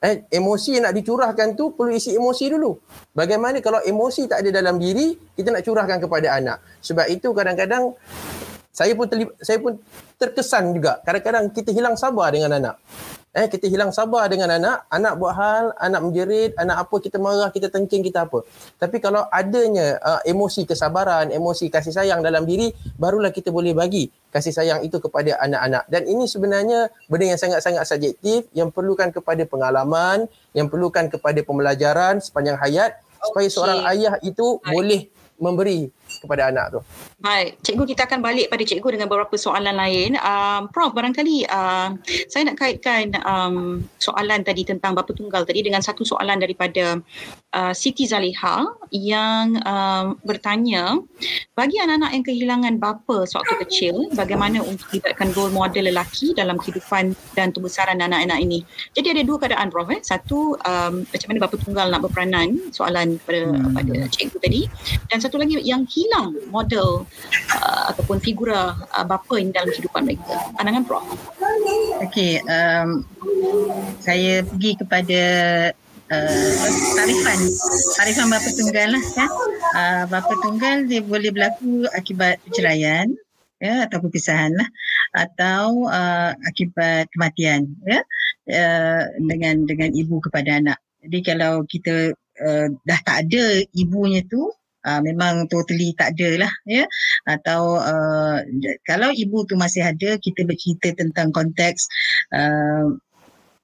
Eh, 0.03 0.27
emosi 0.35 0.75
yang 0.75 0.91
nak 0.91 0.99
dicurahkan 0.99 1.55
tu 1.55 1.71
perlu 1.71 1.95
isi 1.95 2.11
emosi 2.11 2.51
dulu. 2.51 2.75
Bagaimana 3.15 3.63
kalau 3.63 3.79
emosi 3.79 4.27
tak 4.27 4.43
ada 4.43 4.59
dalam 4.59 4.75
diri, 4.75 5.15
kita 5.31 5.47
nak 5.55 5.63
curahkan 5.63 5.95
kepada 6.03 6.27
anak. 6.35 6.59
Sebab 6.83 7.07
itu 7.07 7.31
kadang-kadang 7.31 7.95
saya 8.73 8.97
pun 8.97 9.05
terlibat, 9.05 9.37
saya 9.37 9.61
pun 9.61 9.77
terkesan 10.17 10.73
juga. 10.73 10.97
Kadang-kadang 11.05 11.53
kita 11.53 11.69
hilang 11.69 11.93
sabar 11.93 12.33
dengan 12.33 12.57
anak. 12.57 12.81
Eh 13.33 13.49
kita 13.49 13.65
hilang 13.65 13.89
sabar 13.89 14.29
dengan 14.29 14.45
anak 14.45 14.85
anak 14.93 15.17
buat 15.17 15.33
hal 15.33 15.73
anak 15.81 16.05
menjerit 16.05 16.53
anak 16.53 16.85
apa 16.85 16.95
kita 17.01 17.17
marah 17.17 17.49
kita 17.49 17.65
tengking 17.69 18.05
kita 18.05 18.29
apa. 18.29 18.45
Tapi 18.77 19.01
kalau 19.01 19.25
adanya 19.29 19.97
uh, 20.05 20.21
emosi 20.21 20.69
kesabaran 20.69 21.33
emosi 21.33 21.69
kasih 21.73 21.97
sayang 21.97 22.21
dalam 22.21 22.45
diri 22.45 22.69
barulah 22.97 23.33
kita 23.33 23.49
boleh 23.49 23.73
bagi 23.73 24.05
kasih 24.29 24.53
sayang 24.53 24.85
itu 24.85 25.01
kepada 25.01 25.41
anak-anak. 25.41 25.89
Dan 25.89 26.05
ini 26.05 26.29
sebenarnya 26.29 26.93
benda 27.09 27.33
yang 27.33 27.41
sangat-sangat 27.41 27.89
subjektif 27.89 28.45
yang 28.53 28.69
perlukan 28.69 29.09
kepada 29.09 29.45
pengalaman 29.49 30.29
yang 30.53 30.69
perlukan 30.69 31.09
kepada 31.09 31.41
pembelajaran 31.41 32.21
sepanjang 32.21 32.61
hayat 32.61 33.01
supaya 33.17 33.49
seorang 33.49 33.81
ayah 33.97 34.13
itu 34.21 34.61
Hai. 34.61 34.77
boleh 34.77 35.01
memberi 35.41 35.89
kepada 36.21 36.51
anak 36.53 36.65
tu. 36.77 36.79
Baik, 37.23 37.61
cikgu 37.63 37.83
kita 37.95 38.01
akan 38.09 38.19
balik 38.19 38.47
pada 38.51 38.63
cikgu 38.65 38.99
dengan 38.99 39.07
beberapa 39.07 39.35
soalan 39.37 39.75
lain. 39.77 40.15
Um, 40.19 40.67
Prof, 40.71 40.91
barangkali 40.91 41.47
uh, 41.47 41.95
saya 42.31 42.43
nak 42.47 42.57
kaitkan 42.59 43.15
um, 43.23 43.85
soalan 43.99 44.41
tadi 44.41 44.67
tentang 44.67 44.95
bapa 44.95 45.13
tunggal 45.15 45.47
tadi 45.47 45.63
dengan 45.63 45.79
satu 45.83 46.03
soalan 46.03 46.39
daripada 46.39 46.99
uh, 47.53 47.73
Siti 47.75 48.07
Zaliha 48.07 48.65
yang 48.89 49.59
um, 49.63 50.19
bertanya, 50.23 50.99
bagi 51.57 51.79
anak-anak 51.79 52.11
yang 52.13 52.25
kehilangan 52.25 52.73
bapa 52.79 53.27
sewaktu 53.27 53.55
kecil, 53.67 53.95
bagaimana 54.17 54.59
untuk 54.63 54.89
melibatkan 54.91 55.31
role 55.37 55.53
model 55.53 55.87
lelaki 55.89 56.35
dalam 56.35 56.59
kehidupan 56.59 57.15
dan 57.37 57.55
pembesaran 57.55 57.99
anak-anak 57.99 58.39
ini? 58.41 58.65
Jadi 58.95 59.15
ada 59.15 59.21
dua 59.23 59.37
keadaan 59.39 59.71
Prof. 59.71 59.89
Eh. 59.93 60.01
Satu, 60.03 60.59
um, 60.59 60.93
macam 61.07 61.27
mana 61.31 61.39
bapa 61.43 61.55
tunggal 61.59 61.87
nak 61.87 62.01
berperanan, 62.03 62.73
soalan 62.75 63.17
kepada, 63.23 63.41
hmm. 63.47 63.73
pada 63.75 63.93
cikgu 64.11 64.37
tadi. 64.43 64.61
Dan 65.07 65.17
satu 65.23 65.39
lagi 65.39 65.59
yang 65.63 65.83
hilang 65.87 66.02
hilang 66.03 66.35
model 66.51 67.07
uh, 67.55 67.83
ataupun 67.95 68.19
figura 68.19 68.75
uh, 68.75 69.05
bapa 69.07 69.39
ini 69.39 69.55
dalam 69.55 69.71
kehidupan 69.71 70.03
mereka. 70.03 70.35
Pandangan 70.59 70.83
Prof. 70.83 71.05
Okey, 72.03 72.43
um, 72.43 73.07
saya 74.03 74.43
pergi 74.43 74.75
kepada 74.75 75.21
uh, 76.11 76.51
tarifan 76.99 77.39
tarifan 77.95 78.27
bapa 78.27 78.49
tunggal 78.51 78.87
lah 78.99 79.03
kan. 79.15 79.29
Uh, 79.73 80.03
bapa 80.11 80.33
tunggal 80.43 80.85
dia 80.85 80.99
boleh 80.99 81.31
berlaku 81.31 81.87
akibat 81.95 82.43
perceraian 82.43 83.07
ya 83.63 83.87
atau 83.87 84.03
perpisahan 84.03 84.51
lah 84.51 84.67
atau 85.15 85.87
uh, 85.87 86.35
akibat 86.51 87.07
kematian 87.15 87.71
ya 87.87 88.03
uh, 88.51 89.03
dengan 89.23 89.63
dengan 89.63 89.89
ibu 89.95 90.19
kepada 90.19 90.59
anak. 90.59 90.79
Jadi 91.03 91.19
kalau 91.23 91.63
kita 91.63 92.11
uh, 92.43 92.67
dah 92.83 92.99
tak 93.07 93.27
ada 93.27 93.63
ibunya 93.71 94.19
tu 94.27 94.51
uh, 94.87 95.01
memang 95.03 95.47
totally 95.47 95.95
tak 95.97 96.15
ada 96.19 96.47
lah 96.47 96.53
ya. 96.67 96.83
Atau 97.27 97.79
uh, 97.79 98.39
kalau 98.87 99.09
ibu 99.11 99.43
tu 99.47 99.55
masih 99.55 99.83
ada 99.83 100.19
kita 100.19 100.43
bercerita 100.47 100.95
tentang 100.95 101.31
konteks 101.31 101.87
uh, 102.35 102.93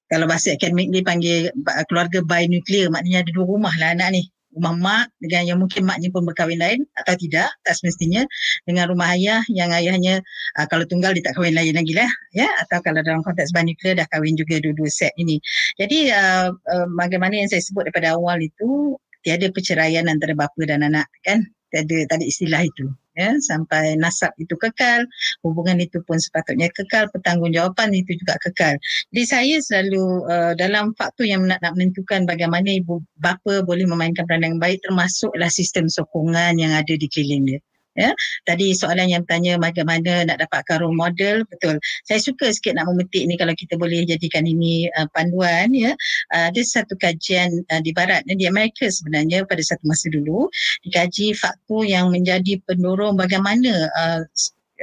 kalau 0.10 0.26
bahasa 0.26 0.58
akademik 0.58 0.90
ni 0.90 1.06
panggil 1.06 1.54
keluarga 1.86 2.26
binuklear 2.26 2.90
maknanya 2.90 3.22
ada 3.22 3.32
dua 3.32 3.46
rumah 3.46 3.74
lah 3.78 3.94
anak 3.94 4.18
ni. 4.18 4.24
Rumah 4.50 4.74
mak 4.82 5.06
dengan 5.22 5.46
yang 5.46 5.60
mungkin 5.62 5.86
maknya 5.86 6.10
pun 6.10 6.26
berkahwin 6.26 6.58
lain 6.58 6.82
atau 6.98 7.14
tidak 7.14 7.54
tak 7.62 7.78
semestinya. 7.78 8.26
Dengan 8.66 8.90
rumah 8.90 9.14
ayah 9.14 9.46
yang 9.54 9.70
ayahnya 9.70 10.26
uh, 10.58 10.66
kalau 10.66 10.90
tunggal 10.90 11.14
dia 11.14 11.22
tak 11.22 11.38
kahwin 11.38 11.54
lain 11.54 11.78
lagi 11.78 11.94
lah 11.94 12.10
ya. 12.34 12.50
Atau 12.66 12.82
kalau 12.82 13.06
dalam 13.06 13.22
konteks 13.22 13.54
binuklear 13.54 14.02
dah 14.02 14.10
kahwin 14.10 14.34
juga 14.34 14.58
dua-dua 14.58 14.90
set 14.90 15.14
ini. 15.22 15.38
Jadi 15.78 16.10
uh, 16.10 16.50
uh, 16.50 16.88
bagaimana 16.98 17.38
yang 17.38 17.46
saya 17.46 17.62
sebut 17.62 17.86
daripada 17.86 18.18
awal 18.18 18.42
itu 18.42 18.98
tiada 19.26 19.48
perceraian 19.52 20.06
antara 20.08 20.34
bapa 20.36 20.62
dan 20.66 20.86
anak 20.86 21.08
kan? 21.26 21.44
Tiada 21.70 22.02
tadi 22.10 22.26
istilah 22.34 22.66
itu 22.66 22.90
ya? 23.14 23.36
Sampai 23.44 23.94
nasab 24.00 24.34
itu 24.42 24.58
kekal 24.58 25.06
hubungan 25.46 25.78
itu 25.78 26.02
pun 26.08 26.18
sepatutnya 26.18 26.72
kekal 26.74 27.12
pertanggungjawaban 27.14 27.94
itu 27.94 28.18
juga 28.18 28.40
kekal. 28.42 28.80
Jadi 29.14 29.24
saya 29.28 29.56
selalu 29.62 30.26
uh, 30.26 30.54
dalam 30.58 30.96
faktor 30.98 31.30
yang 31.30 31.46
nak, 31.46 31.62
nak 31.62 31.78
menentukan 31.78 32.26
bagaimana 32.26 32.74
ibu 32.74 33.04
bapa 33.22 33.62
boleh 33.62 33.86
memainkan 33.86 34.26
peranan 34.26 34.56
yang 34.56 34.60
baik 34.64 34.82
termasuklah 34.82 35.52
sistem 35.52 35.86
sokongan 35.92 36.58
yang 36.58 36.74
ada 36.74 36.94
di 36.96 37.06
keliling 37.06 37.46
dia 37.46 37.60
ya. 37.96 38.12
Tadi 38.44 38.74
soalan 38.74 39.08
yang 39.08 39.24
tanya 39.30 39.56
bagaimana 39.62 40.26
nak 40.26 40.42
dapatkan 40.44 40.82
role 40.84 40.98
model. 40.98 41.46
Betul. 41.48 41.78
Saya 42.04 42.20
suka 42.20 42.50
sikit 42.52 42.76
nak 42.76 42.90
memetik 42.92 43.24
ni 43.30 43.38
kalau 43.38 43.54
kita 43.54 43.78
boleh 43.78 44.04
jadikan 44.04 44.44
ini 44.44 44.90
uh, 44.98 45.08
panduan 45.14 45.72
ya. 45.72 45.94
Uh, 46.34 46.50
ada 46.50 46.62
satu 46.66 46.98
kajian 46.98 47.64
uh, 47.70 47.82
di 47.82 47.94
barat 47.94 48.26
di 48.26 48.46
Amerika 48.50 48.90
sebenarnya 48.90 49.46
pada 49.46 49.62
satu 49.62 49.86
masa 49.86 50.10
dulu 50.10 50.50
dikaji 50.84 51.38
faktor 51.38 51.86
yang 51.86 52.10
menjadi 52.10 52.58
pendorong 52.66 53.16
bagaimana 53.16 53.88
uh, 53.94 54.22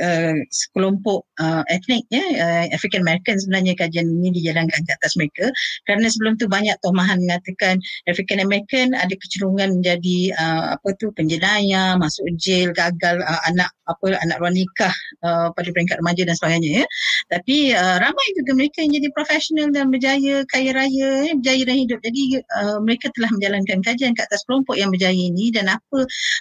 uh, 0.01 0.37
sekelompok 0.49 1.26
uh, 1.41 1.63
etnik 1.69 2.05
ya 2.13 2.23
uh, 2.23 2.65
African 2.73 3.05
American 3.05 3.37
sebenarnya 3.41 3.77
kajian 3.77 4.07
ini 4.09 4.33
dijalankan 4.37 4.81
ke 4.85 4.93
atas 4.93 5.17
mereka. 5.19 5.49
Kerana 5.85 6.09
sebelum 6.09 6.37
tu 6.41 6.47
banyak 6.49 6.77
tomahan 6.81 7.21
mengatakan 7.23 7.81
African 8.09 8.41
American 8.43 8.97
ada 8.97 9.13
kecenderungan 9.13 9.81
menjadi 9.81 10.19
uh, 10.37 10.65
apa 10.77 10.89
tu 10.97 11.13
penjenayah 11.15 11.97
masuk 12.01 12.27
jail 12.41 12.73
gagal 12.73 13.21
uh, 13.23 13.41
anak 13.49 13.71
apa 13.87 14.19
anak 14.19 14.37
luar 14.43 14.53
nikah 14.53 14.95
uh, 15.23 15.49
pada 15.55 15.69
peringkat 15.71 16.03
remaja 16.03 16.23
dan 16.27 16.35
sebagainya 16.35 16.83
ya. 16.83 16.85
Tapi 17.31 17.73
uh, 17.75 17.97
ramai 18.03 18.27
juga 18.35 18.53
mereka 18.59 18.83
yang 18.83 18.99
jadi 18.99 19.09
profesional 19.15 19.69
dan 19.71 19.91
berjaya 19.95 20.43
kaya 20.51 20.71
raya 20.75 21.11
ya, 21.31 21.33
berjaya 21.39 21.63
dalam 21.67 21.81
hidup. 21.87 21.99
Jadi 22.03 22.23
uh, 22.43 22.79
mereka 22.83 23.07
telah 23.15 23.31
menjalankan 23.35 23.79
kajian 23.87 24.13
ke 24.17 24.23
atas 24.27 24.43
kelompok 24.47 24.75
yang 24.75 24.91
berjaya 24.91 25.15
ini 25.15 25.55
dan 25.55 25.71
apa 25.71 25.99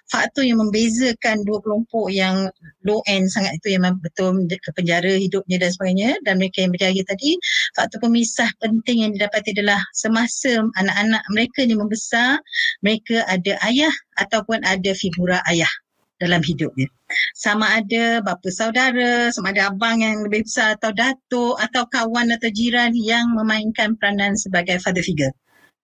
faktor 0.10 0.42
yang 0.46 0.58
membezakan 0.62 1.46
dua 1.46 1.62
kelompok 1.62 2.10
yang 2.10 2.50
low 2.86 3.02
end 3.06 3.30
sangat 3.30 3.58
itu 3.62 3.78
yang 3.78 3.86
betul 4.02 4.34
ke 4.50 4.70
penjara 4.86 5.18
hidupnya 5.18 5.58
dan 5.58 5.74
sebagainya 5.74 6.12
dan 6.22 6.38
mereka 6.38 6.62
yang 6.62 6.70
berjaya 6.70 7.02
tadi 7.02 7.42
faktor 7.74 7.98
pemisah 8.06 8.50
penting 8.62 9.02
yang 9.02 9.12
didapati 9.18 9.58
adalah 9.58 9.82
semasa 9.98 10.62
anak-anak 10.78 11.26
mereka 11.34 11.66
ni 11.66 11.74
membesar 11.74 12.38
mereka 12.86 13.26
ada 13.26 13.58
ayah 13.66 13.92
ataupun 14.22 14.62
ada 14.62 14.94
figura 14.94 15.42
ayah 15.50 15.74
dalam 16.16 16.40
hidupnya. 16.40 16.88
Sama 17.36 17.84
ada 17.84 18.24
bapa 18.24 18.48
saudara, 18.48 19.30
sama 19.36 19.52
ada 19.52 19.68
abang 19.68 20.00
yang 20.00 20.24
lebih 20.24 20.48
besar 20.48 20.80
atau 20.80 20.96
datuk 20.96 21.60
atau 21.60 21.84
kawan 21.92 22.32
atau 22.34 22.50
jiran 22.50 22.96
yang 22.96 23.36
memainkan 23.36 24.00
peranan 24.00 24.40
sebagai 24.40 24.80
father 24.80 25.04
figure. 25.04 25.34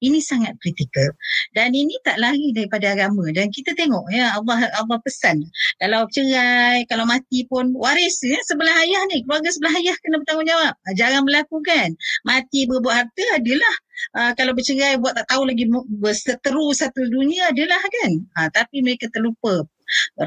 Ini 0.01 0.19
sangat 0.19 0.57
kritikal. 0.57 1.13
Dan 1.53 1.77
ini 1.77 1.93
tak 2.01 2.17
lari 2.17 2.51
daripada 2.57 2.97
agama. 2.97 3.29
Dan 3.29 3.53
kita 3.53 3.77
tengok 3.77 4.09
ya 4.09 4.33
Allah 4.33 4.67
Allah 4.81 4.97
pesan. 5.05 5.45
Kalau 5.77 6.09
cerai, 6.09 6.83
kalau 6.89 7.05
mati 7.05 7.45
pun 7.45 7.71
waris 7.77 8.17
ya 8.25 8.37
sebelah 8.49 8.73
ayah 8.81 9.01
ni. 9.13 9.21
Keluarga 9.23 9.49
sebelah 9.53 9.73
ayah 9.77 9.95
kena 10.01 10.17
bertanggungjawab. 10.25 10.73
Ah, 10.73 10.93
jangan 10.97 11.21
melakukan. 11.23 11.93
Mati 12.25 12.65
berbuat 12.65 12.95
harta 13.05 13.25
adalah 13.37 13.75
Uh, 14.17 14.33
kalau 14.33 14.57
bercerai 14.57 14.97
buat 14.97 15.13
tak 15.13 15.29
tahu 15.29 15.45
lagi 15.45 15.69
berseteru 16.01 16.73
satu 16.73 17.05
dunia 17.05 17.53
adalah 17.53 17.77
kan. 17.77 18.11
Ha, 18.33 18.49
tapi 18.49 18.81
mereka 18.81 19.05
terlupa 19.13 19.61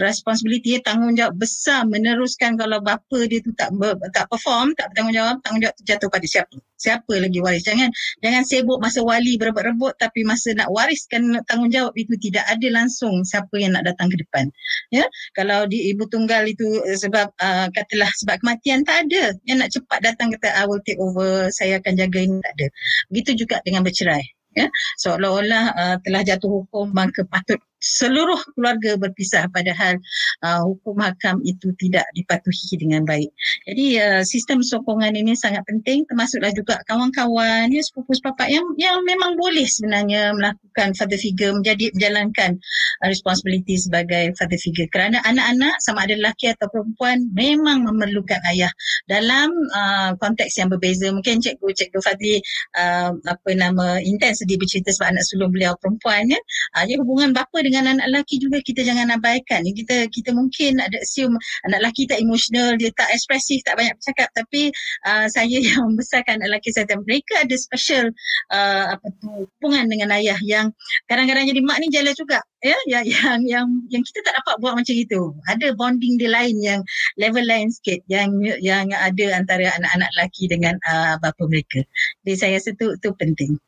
responsibility 0.01 0.79
tanggungjawab 0.83 1.35
besar 1.37 1.87
meneruskan 1.89 2.57
kalau 2.59 2.81
bapa 2.81 3.19
dia 3.29 3.41
tu 3.41 3.51
tak 3.57 3.73
ber, 3.77 3.97
tak 4.13 4.29
perform 4.29 4.73
tak 4.77 4.93
bertanggungjawab 4.93 5.41
tanggungjawab 5.43 5.75
tu 5.79 5.85
jatuh 5.87 6.09
pada 6.11 6.27
siapa? 6.27 6.57
Siapa 6.75 7.13
lagi 7.17 7.39
waris? 7.41 7.65
Jangan 7.65 7.89
jangan 8.21 8.43
sibuk 8.45 8.79
masa 8.83 9.01
wali 9.01 9.41
berebut-rebut 9.41 9.97
tapi 9.97 10.27
masa 10.27 10.53
nak 10.53 10.69
wariskan 10.69 11.41
tanggungjawab 11.49 11.97
itu 11.97 12.15
tidak 12.21 12.45
ada 12.45 12.69
langsung 12.69 13.25
siapa 13.25 13.55
yang 13.57 13.73
nak 13.73 13.89
datang 13.89 14.13
ke 14.13 14.21
depan. 14.21 14.53
Ya? 14.93 15.09
Kalau 15.33 15.65
di 15.65 15.91
ibu 15.95 16.05
tunggal 16.11 16.45
itu 16.45 16.85
eh, 16.85 16.99
sebab 16.99 17.33
uh, 17.41 17.67
katalah 17.73 18.11
sebab 18.21 18.37
kematian 18.45 18.85
tak 18.85 19.09
ada. 19.09 19.33
Yang 19.49 19.57
nak 19.57 19.71
cepat 19.73 19.99
datang 20.05 20.29
kata 20.37 20.49
I 20.53 20.65
will 20.69 20.83
take 20.85 21.01
over 21.01 21.49
saya 21.49 21.81
akan 21.81 21.97
jaga 21.97 22.19
ini. 22.21 22.37
Tak 22.45 22.53
ada. 22.61 22.67
Begitu 23.09 23.47
juga 23.47 23.57
dengan 23.65 23.81
bercerai. 23.81 24.25
Ya? 24.55 24.71
Seolah-olah 25.03 25.65
uh, 25.75 25.97
telah 26.07 26.23
jatuh 26.23 26.63
hukum 26.63 26.95
maka 26.95 27.27
patut 27.27 27.59
seluruh 27.85 28.41
keluarga 28.57 28.97
berpisah 28.97 29.45
padahal 29.53 30.01
uh, 30.41 30.65
hukum 30.65 30.97
hakam 31.05 31.37
itu 31.45 31.69
tidak 31.77 32.09
dipatuhi 32.17 32.81
dengan 32.81 33.05
baik. 33.05 33.29
Jadi 33.69 34.01
uh, 34.01 34.23
sistem 34.25 34.65
sokongan 34.65 35.13
ini 35.13 35.37
sangat 35.37 35.61
penting 35.69 36.09
termasuklah 36.09 36.49
juga 36.57 36.81
kawan-kawan 36.89 37.69
ya 37.69 37.85
sepupu 37.85 38.17
sepapak 38.17 38.49
yang 38.49 38.65
yang 38.81 39.05
memang 39.05 39.37
boleh 39.37 39.69
sebenarnya 39.69 40.33
melakukan 40.33 40.97
father 40.97 41.21
figure 41.21 41.53
menjadi 41.53 41.93
menjalankan 41.93 42.57
uh, 43.05 43.09
responsibility 43.13 43.77
sebagai 43.77 44.33
father 44.41 44.57
figure 44.57 44.89
kerana 44.89 45.21
anak-anak 45.29 45.77
sama 45.85 46.09
ada 46.09 46.17
lelaki 46.17 46.49
atau 46.57 46.71
perempuan 46.73 47.29
memang 47.37 47.85
memerlukan 47.85 48.41
ayah 48.55 48.71
dalam 49.11 49.51
uh, 49.75 50.15
konteks 50.17 50.57
yang 50.57 50.71
berbeza. 50.71 51.11
Mungkin 51.11 51.43
cikgu 51.43 51.69
cikgu 51.77 52.01
Fadli 52.01 52.41
uh, 52.79 53.11
apa 53.29 53.51
nama 53.53 53.99
intens 54.01 54.41
dia 54.47 54.57
bercerita 54.57 54.95
sebab 54.95 55.13
anak 55.17 55.25
sulung 55.27 55.51
beliau 55.51 55.75
perempuan 55.83 56.31
ya. 56.31 56.41
Uh, 56.79 56.87
hubungan 56.95 57.35
bapa 57.35 57.59
dengan 57.61 57.74
dengan 57.75 57.99
anak 57.99 58.07
lelaki 58.15 58.39
juga 58.39 58.63
kita 58.63 58.87
jangan 58.87 59.11
abaikan. 59.11 59.67
Kita 59.67 60.07
kita 60.07 60.31
mungkin 60.31 60.79
ada 60.79 60.95
assume 61.03 61.35
anak 61.67 61.83
lelaki 61.83 62.07
tak 62.07 62.23
emosional, 62.23 62.79
dia 62.79 62.95
tak 62.95 63.11
ekspresif, 63.11 63.67
tak 63.67 63.75
banyak 63.75 63.99
bercakap 63.99 64.31
tapi 64.39 64.71
uh, 65.11 65.27
saya 65.27 65.59
yang 65.67 65.91
membesarkan 65.91 66.39
anak 66.39 66.55
lelaki 66.55 66.71
saya 66.71 66.87
mereka 67.03 67.43
ada 67.43 67.57
special 67.59 68.15
uh, 68.55 68.95
apa 68.95 69.07
tu 69.19 69.51
hubungan 69.59 69.91
dengan 69.91 70.15
ayah 70.15 70.39
yang 70.47 70.71
kadang-kadang 71.11 71.51
jadi 71.51 71.61
mak 71.67 71.83
ni 71.83 71.91
jealous 71.91 72.15
juga 72.15 72.39
ya 72.63 72.79
yang 72.87 73.03
yang 73.03 73.41
yang, 73.43 73.67
yang 73.91 74.03
kita 74.07 74.23
tak 74.23 74.39
dapat 74.39 74.55
buat 74.63 74.79
macam 74.79 74.95
itu. 74.95 75.35
Ada 75.51 75.75
bonding 75.75 76.15
dia 76.23 76.31
lain 76.31 76.57
yang 76.63 76.81
level 77.19 77.43
lain 77.43 77.75
sikit 77.75 78.07
yang 78.07 78.31
yang 78.63 78.87
ada 78.95 79.27
antara 79.35 79.75
anak-anak 79.83 80.11
lelaki 80.15 80.47
dengan 80.47 80.79
uh, 80.87 81.19
bapa 81.19 81.43
mereka. 81.51 81.83
Jadi 82.23 82.35
saya 82.39 82.55
rasa 82.63 82.71
tu 82.79 82.95
tu 83.03 83.11
penting. 83.19 83.59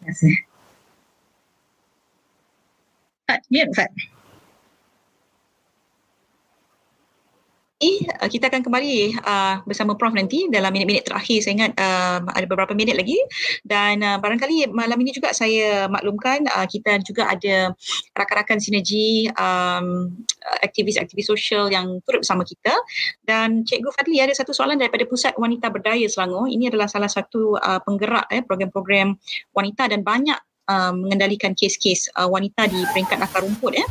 Terima 0.00 0.16
kasih. 0.16 0.49
Fat, 3.30 3.46
mute 3.46 3.70
Fat. 3.78 3.90
Kita 8.30 8.52
akan 8.52 8.60
kembali 8.60 9.16
uh, 9.24 9.64
bersama 9.64 9.96
Prof 9.96 10.12
nanti 10.12 10.44
dalam 10.52 10.68
minit-minit 10.68 11.08
terakhir. 11.08 11.40
Saya 11.40 11.52
ingat 11.56 11.72
uh, 11.80 12.20
ada 12.28 12.44
beberapa 12.44 12.76
minit 12.76 12.92
lagi. 12.92 13.16
Dan 13.64 14.04
uh, 14.04 14.20
barangkali 14.20 14.68
malam 14.74 14.98
ini 15.00 15.16
juga 15.16 15.32
saya 15.32 15.88
maklumkan 15.88 16.44
uh, 16.50 16.68
kita 16.68 17.00
juga 17.06 17.32
ada 17.32 17.72
rakan-rakan 18.12 18.60
sinergi 18.60 19.32
um, 19.32 20.12
aktivis-aktivis 20.60 21.30
sosial 21.30 21.72
yang 21.72 22.02
turut 22.04 22.20
bersama 22.20 22.44
kita. 22.44 22.74
Dan 23.24 23.64
Cikgu 23.64 23.90
Fadli 23.96 24.20
ada 24.20 24.36
satu 24.36 24.52
soalan 24.52 24.76
daripada 24.76 25.08
Pusat 25.08 25.40
Wanita 25.40 25.72
Berdaya 25.72 26.04
Selangor. 26.10 26.52
Ini 26.52 26.68
adalah 26.68 26.90
salah 26.90 27.08
satu 27.08 27.56
uh, 27.56 27.80
penggerak 27.80 28.28
eh, 28.28 28.44
program-program 28.44 29.16
wanita 29.56 29.88
dan 29.88 30.04
banyak 30.04 30.36
uh, 30.70 30.94
mengendalikan 30.94 31.50
kes-kes 31.58 32.14
uh, 32.14 32.30
wanita 32.30 32.70
di 32.70 32.78
peringkat 32.94 33.18
akar 33.18 33.42
rumput 33.42 33.74
ya. 33.74 33.86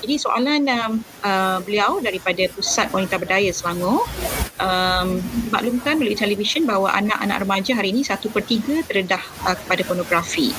Jadi 0.00 0.14
soalan 0.16 0.64
um, 0.72 0.92
uh, 1.20 1.60
beliau 1.60 2.00
daripada 2.00 2.48
Pusat 2.56 2.88
Wanita 2.96 3.20
Berdaya 3.20 3.52
Selangor 3.52 4.08
um, 4.56 5.20
maklumkan 5.52 6.00
melalui 6.00 6.16
televisyen 6.16 6.64
bahawa 6.64 6.96
anak-anak 6.96 7.36
remaja 7.44 7.72
hari 7.76 7.92
ini 7.92 8.00
satu 8.00 8.32
per 8.32 8.48
tiga 8.48 8.80
terdedah 8.88 9.22
uh, 9.44 9.56
kepada 9.60 9.84
pornografi. 9.84 10.56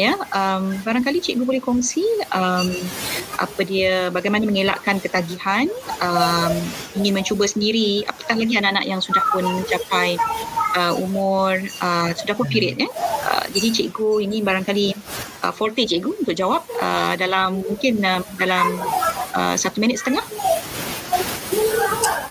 Ya, 0.00 0.16
um, 0.32 0.80
barangkali 0.80 1.20
cikgu 1.20 1.44
boleh 1.44 1.60
kongsi 1.60 2.00
um, 2.32 2.72
apa 3.36 3.60
dia 3.68 4.08
bagaimana 4.08 4.48
mengelakkan 4.48 4.96
ketagihan 4.96 5.68
um, 6.00 6.56
ingin 6.96 7.12
mencuba 7.12 7.44
sendiri 7.44 8.08
apatah 8.08 8.32
lagi 8.32 8.56
anak-anak 8.56 8.88
yang 8.88 9.04
sudah 9.04 9.20
pun 9.28 9.44
mencapai 9.44 10.16
uh, 10.80 10.96
umur 10.96 11.60
uh, 11.84 12.16
sudah 12.16 12.32
pun 12.32 12.48
period 12.48 12.80
ya. 12.80 12.88
Uh, 13.28 13.44
jadi 13.52 13.68
cikgu 13.76 14.24
ini 14.24 14.40
barangkali 14.40 14.96
uh, 15.44 15.52
forte 15.52 15.84
cikgu 15.84 16.24
untuk 16.24 16.32
jawab 16.32 16.64
uh, 16.80 17.12
dalam 17.20 17.60
mungkin 17.60 18.00
uh, 18.00 18.24
dalam 18.40 18.80
uh, 19.36 19.52
satu 19.52 19.84
minit 19.84 20.00
setengah. 20.00 20.24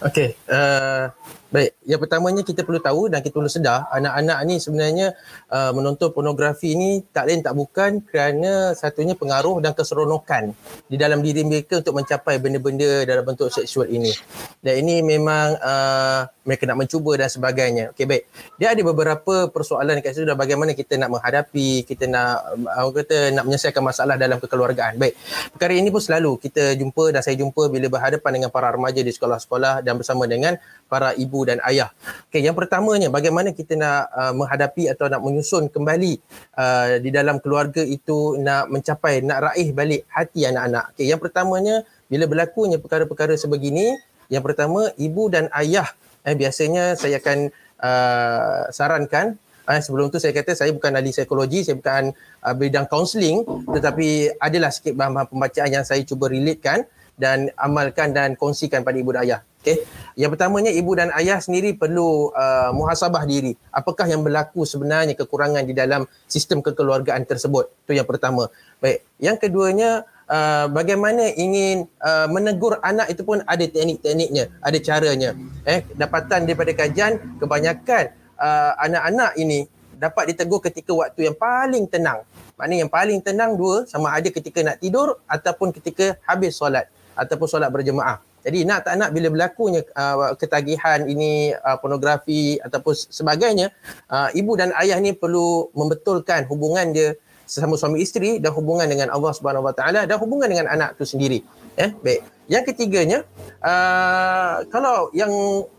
Okey, 0.10 0.34
uh, 0.50 1.14
baik. 1.54 1.79
Yang 1.90 1.98
pertamanya 1.98 2.46
kita 2.46 2.62
perlu 2.62 2.78
tahu 2.78 3.10
dan 3.10 3.26
kita 3.26 3.34
perlu 3.42 3.50
sedar 3.50 3.90
anak-anak 3.90 4.38
ni 4.46 4.62
sebenarnya 4.62 5.18
uh, 5.50 5.74
menonton 5.74 6.14
pornografi 6.14 6.78
ni 6.78 7.02
tak 7.10 7.26
lain 7.26 7.42
tak 7.42 7.58
bukan 7.58 8.06
kerana 8.06 8.78
satunya 8.78 9.18
pengaruh 9.18 9.58
dan 9.58 9.74
keseronokan 9.74 10.54
di 10.86 11.02
dalam 11.02 11.26
diri 11.26 11.42
mereka 11.42 11.82
untuk 11.82 11.98
mencapai 11.98 12.38
benda-benda 12.38 13.10
dalam 13.10 13.26
bentuk 13.26 13.50
seksual 13.50 13.90
ini. 13.90 14.14
Dan 14.62 14.86
ini 14.86 15.02
memang 15.02 15.58
uh, 15.58 16.30
mereka 16.46 16.70
nak 16.70 16.78
mencuba 16.82 17.18
dan 17.18 17.30
sebagainya. 17.30 17.94
Okey 17.94 18.06
baik. 18.10 18.24
Dia 18.62 18.78
ada 18.78 18.82
beberapa 18.82 19.50
persoalan 19.50 20.02
kat 20.04 20.18
situ 20.18 20.30
dan 20.30 20.36
bagaimana 20.36 20.78
kita 20.78 20.94
nak 21.00 21.10
menghadapi, 21.16 21.86
kita 21.90 22.06
nak 22.06 22.58
apa 22.70 22.90
kata 23.02 23.34
nak 23.34 23.50
menyelesaikan 23.50 23.82
masalah 23.82 24.20
dalam 24.20 24.38
kekeluargaan. 24.38 24.98
Baik. 24.98 25.16
Perkara 25.56 25.74
ini 25.74 25.90
pun 25.90 26.04
selalu 26.04 26.36
kita 26.42 26.76
jumpa 26.76 27.16
dan 27.16 27.22
saya 27.24 27.40
jumpa 27.40 27.72
bila 27.72 27.88
berhadapan 27.90 28.42
dengan 28.42 28.50
para 28.52 28.70
remaja 28.74 29.02
di 29.02 29.10
sekolah-sekolah 29.10 29.82
dan 29.82 29.96
bersama 29.96 30.28
dengan 30.28 30.60
para 30.92 31.16
ibu 31.16 31.48
dan 31.48 31.64
ayah. 31.64 31.79
Okey, 32.28 32.44
yang 32.44 32.58
pertamanya 32.58 33.08
bagaimana 33.08 33.56
kita 33.56 33.80
nak 33.80 34.12
uh, 34.12 34.34
menghadapi 34.36 34.92
atau 34.92 35.08
nak 35.08 35.24
menyusun 35.24 35.72
kembali 35.72 36.20
uh, 36.60 37.00
di 37.00 37.10
dalam 37.16 37.40
keluarga 37.40 37.80
itu 37.80 38.36
nak 38.42 38.68
mencapai 38.68 39.24
nak 39.24 39.54
raih 39.54 39.72
balik 39.72 40.04
hati 40.12 40.44
anak-anak. 40.44 40.92
Okey, 40.98 41.08
yang 41.08 41.22
pertamanya 41.24 41.88
bila 42.12 42.26
berlakunya 42.28 42.82
perkara-perkara 42.82 43.38
sebegini, 43.40 43.96
yang 44.28 44.44
pertama 44.44 44.92
ibu 45.00 45.32
dan 45.32 45.48
ayah 45.56 45.88
eh 46.28 46.36
biasanya 46.36 47.00
saya 47.00 47.18
akan 47.24 47.50
uh, 47.80 48.68
sarankan 48.70 49.40
eh, 49.70 49.82
sebelum 49.82 50.12
tu 50.12 50.20
saya 50.20 50.36
kata 50.36 50.54
saya 50.58 50.74
bukan 50.76 50.92
ahli 50.94 51.14
psikologi, 51.16 51.64
saya 51.64 51.80
bukan 51.80 52.12
uh, 52.44 52.56
bidang 52.58 52.86
kaunseling 52.92 53.46
tetapi 53.70 54.38
adalah 54.38 54.70
sikit 54.74 54.94
bahan-bahan 54.98 55.28
pembacaan 55.32 55.70
yang 55.70 55.86
saya 55.88 56.04
cuba 56.04 56.28
relatekan 56.28 56.84
dan 57.20 57.52
amalkan 57.60 58.16
dan 58.16 58.36
kongsikan 58.40 58.82
pada 58.84 58.96
ibu 58.96 59.12
dan 59.12 59.22
ayah. 59.28 59.42
Okay. 59.60 59.84
Yang 60.16 60.40
pertamanya 60.40 60.72
ibu 60.72 60.92
dan 60.96 61.12
ayah 61.20 61.44
sendiri 61.44 61.76
perlu 61.76 62.32
uh, 62.32 62.72
muhasabah 62.72 63.28
diri. 63.28 63.60
Apakah 63.76 64.08
yang 64.08 64.24
berlaku 64.24 64.64
sebenarnya 64.64 65.20
kekurangan 65.20 65.68
di 65.68 65.76
dalam 65.76 66.08
sistem 66.32 66.64
kekeluargaan 66.64 67.28
tersebut? 67.28 67.68
Itu 67.84 67.92
yang 67.92 68.08
pertama. 68.08 68.48
Baik. 68.80 69.04
Yang 69.20 69.48
keduanya 69.48 70.08
uh, 70.32 70.72
bagaimana 70.72 71.28
ingin 71.36 71.92
uh, 72.00 72.32
menegur 72.32 72.80
anak 72.80 73.12
itu 73.12 73.28
pun 73.28 73.44
ada 73.44 73.66
teknik-tekniknya, 73.68 74.48
ada 74.64 74.78
caranya. 74.80 75.36
Eh 75.68 75.84
dapatan 75.92 76.48
daripada 76.48 76.72
kajian 76.72 77.40
kebanyakan 77.44 78.16
uh, 78.40 78.72
anak-anak 78.80 79.36
ini 79.36 79.68
dapat 80.00 80.32
ditegur 80.32 80.64
ketika 80.64 80.96
waktu 80.96 81.28
yang 81.28 81.36
paling 81.36 81.84
tenang. 81.92 82.24
Maknanya 82.56 82.88
yang 82.88 82.92
paling 82.92 83.20
tenang 83.20 83.60
dua 83.60 83.84
sama 83.88 84.16
ada 84.16 84.32
ketika 84.32 84.64
nak 84.64 84.80
tidur 84.80 85.20
ataupun 85.28 85.76
ketika 85.76 86.16
habis 86.24 86.56
solat 86.56 86.88
ataupun 87.20 87.48
solat 87.52 87.68
berjemaah. 87.68 88.24
Jadi 88.46 88.64
nak 88.64 88.88
tak 88.88 88.96
nak 88.96 89.12
bila 89.12 89.28
berlakunya 89.28 89.84
uh, 89.96 90.36
ketagihan 90.40 91.04
ini 91.06 91.52
uh, 91.52 91.78
pornografi 91.80 92.56
ataupun 92.60 92.94
sebagainya, 92.96 93.72
uh, 94.08 94.32
ibu 94.32 94.56
dan 94.56 94.72
ayah 94.80 94.96
ni 95.00 95.12
perlu 95.12 95.70
membetulkan 95.76 96.48
hubungan 96.48 96.96
dia 96.96 97.16
sesama 97.50 97.74
suami 97.82 98.06
isteri 98.06 98.38
dan 98.38 98.54
hubungan 98.54 98.86
dengan 98.86 99.10
Allah 99.10 99.34
Subhanahu 99.34 99.66
Wa 99.66 99.74
Taala 99.74 100.06
dan 100.06 100.22
hubungan 100.22 100.46
dengan 100.46 100.70
anak 100.70 101.02
tu 101.02 101.04
sendiri. 101.04 101.42
Eh, 101.74 101.90
baik. 101.98 102.22
Yang 102.46 102.64
ketiganya, 102.74 103.20
uh, 103.62 104.66
kalau 104.70 105.10
yang 105.14 105.30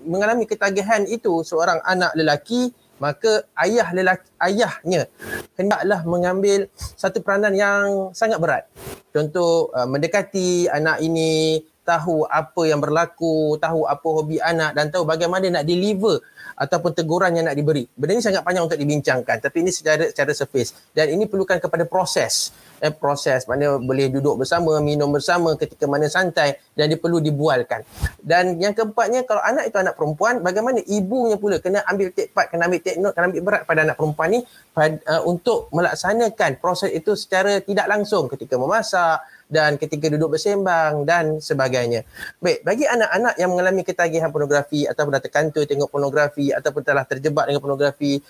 mengalami 0.03 0.51
ketagihan 0.51 1.07
itu 1.07 1.47
seorang 1.47 1.79
anak 1.87 2.15
lelaki, 2.19 2.75
maka 3.01 3.47
ayah 3.59 3.89
lelaki 3.97 4.29
ayahnya 4.39 5.09
hendaklah 5.57 6.05
mengambil 6.05 6.69
satu 6.77 7.25
peranan 7.25 7.57
yang 7.57 8.13
sangat 8.13 8.39
berat. 8.39 8.65
Contoh 9.11 9.73
uh, 9.75 9.89
mendekati 9.89 10.71
anak 10.71 11.03
ini, 11.03 11.63
tahu 11.91 12.23
apa 12.31 12.63
yang 12.71 12.79
berlaku, 12.79 13.59
tahu 13.59 13.91
apa 13.91 14.07
hobi 14.07 14.39
anak 14.39 14.79
dan 14.79 14.95
tahu 14.95 15.03
bagaimana 15.03 15.51
nak 15.51 15.65
deliver 15.67 16.23
ataupun 16.55 16.95
teguran 16.95 17.35
yang 17.35 17.51
nak 17.51 17.59
diberi. 17.59 17.91
Benda 17.91 18.15
ini 18.15 18.23
sangat 18.23 18.47
panjang 18.47 18.71
untuk 18.71 18.79
dibincangkan 18.79 19.43
tapi 19.43 19.67
ini 19.67 19.75
secara 19.75 20.07
secara 20.07 20.31
surface 20.31 20.95
dan 20.95 21.11
ini 21.11 21.27
perlukan 21.27 21.59
kepada 21.59 21.83
proses. 21.83 22.55
Eh, 22.81 22.89
proses 22.89 23.45
mana 23.45 23.77
boleh 23.77 24.09
duduk 24.09 24.41
bersama, 24.41 24.81
minum 24.81 25.13
bersama 25.13 25.53
ketika 25.53 25.85
mana 25.85 26.09
santai 26.09 26.57
dan 26.73 26.89
dia 26.89 26.97
perlu 26.97 27.21
dibualkan. 27.21 27.85
Dan 28.17 28.57
yang 28.57 28.73
keempatnya 28.73 29.29
kalau 29.29 29.45
anak 29.45 29.69
itu 29.69 29.77
anak 29.77 30.01
perempuan, 30.01 30.41
bagaimana 30.41 30.81
ibunya 30.89 31.37
pula 31.37 31.61
kena 31.61 31.85
ambil 31.85 32.09
take 32.17 32.33
part, 32.33 32.49
kena 32.49 32.73
ambil 32.73 32.81
take 32.81 32.97
note, 32.97 33.13
kena 33.13 33.29
ambil 33.29 33.43
berat 33.45 33.63
pada 33.69 33.85
anak 33.85 34.01
perempuan 34.01 34.29
ni 34.33 34.41
pada, 34.73 34.97
uh, 35.13 35.23
untuk 35.29 35.69
melaksanakan 35.77 36.57
proses 36.57 36.89
itu 36.97 37.13
secara 37.13 37.61
tidak 37.61 37.85
langsung 37.85 38.33
ketika 38.33 38.57
memasak, 38.57 39.21
dan 39.51 39.77
ketika 39.77 40.07
duduk 40.09 40.39
bersembang 40.39 41.03
dan 41.03 41.43
sebagainya. 41.43 42.07
Baik, 42.39 42.63
bagi 42.63 42.87
anak-anak 42.87 43.35
yang 43.37 43.51
mengalami 43.51 43.83
ketagihan 43.83 44.31
pornografi 44.31 44.87
ataupun 44.87 45.11
dah 45.19 45.23
terkantul 45.23 45.67
tengok 45.67 45.91
pornografi 45.91 46.55
ataupun 46.55 46.87
telah 46.87 47.03
terjebak 47.05 47.51
dengan 47.51 47.61
pornografi 47.61 48.23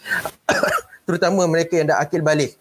terutama 1.06 1.44
mereka 1.44 1.76
yang 1.76 1.92
dah 1.92 2.00
akil 2.00 2.24
balik. 2.24 2.56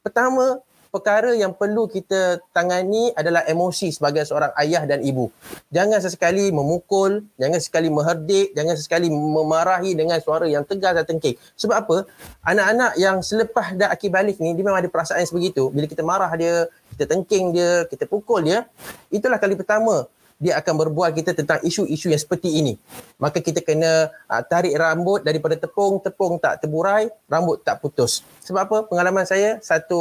Pertama, 0.00 0.64
perkara 0.88 1.36
yang 1.36 1.52
perlu 1.54 1.86
kita 1.86 2.42
tangani 2.50 3.12
adalah 3.14 3.44
emosi 3.44 3.92
sebagai 3.92 4.24
seorang 4.24 4.52
ayah 4.58 4.88
dan 4.88 5.04
ibu. 5.04 5.28
Jangan 5.68 6.00
sesekali 6.00 6.48
memukul, 6.50 7.28
jangan 7.36 7.60
sekali 7.60 7.88
mengherdik, 7.92 8.56
jangan 8.56 8.74
sesekali 8.74 9.12
memarahi 9.12 9.92
dengan 9.94 10.18
suara 10.18 10.48
yang 10.48 10.64
tegas 10.64 10.96
dan 10.96 11.04
tengking. 11.04 11.36
Sebab 11.60 11.76
apa? 11.76 11.96
Anak-anak 12.42 12.92
yang 12.96 13.20
selepas 13.20 13.76
dah 13.76 13.92
akil 13.92 14.10
balik 14.10 14.40
ni, 14.40 14.56
dia 14.56 14.64
memang 14.64 14.80
ada 14.80 14.88
perasaan 14.88 15.22
yang 15.22 15.30
sebegitu. 15.30 15.68
Bila 15.70 15.86
kita 15.86 16.02
marah 16.02 16.32
dia, 16.34 16.66
kita 16.96 17.04
tengking 17.04 17.54
dia, 17.54 17.86
kita 17.86 18.08
pukul 18.08 18.42
dia, 18.42 18.66
itulah 19.12 19.38
kali 19.38 19.54
pertama 19.54 20.08
dia 20.38 20.54
akan 20.62 20.74
berbual 20.86 21.10
kita 21.10 21.34
tentang 21.34 21.58
isu-isu 21.66 22.14
yang 22.14 22.22
seperti 22.22 22.62
ini. 22.62 22.78
Maka 23.18 23.42
kita 23.42 23.58
kena 23.58 24.14
uh, 24.30 24.42
tarik 24.46 24.70
rambut 24.78 25.26
daripada 25.26 25.58
tepung, 25.58 25.98
tepung 25.98 26.38
tak 26.38 26.62
terburai, 26.62 27.10
rambut 27.26 27.58
tak 27.66 27.82
putus. 27.82 28.22
Sebab 28.46 28.60
apa? 28.70 28.76
Pengalaman 28.86 29.26
saya 29.26 29.58
satu 29.58 30.00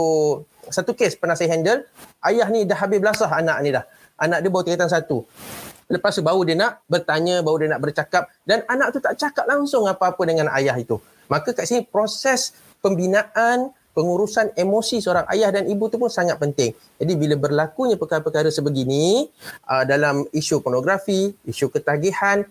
satu 0.70 0.92
kes 0.94 1.18
pernah 1.18 1.36
saya 1.36 1.54
handle, 1.54 1.84
ayah 2.28 2.48
ni 2.52 2.64
dah 2.64 2.78
habis 2.78 3.00
belasah 3.00 3.30
anak 3.32 3.58
ni 3.64 3.70
dah. 3.74 3.84
Anak 4.18 4.42
dia 4.42 4.50
bawa 4.50 4.64
tingkatan 4.66 4.90
satu. 4.90 5.24
Lepas 5.88 6.20
tu 6.20 6.22
baru 6.26 6.44
dia 6.44 6.56
nak 6.60 6.84
bertanya, 6.92 7.40
baru 7.40 7.64
dia 7.64 7.70
nak 7.72 7.82
bercakap 7.84 8.28
dan 8.44 8.68
anak 8.68 8.92
tu 8.92 9.00
tak 9.00 9.16
cakap 9.16 9.48
langsung 9.48 9.88
apa-apa 9.88 10.20
dengan 10.28 10.52
ayah 10.52 10.76
itu. 10.76 11.00
Maka 11.32 11.56
kat 11.56 11.64
sini 11.64 11.88
proses 11.88 12.56
pembinaan 12.84 13.72
pengurusan 13.98 14.54
emosi 14.54 15.02
seorang 15.02 15.26
ayah 15.34 15.50
dan 15.50 15.66
ibu 15.66 15.90
tu 15.90 15.98
pun 15.98 16.06
sangat 16.06 16.38
penting. 16.38 16.70
Jadi 17.02 17.14
bila 17.18 17.34
berlakunya 17.34 17.98
perkara-perkara 17.98 18.54
sebegini 18.54 19.26
uh, 19.66 19.84
dalam 19.90 20.22
isu 20.30 20.62
pornografi, 20.62 21.34
isu 21.50 21.74
ketagihan, 21.74 22.46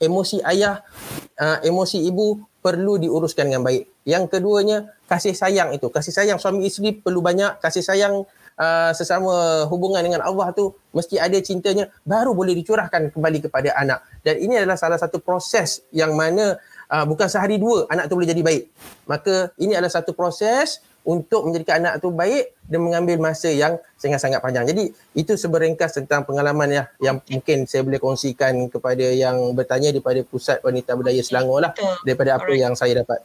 emosi 0.00 0.40
ayah, 0.48 0.80
uh, 1.36 1.60
emosi 1.60 2.08
ibu 2.08 2.40
perlu 2.64 2.96
diuruskan 2.96 3.52
dengan 3.52 3.60
baik. 3.60 3.93
Yang 4.04 4.36
keduanya 4.36 4.92
kasih 5.08 5.32
sayang 5.32 5.72
itu. 5.72 5.88
Kasih 5.88 6.12
sayang 6.12 6.36
suami 6.36 6.68
isteri 6.68 6.92
perlu 6.92 7.24
banyak, 7.24 7.60
kasih 7.60 7.80
sayang 7.80 8.28
uh, 8.58 8.92
sesama 8.94 9.64
hubungan 9.68 10.00
dengan 10.04 10.22
Allah 10.22 10.52
tu 10.54 10.74
mesti 10.94 11.18
ada 11.18 11.36
cintanya 11.42 11.90
baru 12.06 12.36
boleh 12.36 12.54
dicurahkan 12.54 13.10
kembali 13.10 13.48
kepada 13.48 13.74
anak. 13.74 14.04
Dan 14.22 14.40
ini 14.40 14.60
adalah 14.60 14.78
salah 14.78 14.98
satu 15.00 15.18
proses 15.20 15.82
yang 15.90 16.14
mana 16.14 16.60
uh, 16.92 17.04
bukan 17.08 17.26
sehari 17.26 17.58
dua 17.58 17.88
anak 17.90 18.06
tu 18.10 18.14
boleh 18.16 18.28
jadi 18.28 18.42
baik. 18.44 18.62
Maka 19.08 19.50
ini 19.58 19.74
adalah 19.76 19.92
satu 19.92 20.12
proses 20.12 20.80
untuk 21.04 21.44
menjadikan 21.44 21.84
anak 21.84 22.00
tu 22.00 22.08
baik 22.08 22.56
dan 22.64 22.80
mengambil 22.80 23.20
masa 23.20 23.52
yang 23.52 23.76
sangat-sangat 24.00 24.40
panjang. 24.40 24.64
Jadi 24.64 24.88
itu 25.12 25.36
seberengkas 25.36 26.00
tentang 26.00 26.24
pengalaman 26.24 26.72
ya 26.72 26.82
yang 26.96 27.20
mungkin 27.20 27.68
saya 27.68 27.84
boleh 27.84 28.00
kongsikan 28.00 28.56
kepada 28.72 29.04
yang 29.12 29.52
bertanya 29.52 29.92
daripada 29.92 30.24
Pusat 30.24 30.64
Wanita 30.64 30.96
Budaya 30.96 31.20
Selangor 31.20 31.60
lah 31.60 31.76
daripada 32.08 32.40
apa 32.40 32.48
Alright. 32.48 32.64
yang 32.64 32.72
saya 32.72 33.04
dapat. 33.04 33.20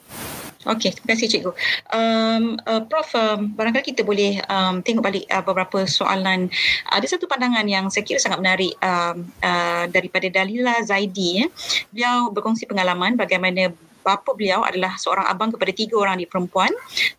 Okey, 0.67 0.91
terima 0.91 1.15
kasih 1.15 1.27
cikgu. 1.31 1.51
Um, 1.87 2.59
uh, 2.67 2.83
Prof, 2.83 3.07
um, 3.15 3.55
barangkali 3.55 3.95
kita 3.95 4.03
boleh 4.03 4.43
um, 4.51 4.83
tengok 4.83 5.07
balik 5.07 5.23
uh, 5.31 5.39
beberapa 5.39 5.87
soalan. 5.87 6.51
Ada 6.91 7.15
satu 7.15 7.31
pandangan 7.31 7.63
yang 7.63 7.87
saya 7.87 8.03
kira 8.03 8.19
sangat 8.19 8.43
menarik 8.43 8.75
um, 8.83 9.23
uh, 9.39 9.87
daripada 9.87 10.27
Dalila 10.27 10.83
Zaidi. 10.83 11.39
Ya. 11.39 11.47
Beliau 11.95 12.27
berkongsi 12.35 12.67
pengalaman 12.67 13.15
bagaimana 13.15 13.71
bapa 14.01 14.31
beliau 14.33 14.63
adalah 14.63 14.95
seorang 14.95 15.27
abang 15.27 15.53
kepada 15.53 15.71
tiga 15.75 15.95
orang 15.99 16.19
adik 16.19 16.31
perempuan 16.31 16.71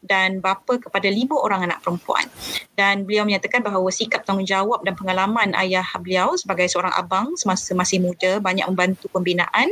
dan 0.02 0.40
bapa 0.42 0.80
kepada 0.80 1.06
lima 1.06 1.36
orang 1.38 1.70
anak 1.70 1.78
perempuan. 1.84 2.26
Dan 2.74 3.04
beliau 3.04 3.28
menyatakan 3.28 3.60
bahawa 3.60 3.88
sikap 3.92 4.24
tanggungjawab 4.24 4.82
dan 4.82 4.96
pengalaman 4.96 5.52
ayah 5.60 5.84
beliau 6.00 6.34
sebagai 6.34 6.66
seorang 6.72 6.92
abang 6.96 7.36
semasa 7.36 7.76
masih 7.76 8.00
muda 8.00 8.40
banyak 8.40 8.64
membantu 8.66 9.06
pembinaan 9.12 9.68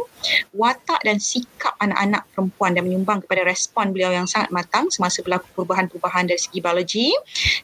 watak 0.52 1.00
dan 1.02 1.16
sikap 1.18 1.74
anak-anak 1.80 2.26
perempuan 2.34 2.76
dan 2.76 2.84
menyumbang 2.84 3.24
kepada 3.24 3.42
respon 3.48 3.90
beliau 3.96 4.12
yang 4.12 4.28
sangat 4.28 4.52
matang 4.52 4.90
semasa 4.92 5.24
berlaku 5.24 5.48
perubahan-perubahan 5.56 6.28
dari 6.28 6.40
segi 6.40 6.58
biologi, 6.60 7.08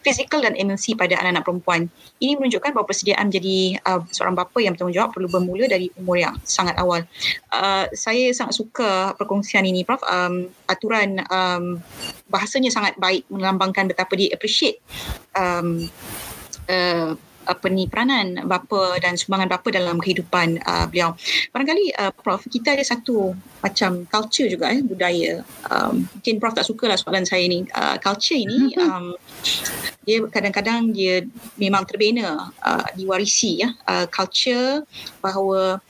fizikal 0.00 0.40
dan 0.40 0.56
emosi 0.56 0.96
pada 0.96 1.20
anak-anak 1.20 1.44
perempuan. 1.44 1.80
Ini 2.22 2.40
menunjukkan 2.40 2.70
bahawa 2.72 2.86
persediaan 2.88 3.28
menjadi 3.28 3.78
uh, 3.84 4.00
seorang 4.08 4.34
bapa 4.38 4.58
yang 4.62 4.72
bertanggungjawab 4.78 5.10
perlu 5.12 5.28
bermula 5.28 5.66
dari 5.68 5.90
umur 6.00 6.16
yang 6.16 6.34
sangat 6.46 6.78
awal. 6.80 7.04
Uh, 7.52 7.90
saya 7.92 8.32
sangat 8.32 8.56
suka 8.56 9.12
perkongsian 9.18 9.33
perkongsian 9.34 9.66
ini 9.66 9.82
Prof 9.82 9.98
um, 10.06 10.46
aturan 10.70 11.18
um, 11.26 11.82
bahasanya 12.30 12.70
sangat 12.70 12.94
baik 13.02 13.26
melambangkan 13.26 13.90
betapa 13.90 14.14
dia 14.14 14.30
appreciate 14.30 14.78
um, 15.34 15.90
uh, 16.70 17.18
apa 17.44 17.66
ni 17.68 17.90
peranan 17.90 18.46
bapa 18.46 18.96
dan 19.02 19.18
sumbangan 19.18 19.50
bapa 19.50 19.68
dalam 19.74 19.98
kehidupan 19.98 20.62
uh, 20.62 20.86
beliau. 20.86 21.18
Barangkali 21.50 21.92
uh, 21.98 22.14
Prof 22.14 22.46
kita 22.46 22.78
ada 22.78 22.86
satu 22.86 23.34
macam 23.58 24.06
culture 24.06 24.46
juga 24.46 24.70
eh 24.70 24.80
budaya. 24.86 25.42
Um, 25.66 26.06
mungkin 26.14 26.38
Prof 26.38 26.54
tak 26.54 26.70
suka 26.70 26.86
lah 26.86 26.96
soalan 26.96 27.26
saya 27.26 27.44
ni. 27.50 27.66
Uh, 27.74 27.98
culture 27.98 28.38
ini 28.38 28.70
mm-hmm. 28.70 28.86
um, 28.86 29.06
dia 30.06 30.22
kadang-kadang 30.30 30.94
dia 30.94 31.26
memang 31.58 31.82
terbina 31.84 32.54
uh, 32.62 32.86
diwarisi 32.94 33.66
ya 33.66 33.74
uh, 33.90 34.06
culture 34.06 34.86
bahawa 35.18 35.82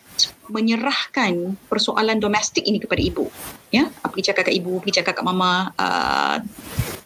menyerahkan 0.50 1.56
persoalan 1.68 2.20
domestik 2.20 2.64
ini 2.64 2.80
kepada 2.82 3.00
ibu 3.00 3.28
ya 3.72 3.88
pergi 3.90 4.32
cakap 4.32 4.50
kat 4.50 4.54
ibu 4.54 4.78
pergi 4.82 5.02
cakap 5.02 5.20
kat 5.20 5.24
mama 5.24 5.72
uh, 5.74 6.36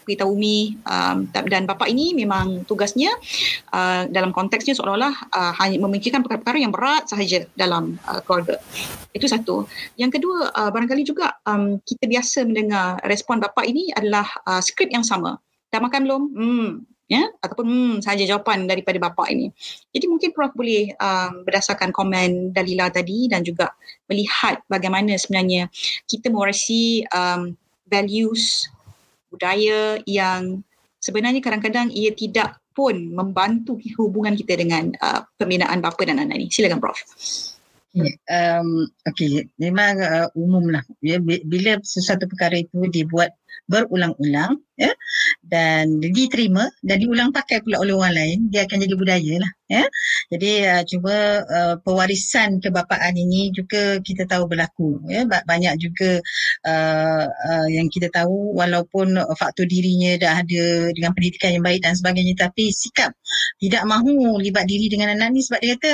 beritahu 0.08 0.32
Umi 0.32 0.80
um, 0.88 1.28
dan 1.28 1.68
bapa 1.68 1.84
ini 1.84 2.16
memang 2.16 2.64
tugasnya 2.64 3.12
uh, 3.76 4.08
dalam 4.08 4.32
konteksnya 4.32 4.72
seolah-olah 4.72 5.12
uh, 5.28 5.52
hanya 5.60 5.76
memikirkan 5.84 6.24
perkara-perkara 6.24 6.56
yang 6.56 6.72
berat 6.72 7.04
sahaja 7.12 7.44
dalam 7.52 8.00
uh, 8.08 8.24
keluarga. 8.24 8.56
Itu 9.12 9.28
satu. 9.28 9.68
Yang 10.00 10.16
kedua, 10.16 10.48
uh, 10.48 10.70
barangkali 10.72 11.04
juga 11.04 11.36
um, 11.44 11.76
kita 11.84 12.08
biasa 12.08 12.48
mendengar 12.48 12.96
respon 13.04 13.36
bapa 13.36 13.60
ini 13.68 13.92
adalah 13.92 14.24
uh, 14.48 14.64
skrip 14.64 14.88
yang 14.88 15.04
sama. 15.04 15.36
Dah 15.68 15.84
makan 15.84 16.00
belum? 16.08 16.22
Hmm, 16.32 16.68
ya 17.08 17.24
ataupun 17.40 17.66
hmm 17.66 17.94
saja 18.04 18.22
jawapan 18.28 18.68
daripada 18.68 19.00
bapa 19.00 19.26
ini. 19.32 19.48
Jadi 19.90 20.06
mungkin 20.06 20.30
Prof 20.36 20.52
boleh 20.52 20.92
um, 21.00 21.42
berdasarkan 21.48 21.90
komen 21.90 22.52
Dalila 22.52 22.92
tadi 22.92 23.26
dan 23.32 23.40
juga 23.42 23.72
melihat 24.06 24.60
bagaimana 24.68 25.16
sebenarnya 25.16 25.72
kita 26.04 26.28
mewarisi 26.28 27.02
um, 27.10 27.56
values 27.88 28.68
budaya 29.32 29.96
yang 30.04 30.60
sebenarnya 31.00 31.40
kadang-kadang 31.40 31.88
ia 31.90 32.12
tidak 32.12 32.60
pun 32.76 33.10
membantu 33.10 33.74
hubungan 33.98 34.38
kita 34.38 34.54
dengan 34.54 34.94
uh, 35.02 35.26
pembinaan 35.40 35.82
bapa 35.82 36.04
dan 36.06 36.22
anak 36.22 36.38
ini. 36.38 36.46
Silakan 36.52 36.78
Prof. 36.78 37.00
Okay, 37.88 38.14
um, 38.30 38.86
okay. 39.08 39.48
memang 39.58 39.98
uh, 39.98 40.28
umum 40.36 40.70
lah. 40.70 40.84
Ya, 41.02 41.18
bila 41.24 41.80
sesuatu 41.82 42.28
perkara 42.30 42.62
itu 42.62 42.84
dibuat 42.92 43.34
berulang-ulang 43.66 44.60
ya, 44.78 44.92
dan 45.44 46.02
diterima 46.02 46.68
dan 46.84 47.00
diulang 47.00 47.30
pakai 47.32 47.64
pula 47.64 47.80
oleh 47.80 47.94
orang 47.96 48.14
lain, 48.14 48.38
dia 48.52 48.64
akan 48.68 48.78
jadi 48.84 48.94
budaya 48.94 49.34
lah. 49.40 49.52
Ya. 49.68 49.84
Jadi 50.32 50.52
uh, 50.64 50.82
cuba 50.88 51.16
uh, 51.44 51.74
pewarisan 51.84 52.60
kebapaan 52.64 53.14
ini 53.16 53.52
juga 53.52 54.00
kita 54.00 54.24
tahu 54.24 54.48
berlaku. 54.48 55.00
Ya. 55.08 55.24
Banyak 55.24 55.74
juga 55.80 56.20
uh, 56.64 57.24
uh, 57.28 57.66
yang 57.68 57.92
kita 57.92 58.08
tahu 58.08 58.56
walaupun 58.56 59.16
faktor 59.36 59.68
dirinya 59.68 60.16
dah 60.16 60.40
ada 60.40 60.92
dengan 60.96 61.12
pendidikan 61.12 61.56
yang 61.56 61.64
baik 61.64 61.84
dan 61.84 61.94
sebagainya 61.96 62.48
tapi 62.48 62.72
sikap 62.72 63.12
tidak 63.60 63.82
mahu 63.84 64.40
libat 64.40 64.64
diri 64.64 64.88
dengan 64.88 65.12
anak 65.16 65.34
ni 65.36 65.40
sebab 65.44 65.60
dia 65.60 65.74
kata 65.76 65.92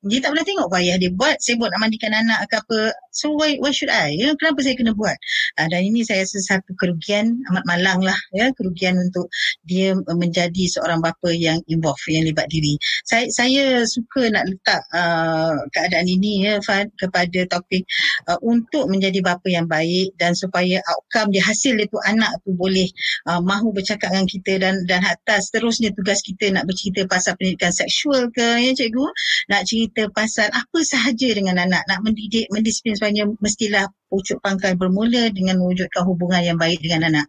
dia 0.00 0.18
tak 0.24 0.32
pernah 0.32 0.46
tengok 0.48 0.68
ayah 0.80 0.96
dia 0.96 1.12
buat 1.12 1.36
saya 1.44 1.60
buat 1.60 1.68
nak 1.76 1.80
mandikan 1.84 2.12
anak 2.16 2.48
ke 2.48 2.56
apa. 2.56 2.80
So 3.12 3.36
why 3.36 3.60
why 3.60 3.68
should 3.68 3.92
I? 3.92 4.16
Ya 4.16 4.32
kenapa 4.32 4.64
saya 4.64 4.72
kena 4.72 4.96
buat? 4.96 5.12
Uh, 5.60 5.68
dan 5.68 5.80
ini 5.84 6.00
saya 6.06 6.24
rasa 6.24 6.40
satu 6.40 6.72
kerugian 6.80 7.36
amat 7.52 7.64
malang 7.68 8.00
lah 8.00 8.16
ya. 8.32 8.48
Kerugian 8.56 8.96
untuk 8.96 9.28
dia 9.68 9.92
menjadi 9.92 10.64
seorang 10.72 11.04
bapa 11.04 11.28
yang 11.36 11.60
involve 11.68 12.00
yang 12.08 12.24
libat 12.24 12.48
diri. 12.48 12.80
Saya 13.04 13.28
saya 13.28 13.84
suka 13.84 14.32
nak 14.32 14.48
letak 14.48 14.80
uh, 14.96 15.60
keadaan 15.74 16.08
ini 16.08 16.48
ya 16.48 16.64
Fad 16.64 16.88
kepada 16.96 17.44
topik 17.50 17.84
uh, 18.24 18.40
untuk 18.40 18.88
menjadi 18.88 19.20
bapa 19.20 19.52
yang 19.52 19.68
baik 19.68 20.16
dan 20.16 20.32
supaya 20.32 20.80
outcome 20.96 21.34
dia 21.34 21.44
hasil 21.44 21.76
itu 21.76 22.00
anak 22.08 22.40
tu 22.46 22.56
boleh 22.56 22.88
uh, 23.28 23.44
mahu 23.44 23.76
bercakap 23.76 24.16
dengan 24.16 24.24
kita 24.24 24.52
dan 24.56 24.80
dan 24.88 25.04
hatta 25.04 25.44
seterusnya 25.44 25.92
tugas 25.92 26.24
kita 26.24 26.48
nak 26.56 26.64
bercerita 26.64 27.04
pasal 27.04 27.36
pendidikan 27.36 27.74
seksual 27.74 28.32
ke 28.32 28.64
ya 28.64 28.72
cikgu. 28.72 29.06
Nak 29.52 29.62
cerita 29.66 29.89
cerita 29.90 30.06
pasal 30.14 30.46
apa 30.54 30.78
sahaja 30.86 31.28
dengan 31.34 31.58
anak. 31.58 31.82
Nak 31.90 32.06
mendidik 32.06 32.46
mendisiplin 32.54 32.94
sebagainya 32.94 33.26
mestilah 33.42 33.90
pucuk 34.06 34.38
pangkal 34.38 34.78
bermula 34.78 35.34
dengan 35.34 35.58
mewujudkan 35.58 36.06
hubungan 36.06 36.46
yang 36.46 36.58
baik 36.58 36.78
dengan 36.78 37.10
anak. 37.10 37.26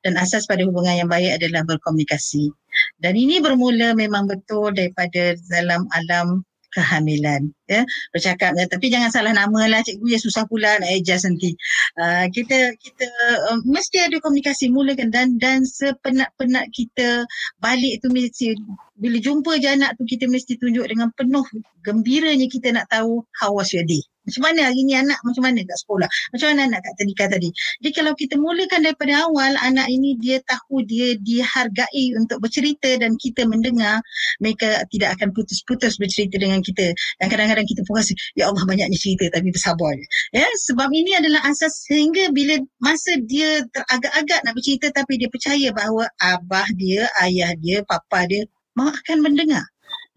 Dan 0.00 0.16
asas 0.16 0.48
pada 0.48 0.64
hubungan 0.64 0.96
yang 0.96 1.10
baik 1.12 1.38
adalah 1.38 1.62
berkomunikasi. 1.68 2.48
Dan 2.96 3.14
ini 3.14 3.38
bermula 3.44 3.92
memang 3.92 4.24
betul 4.24 4.72
daripada 4.72 5.36
dalam 5.52 5.84
alam 5.92 6.42
kehamilan 6.74 7.48
ya. 7.68 7.82
Bercakap 8.12 8.56
ya 8.56 8.64
tapi 8.68 8.92
jangan 8.92 9.10
salah 9.12 9.32
nama 9.32 9.68
lah 9.68 9.80
cikgu 9.84 10.06
ya 10.08 10.18
susah 10.20 10.44
pula 10.48 10.80
nak 10.80 10.90
adjust 10.90 11.28
nanti. 11.28 11.54
Uh, 11.96 12.26
kita 12.32 12.74
kita 12.80 13.06
uh, 13.52 13.58
mesti 13.64 14.04
ada 14.04 14.16
komunikasi 14.20 14.68
mulakan 14.72 15.08
dan 15.08 15.36
dan 15.40 15.64
sepenat-penat 15.64 16.68
kita 16.72 17.24
balik 17.62 18.00
tu 18.04 18.08
mesti 18.12 18.56
bila 18.98 19.16
jumpa 19.22 19.62
je 19.62 19.68
anak 19.70 19.94
tu 19.94 20.02
kita 20.04 20.26
mesti 20.26 20.58
tunjuk 20.58 20.82
dengan 20.90 21.14
penuh 21.14 21.46
gembiranya 21.86 22.50
kita 22.50 22.74
nak 22.74 22.90
tahu 22.90 23.22
how 23.38 23.54
was 23.54 23.70
your 23.70 23.86
day 23.86 24.02
macam 24.28 24.42
mana 24.44 24.60
hari 24.68 24.84
ni 24.84 24.94
anak 24.94 25.18
macam 25.24 25.42
mana 25.48 25.64
kat 25.64 25.78
sekolah? 25.80 26.08
Macam 26.36 26.46
mana 26.52 26.60
anak 26.68 26.80
kat 26.84 26.92
tadika 27.00 27.24
tadi? 27.32 27.48
Jadi 27.80 27.90
kalau 27.96 28.12
kita 28.12 28.34
mulakan 28.36 28.80
daripada 28.84 29.12
awal, 29.24 29.52
anak 29.64 29.88
ini 29.88 30.20
dia 30.20 30.38
tahu 30.44 30.84
dia 30.84 31.16
dihargai 31.16 32.04
untuk 32.20 32.44
bercerita 32.44 33.00
dan 33.00 33.16
kita 33.16 33.48
mendengar, 33.48 34.04
mereka 34.44 34.84
tidak 34.92 35.16
akan 35.16 35.32
putus-putus 35.32 35.96
bercerita 35.96 36.36
dengan 36.36 36.60
kita. 36.60 36.92
Dan 37.18 37.26
kadang-kadang 37.32 37.64
kita 37.64 37.80
pun 37.88 37.96
rasa, 37.96 38.12
ya 38.36 38.52
Allah 38.52 38.62
banyaknya 38.68 38.98
cerita 39.00 39.32
tapi 39.32 39.48
bersabar. 39.48 39.96
Ya, 40.36 40.44
sebab 40.68 40.92
ini 40.92 41.16
adalah 41.16 41.40
asas 41.48 41.88
sehingga 41.88 42.28
bila 42.36 42.60
masa 42.84 43.16
dia 43.24 43.64
teragak-agak 43.72 44.44
nak 44.44 44.52
bercerita 44.52 44.92
tapi 44.92 45.16
dia 45.16 45.32
percaya 45.32 45.68
bahawa 45.72 46.04
abah 46.20 46.68
dia, 46.76 47.08
ayah 47.24 47.56
dia, 47.56 47.80
papa 47.88 48.28
dia 48.28 48.44
mahu 48.76 48.92
akan 48.92 49.18
mendengar. 49.24 49.64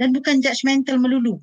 Dan 0.01 0.17
bukan 0.17 0.41
judgemental 0.41 0.97
melulu 0.97 1.37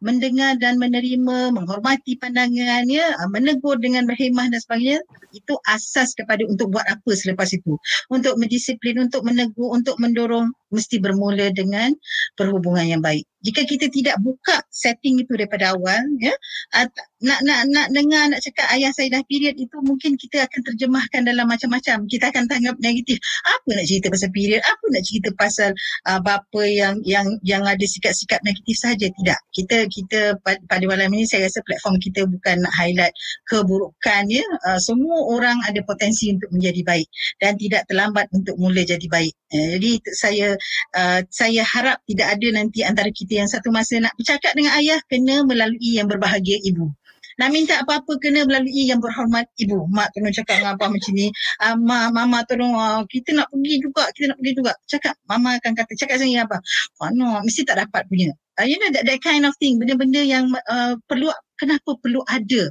mendengar 0.00 0.56
dan 0.56 0.80
menerima, 0.80 1.52
menghormati 1.52 2.16
pandangannya, 2.16 3.04
ah, 3.20 3.28
menegur 3.28 3.76
dengan 3.76 4.08
berhemah 4.08 4.48
dan 4.48 4.60
sebagainya, 4.60 5.00
itu 5.36 5.54
asas 5.68 6.16
kepada 6.16 6.42
untuk 6.48 6.72
buat 6.74 6.84
apa 6.88 7.10
selepas 7.12 7.52
itu. 7.52 7.76
Untuk 8.08 8.36
mendisiplin, 8.40 8.96
untuk 8.98 9.22
menegur, 9.22 9.70
untuk 9.70 10.00
mendorong, 10.00 10.50
mesti 10.70 11.02
bermula 11.02 11.50
dengan 11.50 11.92
perhubungan 12.38 12.86
yang 12.86 13.02
baik. 13.02 13.26
Jika 13.40 13.64
kita 13.64 13.88
tidak 13.88 14.16
buka 14.20 14.60
setting 14.68 15.16
itu 15.16 15.32
daripada 15.32 15.72
awal 15.72 15.96
ya 16.20 16.32
uh, 16.76 16.84
nak 17.24 17.40
nak 17.40 17.72
nak 17.72 17.88
dengar 17.88 18.28
nak 18.28 18.44
cakap 18.44 18.68
ayah 18.76 18.92
saya 18.92 19.16
dah 19.16 19.24
period 19.24 19.56
itu 19.56 19.72
mungkin 19.80 20.20
kita 20.20 20.44
akan 20.44 20.60
terjemahkan 20.60 21.24
dalam 21.24 21.48
macam-macam. 21.48 22.04
Kita 22.04 22.28
akan 22.28 22.44
tanggap 22.46 22.76
negatif. 22.84 23.16
Apa 23.48 23.68
nak 23.80 23.84
cerita 23.88 24.12
pasal 24.12 24.30
period? 24.32 24.60
Apa 24.60 24.84
nak 24.92 25.02
cerita 25.08 25.28
pasal 25.40 25.70
uh, 26.08 26.20
bapa 26.20 26.62
yang 26.68 27.00
yang 27.08 27.26
yang 27.40 27.64
ada 27.64 27.80
sikap-sikap 27.80 28.44
negatif 28.44 28.76
saja 28.76 29.08
tidak. 29.08 29.40
Kita 29.56 29.88
kita 29.90 30.38
pada 30.42 30.84
malam 30.86 31.10
ini 31.12 31.26
saya 31.26 31.50
rasa 31.50 31.60
platform 31.66 31.98
kita 31.98 32.24
bukan 32.30 32.62
nak 32.62 32.72
highlight 32.78 33.14
keburukan 33.50 34.22
ya 34.30 34.46
uh, 34.70 34.78
semua 34.78 35.26
orang 35.26 35.58
ada 35.66 35.82
potensi 35.82 36.30
untuk 36.30 36.48
menjadi 36.54 36.80
baik 36.86 37.08
dan 37.42 37.58
tidak 37.58 37.84
terlambat 37.90 38.30
untuk 38.30 38.54
mula 38.56 38.86
jadi 38.86 39.06
baik 39.10 39.34
uh, 39.34 39.68
jadi 39.76 39.92
saya 40.14 40.48
uh, 40.94 41.20
saya 41.28 41.62
harap 41.66 41.98
tidak 42.06 42.38
ada 42.38 42.48
nanti 42.54 42.86
antara 42.86 43.10
kita 43.10 43.42
yang 43.42 43.50
satu 43.50 43.74
masa 43.74 43.98
nak 43.98 44.14
bercakap 44.14 44.52
dengan 44.54 44.76
ayah 44.78 45.00
kena 45.08 45.42
melalui 45.42 45.98
yang 45.98 46.06
berbahagia 46.06 46.60
ibu. 46.62 46.92
Nak 47.40 47.48
minta 47.56 47.80
apa-apa 47.80 48.20
kena 48.20 48.44
melalui 48.44 48.84
yang 48.84 49.00
berhormat 49.00 49.48
ibu. 49.56 49.88
Mak 49.88 50.12
tolong 50.12 50.34
cakap 50.34 50.60
dengan 50.60 50.76
apa 50.76 50.92
macam 50.92 51.12
ni. 51.16 51.32
Uh, 51.56 51.76
ma, 51.80 52.12
mama 52.12 52.44
tolong 52.44 52.76
uh, 52.76 53.00
kita 53.08 53.32
nak 53.32 53.48
pergi 53.48 53.80
juga, 53.80 54.04
kita 54.12 54.36
nak 54.36 54.38
pergi 54.44 54.52
juga. 54.52 54.72
Cakap, 54.84 55.14
mama 55.24 55.56
akan 55.56 55.72
kata, 55.72 55.92
cakap 55.96 56.20
saya 56.20 56.44
apa? 56.44 56.60
Mana, 57.00 57.40
mesti 57.40 57.64
tak 57.64 57.80
dapat 57.80 58.04
punya. 58.12 58.36
Uh, 58.60 58.68
you 58.68 58.76
know 58.76 58.92
that, 58.92 59.08
that 59.08 59.24
kind 59.24 59.48
of 59.48 59.56
thing. 59.56 59.80
Benda-benda 59.80 60.20
yang 60.20 60.52
uh, 60.68 61.00
perlu, 61.08 61.32
kenapa 61.56 61.96
perlu 62.04 62.20
ada 62.28 62.68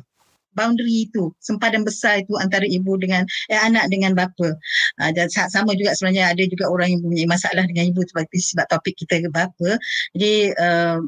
boundary 0.53 1.09
itu? 1.09 1.33
Sempadan 1.41 1.81
besar 1.81 2.21
itu 2.21 2.37
antara 2.37 2.69
ibu 2.69 2.93
dengan 3.01 3.25
eh, 3.49 3.57
anak 3.57 3.89
dengan 3.89 4.13
bapa. 4.13 4.53
Uh, 5.01 5.11
dan 5.17 5.25
sama 5.33 5.73
juga 5.73 5.97
sebenarnya 5.97 6.29
ada 6.29 6.43
juga 6.45 6.69
orang 6.69 6.93
yang 6.93 7.01
mempunyai 7.01 7.25
masalah 7.25 7.65
dengan 7.65 7.89
ibu 7.89 8.05
sebab 8.05 8.29
sebab 8.29 8.65
topik 8.69 8.93
kita 9.01 9.25
ke 9.25 9.29
bapa. 9.33 9.81
Jadi 10.13 10.53
uh, 10.61 11.01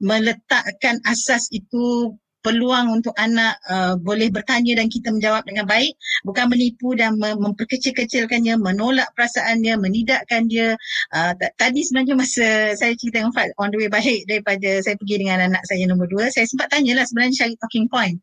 meletakkan 0.00 0.96
asas 1.04 1.52
itu 1.52 2.16
peluang 2.46 3.02
untuk 3.02 3.10
anak 3.18 3.58
uh, 3.66 3.98
boleh 3.98 4.30
bertanya 4.30 4.78
dan 4.78 4.86
kita 4.86 5.10
menjawab 5.10 5.42
dengan 5.42 5.66
baik. 5.66 5.98
Bukan 6.22 6.46
menipu 6.46 6.94
dan 6.94 7.18
memperkecil-kecilkannya 7.18 8.54
menolak 8.62 9.10
perasaannya 9.18 9.74
menidakkan 9.82 10.46
dia. 10.46 10.78
Uh, 11.10 11.34
tadi 11.58 11.82
sebenarnya 11.82 12.14
masa 12.14 12.78
saya 12.78 12.94
cerita 12.94 13.18
dengan 13.18 13.34
Fad 13.34 13.50
on 13.58 13.74
the 13.74 13.82
way 13.82 13.90
balik 13.90 14.22
daripada 14.30 14.78
saya 14.86 14.94
pergi 14.94 15.26
dengan 15.26 15.50
anak 15.50 15.62
saya 15.66 15.90
nombor 15.90 16.06
dua 16.06 16.30
saya 16.30 16.46
sempat 16.46 16.70
tanyalah 16.70 17.02
sebenarnya 17.02 17.34
cari 17.42 17.54
talking 17.58 17.86
point. 17.90 18.22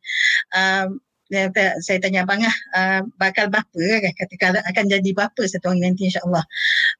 Um, 0.55 1.03
saya 1.81 1.97
tanya 1.97 2.27
abang 2.27 2.45
lah, 2.45 2.57
uh, 2.77 3.01
bakal 3.17 3.49
bapa 3.49 3.65
kan, 3.73 4.13
kata 4.13 4.61
akan 4.69 4.85
jadi 4.85 5.09
bapa 5.17 5.41
satu 5.49 5.73
hari 5.73 5.81
nanti 5.81 6.05
insyaAllah. 6.05 6.45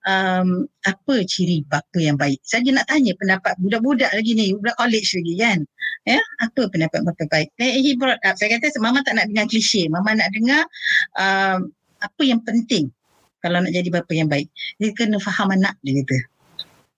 Um, 0.03 0.67
apa 0.83 1.23
ciri 1.23 1.63
bapa 1.63 1.95
yang 1.95 2.19
baik? 2.19 2.43
Saya 2.43 2.67
nak 2.75 2.91
tanya 2.91 3.15
pendapat 3.15 3.55
budak-budak 3.61 4.11
lagi 4.11 4.35
ni, 4.35 4.51
budak 4.57 4.75
college 4.75 5.15
lagi 5.15 5.33
kan. 5.39 5.59
Ya, 6.03 6.19
apa 6.43 6.61
pendapat 6.67 6.99
bapa 7.07 7.23
baik? 7.31 7.47
Eh, 7.61 7.79
he 7.79 7.95
brought 7.95 8.19
up, 8.27 8.35
saya 8.35 8.59
kata 8.59 8.75
mama 8.83 8.99
tak 9.07 9.15
nak 9.15 9.31
dengar 9.31 9.47
klise, 9.47 9.87
mama 9.87 10.11
nak 10.11 10.27
dengar 10.35 10.67
um, 11.15 11.71
apa 12.03 12.21
yang 12.21 12.43
penting 12.43 12.91
kalau 13.39 13.63
nak 13.63 13.71
jadi 13.71 13.87
bapa 13.87 14.11
yang 14.11 14.27
baik. 14.27 14.51
Dia 14.81 14.91
kena 14.91 15.23
faham 15.23 15.55
anak 15.55 15.79
dia 15.85 16.03
kata. 16.03 16.17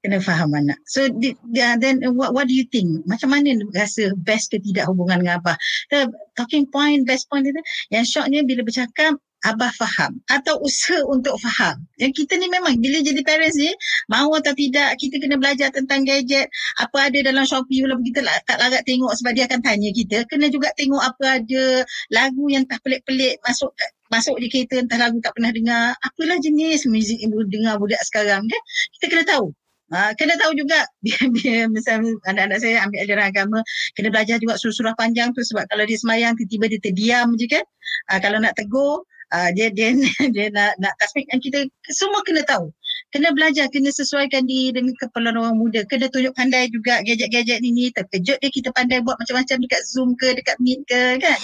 kena 0.06 0.22
faham 0.22 0.54
anak. 0.54 0.78
So 0.86 1.10
then 1.50 2.06
what, 2.14 2.38
what 2.38 2.46
do 2.46 2.54
you 2.54 2.70
think? 2.70 3.02
Macam 3.10 3.34
mana 3.34 3.58
rasa 3.74 4.14
best 4.22 4.54
ke 4.54 4.62
tidak 4.62 4.86
hubungan 4.86 5.26
dengan 5.26 5.42
Abah? 5.42 5.58
The 5.90 6.14
talking 6.38 6.70
point, 6.70 7.10
best 7.10 7.26
point 7.26 7.50
itu, 7.50 7.58
yang 7.90 8.06
shocknya 8.06 8.46
bila 8.46 8.62
bercakap, 8.62 9.18
Abah 9.46 9.70
faham 9.78 10.18
atau 10.26 10.58
usaha 10.66 11.06
untuk 11.06 11.38
faham. 11.38 11.78
Yang 12.02 12.26
kita 12.26 12.42
ni 12.42 12.50
memang 12.50 12.82
bila 12.82 12.98
jadi 13.06 13.22
parents 13.22 13.54
ni, 13.62 13.70
mahu 14.10 14.34
atau 14.42 14.58
tidak, 14.58 14.98
kita 14.98 15.22
kena 15.22 15.38
belajar 15.38 15.70
tentang 15.70 16.02
gadget, 16.02 16.50
apa 16.82 17.14
ada 17.14 17.20
dalam 17.22 17.46
Shopee, 17.46 17.86
walaupun 17.86 18.10
kita 18.10 18.26
tak 18.50 18.58
larat 18.58 18.82
tengok 18.90 19.14
sebab 19.14 19.38
dia 19.38 19.46
akan 19.46 19.62
tanya 19.62 19.90
kita, 19.94 20.26
kena 20.26 20.50
juga 20.50 20.74
tengok 20.74 20.98
apa 20.98 21.46
ada 21.46 21.86
lagu 22.10 22.50
yang 22.50 22.66
tak 22.66 22.82
pelik-pelik 22.82 23.38
masuk 23.46 23.70
masuk 24.10 24.38
di 24.42 24.48
kereta 24.50 24.82
entah 24.82 24.98
lagu 24.98 25.22
tak 25.22 25.34
pernah 25.38 25.54
dengar, 25.54 25.94
apalah 26.02 26.38
jenis 26.42 26.90
muzik 26.90 27.22
yang 27.22 27.30
dengar 27.46 27.78
budak 27.78 28.02
sekarang 28.02 28.50
kan? 28.50 28.62
Kita 28.98 29.06
kena 29.14 29.26
tahu. 29.30 29.54
Uh, 29.94 30.10
kena 30.18 30.34
tahu 30.42 30.58
juga 30.58 30.82
dia 31.38 31.70
misalnya 31.70 32.18
anak-anak 32.26 32.58
saya 32.58 32.82
ambil 32.90 33.06
ajaran 33.06 33.26
agama 33.30 33.60
kena 33.94 34.10
belajar 34.10 34.42
juga 34.42 34.58
surah-surah 34.58 34.98
panjang 34.98 35.30
tu 35.38 35.46
sebab 35.46 35.70
kalau 35.70 35.86
dia 35.86 35.94
semayang 35.94 36.34
tiba-tiba 36.34 36.66
dia 36.74 36.80
terdiam 36.82 37.28
je 37.38 37.46
kan 37.46 37.62
uh, 38.10 38.18
kalau 38.18 38.42
nak 38.42 38.58
tegur 38.58 39.06
uh, 39.34 39.50
dia 39.56 39.72
dia 39.72 39.96
dia 40.36 40.48
nak 40.54 40.78
nak 40.78 40.94
tasbih 41.02 41.26
dan 41.32 41.40
kita 41.42 41.66
semua 41.90 42.22
kena 42.28 42.46
tahu 42.46 42.70
kena 43.14 43.32
belajar 43.32 43.72
kena 43.72 43.90
sesuaikan 43.90 44.46
diri 44.46 44.76
dengan 44.76 44.94
keperluan 45.00 45.38
orang 45.40 45.58
muda 45.58 45.82
kena 45.88 46.12
tunjuk 46.12 46.36
pandai 46.36 46.68
juga 46.70 47.02
gadget-gadget 47.02 47.64
ni 47.64 47.90
terkejut 47.96 48.38
dia 48.44 48.52
kita 48.52 48.70
pandai 48.76 49.02
buat 49.02 49.16
macam-macam 49.18 49.58
dekat 49.64 49.82
Zoom 49.88 50.14
ke 50.20 50.36
dekat 50.36 50.58
Meet 50.62 50.86
ke 50.86 51.24
kan 51.24 51.40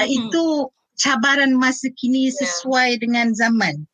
uh, 0.00 0.06
itu 0.06 0.70
cabaran 0.96 1.52
masa 1.52 1.92
kini 1.98 2.32
ya. 2.32 2.40
sesuai 2.40 2.96
yeah. 2.96 3.00
dengan 3.00 3.26
zaman 3.36 3.84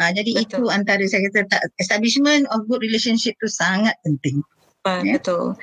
Uh, 0.00 0.10
jadi 0.16 0.32
Betul. 0.32 0.44
itu 0.48 0.62
antara 0.72 1.04
saya 1.04 1.28
kata 1.28 1.40
tak, 1.52 1.62
establishment 1.76 2.48
of 2.48 2.64
good 2.72 2.80
relationship 2.80 3.36
tu 3.36 3.46
sangat 3.46 3.92
penting. 4.00 4.40
Uh, 4.88 5.04
yeah. 5.04 5.20
Betul. 5.20 5.60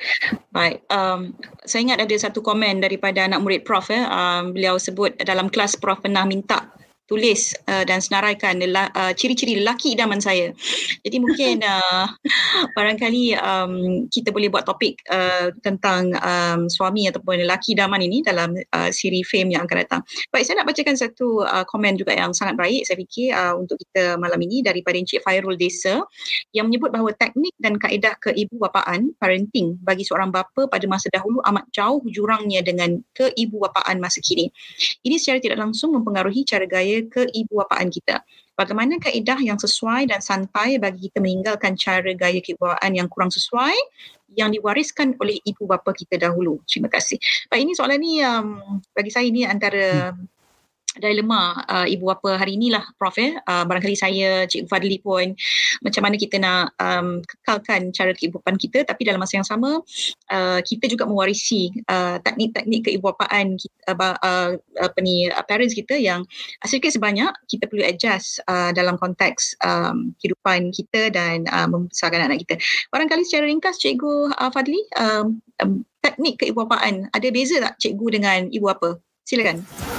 Baik. 0.54 0.86
Um, 0.94 1.34
saya 1.66 1.90
ingat 1.90 2.06
ada 2.06 2.14
satu 2.14 2.38
komen 2.38 2.78
daripada 2.78 3.26
anak 3.26 3.42
murid 3.42 3.66
Prof. 3.66 3.90
Eh. 3.90 3.98
Um, 3.98 4.54
beliau 4.54 4.78
sebut 4.78 5.18
dalam 5.26 5.50
kelas 5.50 5.74
Prof 5.82 5.98
pernah 5.98 6.22
minta 6.22 6.70
tulis 7.08 7.56
uh, 7.66 7.88
dan 7.88 8.04
senaraikan 8.04 8.60
lela, 8.60 8.92
uh, 8.92 9.16
ciri-ciri 9.16 9.56
lelaki 9.58 9.96
idaman 9.96 10.20
saya. 10.20 10.52
Jadi 11.02 11.16
mungkin 11.18 11.64
uh, 11.72 12.06
barangkali 12.76 13.34
um, 13.40 13.72
kita 14.12 14.28
boleh 14.28 14.52
buat 14.52 14.68
topik 14.68 15.00
uh, 15.08 15.48
tentang 15.64 16.12
um, 16.20 16.68
suami 16.68 17.08
ataupun 17.08 17.40
lelaki 17.40 17.72
idaman 17.72 18.04
ini 18.04 18.20
dalam 18.20 18.52
uh, 18.54 18.90
siri 18.92 19.24
fame 19.24 19.56
yang 19.56 19.64
akan 19.64 19.88
datang. 19.88 20.00
Baik, 20.28 20.44
saya 20.44 20.60
nak 20.60 20.68
bacakan 20.68 20.96
satu 21.00 21.48
uh, 21.48 21.64
komen 21.64 21.96
juga 21.96 22.12
yang 22.12 22.36
sangat 22.36 22.60
baik 22.60 22.84
saya 22.84 23.00
fikir 23.00 23.32
uh, 23.32 23.56
untuk 23.56 23.80
kita 23.80 24.20
malam 24.20 24.38
ini 24.44 24.60
daripada 24.60 25.00
Encik 25.00 25.24
Fairul 25.24 25.56
Desa 25.56 26.04
yang 26.52 26.68
menyebut 26.68 26.92
bahawa 26.92 27.16
teknik 27.16 27.56
dan 27.56 27.80
kaedah 27.80 28.20
keibu 28.20 28.60
bapaan 28.60 29.16
parenting 29.16 29.80
bagi 29.80 30.04
seorang 30.04 30.28
bapa 30.28 30.68
pada 30.68 30.84
masa 30.84 31.08
dahulu 31.08 31.40
amat 31.48 31.64
jauh 31.72 32.04
jurangnya 32.12 32.60
dengan 32.60 33.00
keibu 33.16 33.64
bapaan 33.64 33.96
masa 33.96 34.20
kini. 34.20 34.52
Ini 35.00 35.16
secara 35.16 35.40
tidak 35.40 35.58
langsung 35.64 35.96
mempengaruhi 35.96 36.44
cara 36.44 36.68
gaya 36.68 36.97
keibuapaan 37.06 37.92
kita. 37.92 38.26
Bagaimana 38.58 38.98
kaedah 38.98 39.38
yang 39.38 39.54
sesuai 39.54 40.10
dan 40.10 40.18
santai 40.18 40.82
bagi 40.82 41.06
kita 41.06 41.22
meninggalkan 41.22 41.78
cara 41.78 42.10
gaya 42.18 42.42
keibuapaan 42.42 42.90
yang 42.98 43.06
kurang 43.06 43.30
sesuai 43.30 43.78
yang 44.34 44.50
diwariskan 44.50 45.14
oleh 45.22 45.38
ibu 45.46 45.62
bapa 45.70 45.94
kita 45.94 46.18
dahulu. 46.18 46.58
Terima 46.66 46.90
kasih. 46.90 47.22
Baik, 47.46 47.70
ini 47.70 47.72
soalan 47.78 47.98
ni 48.02 48.18
um, 48.20 48.82
bagi 48.92 49.14
saya 49.14 49.30
ini 49.30 49.46
antara 49.46 50.12
hmm 50.12 50.37
dilema 51.00 51.62
uh, 51.66 51.86
ibu 51.86 52.10
bapa 52.10 52.36
hari 52.36 52.58
inilah 52.58 52.82
Prof. 52.98 53.16
Eh. 53.16 53.38
Uh, 53.46 53.64
barangkali 53.64 53.94
saya, 53.94 54.44
Cik 54.44 54.66
Fadli 54.66 54.98
pun 54.98 55.32
macam 55.80 56.02
mana 56.04 56.18
kita 56.18 56.36
nak 56.42 56.74
um, 56.82 57.22
kekalkan 57.22 57.94
cara 57.94 58.12
keibupan 58.12 58.58
kita 58.58 58.82
tapi 58.82 59.06
dalam 59.06 59.22
masa 59.22 59.38
yang 59.38 59.46
sama 59.46 59.80
uh, 60.32 60.60
kita 60.62 60.90
juga 60.90 61.06
mewarisi 61.06 61.70
uh, 61.88 62.18
teknik-teknik 62.22 62.90
keibuapaan 62.90 63.56
kita, 63.56 63.94
uh, 63.94 64.16
uh, 64.18 64.50
apa 64.58 64.98
ni, 65.00 65.30
uh, 65.30 65.44
parents 65.46 65.74
kita 65.74 65.94
yang 65.96 66.26
sedikit 66.66 66.94
sebanyak 66.94 67.30
kita 67.46 67.70
perlu 67.70 67.84
adjust 67.86 68.42
uh, 68.50 68.74
dalam 68.74 68.98
konteks 68.98 69.54
um, 69.62 70.12
kehidupan 70.18 70.74
kita 70.74 71.08
dan 71.14 71.46
uh, 71.48 71.66
membesarkan 71.70 72.28
anak 72.28 72.44
kita. 72.44 72.58
Barangkali 72.90 73.22
secara 73.24 73.46
ringkas 73.46 73.78
Cikgu 73.78 74.34
uh, 74.34 74.50
Fadli, 74.50 74.80
um, 74.98 75.38
um, 75.62 75.82
teknik 76.02 76.40
keibuapaan 76.40 77.10
ada 77.10 77.28
beza 77.34 77.58
tak 77.58 77.76
cikgu 77.82 78.06
dengan 78.20 78.40
ibu 78.50 78.70
bapa? 78.70 78.98
Silakan. 79.26 79.97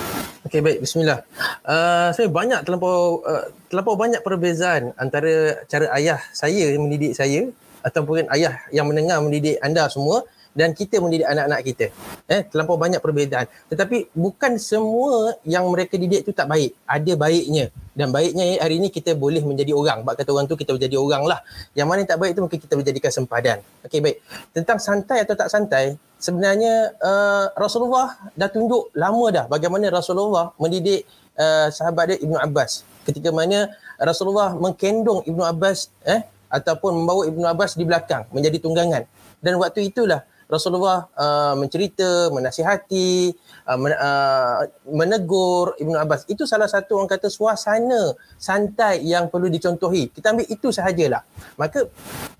Okey 0.49 0.65
baik 0.65 0.81
bismillah. 0.81 1.21
Uh, 1.61 2.09
saya 2.09 2.25
banyak 2.25 2.65
terlampau 2.65 3.21
uh, 3.21 3.53
terlampau 3.69 3.93
banyak 3.93 4.17
perbezaan 4.25 4.97
antara 4.97 5.61
cara 5.69 5.93
ayah 5.93 6.17
saya 6.33 6.73
mendidik 6.73 7.13
saya 7.13 7.53
ataupun 7.85 8.25
ayah 8.33 8.57
yang 8.73 8.89
mendengar 8.89 9.21
mendidik 9.21 9.61
anda 9.61 9.85
semua 9.93 10.25
dan 10.57 10.73
kita 10.73 10.97
mendidik 10.97 11.27
anak-anak 11.29 11.61
kita. 11.61 11.85
Eh 12.25 12.41
terlampau 12.49 12.75
banyak 12.75 12.99
perbezaan. 12.99 13.45
Tetapi 13.69 14.13
bukan 14.17 14.57
semua 14.57 15.37
yang 15.45 15.69
mereka 15.69 15.95
didik 15.95 16.25
tu 16.25 16.31
tak 16.33 16.49
baik. 16.49 16.73
Ada 16.89 17.13
baiknya. 17.15 17.69
Dan 17.93 18.15
baiknya 18.15 18.63
hari 18.63 18.79
ini 18.79 18.87
kita 18.89 19.13
boleh 19.13 19.43
menjadi 19.43 19.75
orang. 19.75 20.01
Bak 20.07 20.23
kata 20.23 20.29
orang 20.31 20.47
tu 20.47 20.55
kita 20.55 20.71
menjadi 20.73 20.95
orang 20.97 21.23
lah. 21.27 21.39
Yang 21.75 21.87
mana 21.87 21.97
yang 22.01 22.09
tak 22.09 22.19
baik 22.19 22.31
tu 22.37 22.41
mungkin 22.45 22.59
kita 22.59 22.73
menjadikan 22.79 23.11
sempadan. 23.11 23.57
Okey 23.85 23.99
baik. 24.01 24.17
Tentang 24.55 24.77
santai 24.79 25.27
atau 25.27 25.35
tak 25.35 25.49
santai, 25.51 25.99
sebenarnya 26.17 26.95
uh, 26.97 27.45
Rasulullah 27.55 28.17
dah 28.33 28.49
tunjuk 28.49 28.91
lama 28.95 29.25
dah 29.31 29.45
bagaimana 29.47 29.91
Rasulullah 29.91 30.55
mendidik 30.57 31.05
uh, 31.37 31.67
sahabat 31.69 32.15
dia 32.15 32.17
Ibnu 32.23 32.39
Abbas. 32.39 32.87
Ketika 33.03 33.29
mana 33.31 33.71
Rasulullah 33.99 34.55
mengkendong 34.55 35.27
Ibnu 35.27 35.43
Abbas 35.43 35.91
eh 36.07 36.23
ataupun 36.49 37.03
membawa 37.03 37.27
Ibnu 37.29 37.45
Abbas 37.45 37.77
di 37.77 37.85
belakang 37.85 38.25
menjadi 38.33 38.57
tunggangan. 38.63 39.03
Dan 39.39 39.55
waktu 39.55 39.87
itulah 39.87 40.27
Rasulullah 40.49 41.05
uh, 41.13 41.53
mencerita, 41.53 42.33
menasihati, 42.33 43.37
uh, 43.69 43.77
men, 43.77 43.93
uh, 43.93 44.65
menegur 44.89 45.77
Ibnu 45.77 45.93
Abbas. 45.93 46.25
Itu 46.25 46.49
salah 46.49 46.65
satu 46.65 46.97
orang 46.97 47.05
kata 47.05 47.29
suasana 47.29 48.17
santai 48.41 49.05
yang 49.05 49.29
perlu 49.29 49.45
dicontohi. 49.45 50.09
Kita 50.09 50.33
ambil 50.33 50.49
itu 50.49 50.73
sahajalah. 50.73 51.21
Maka 51.53 51.85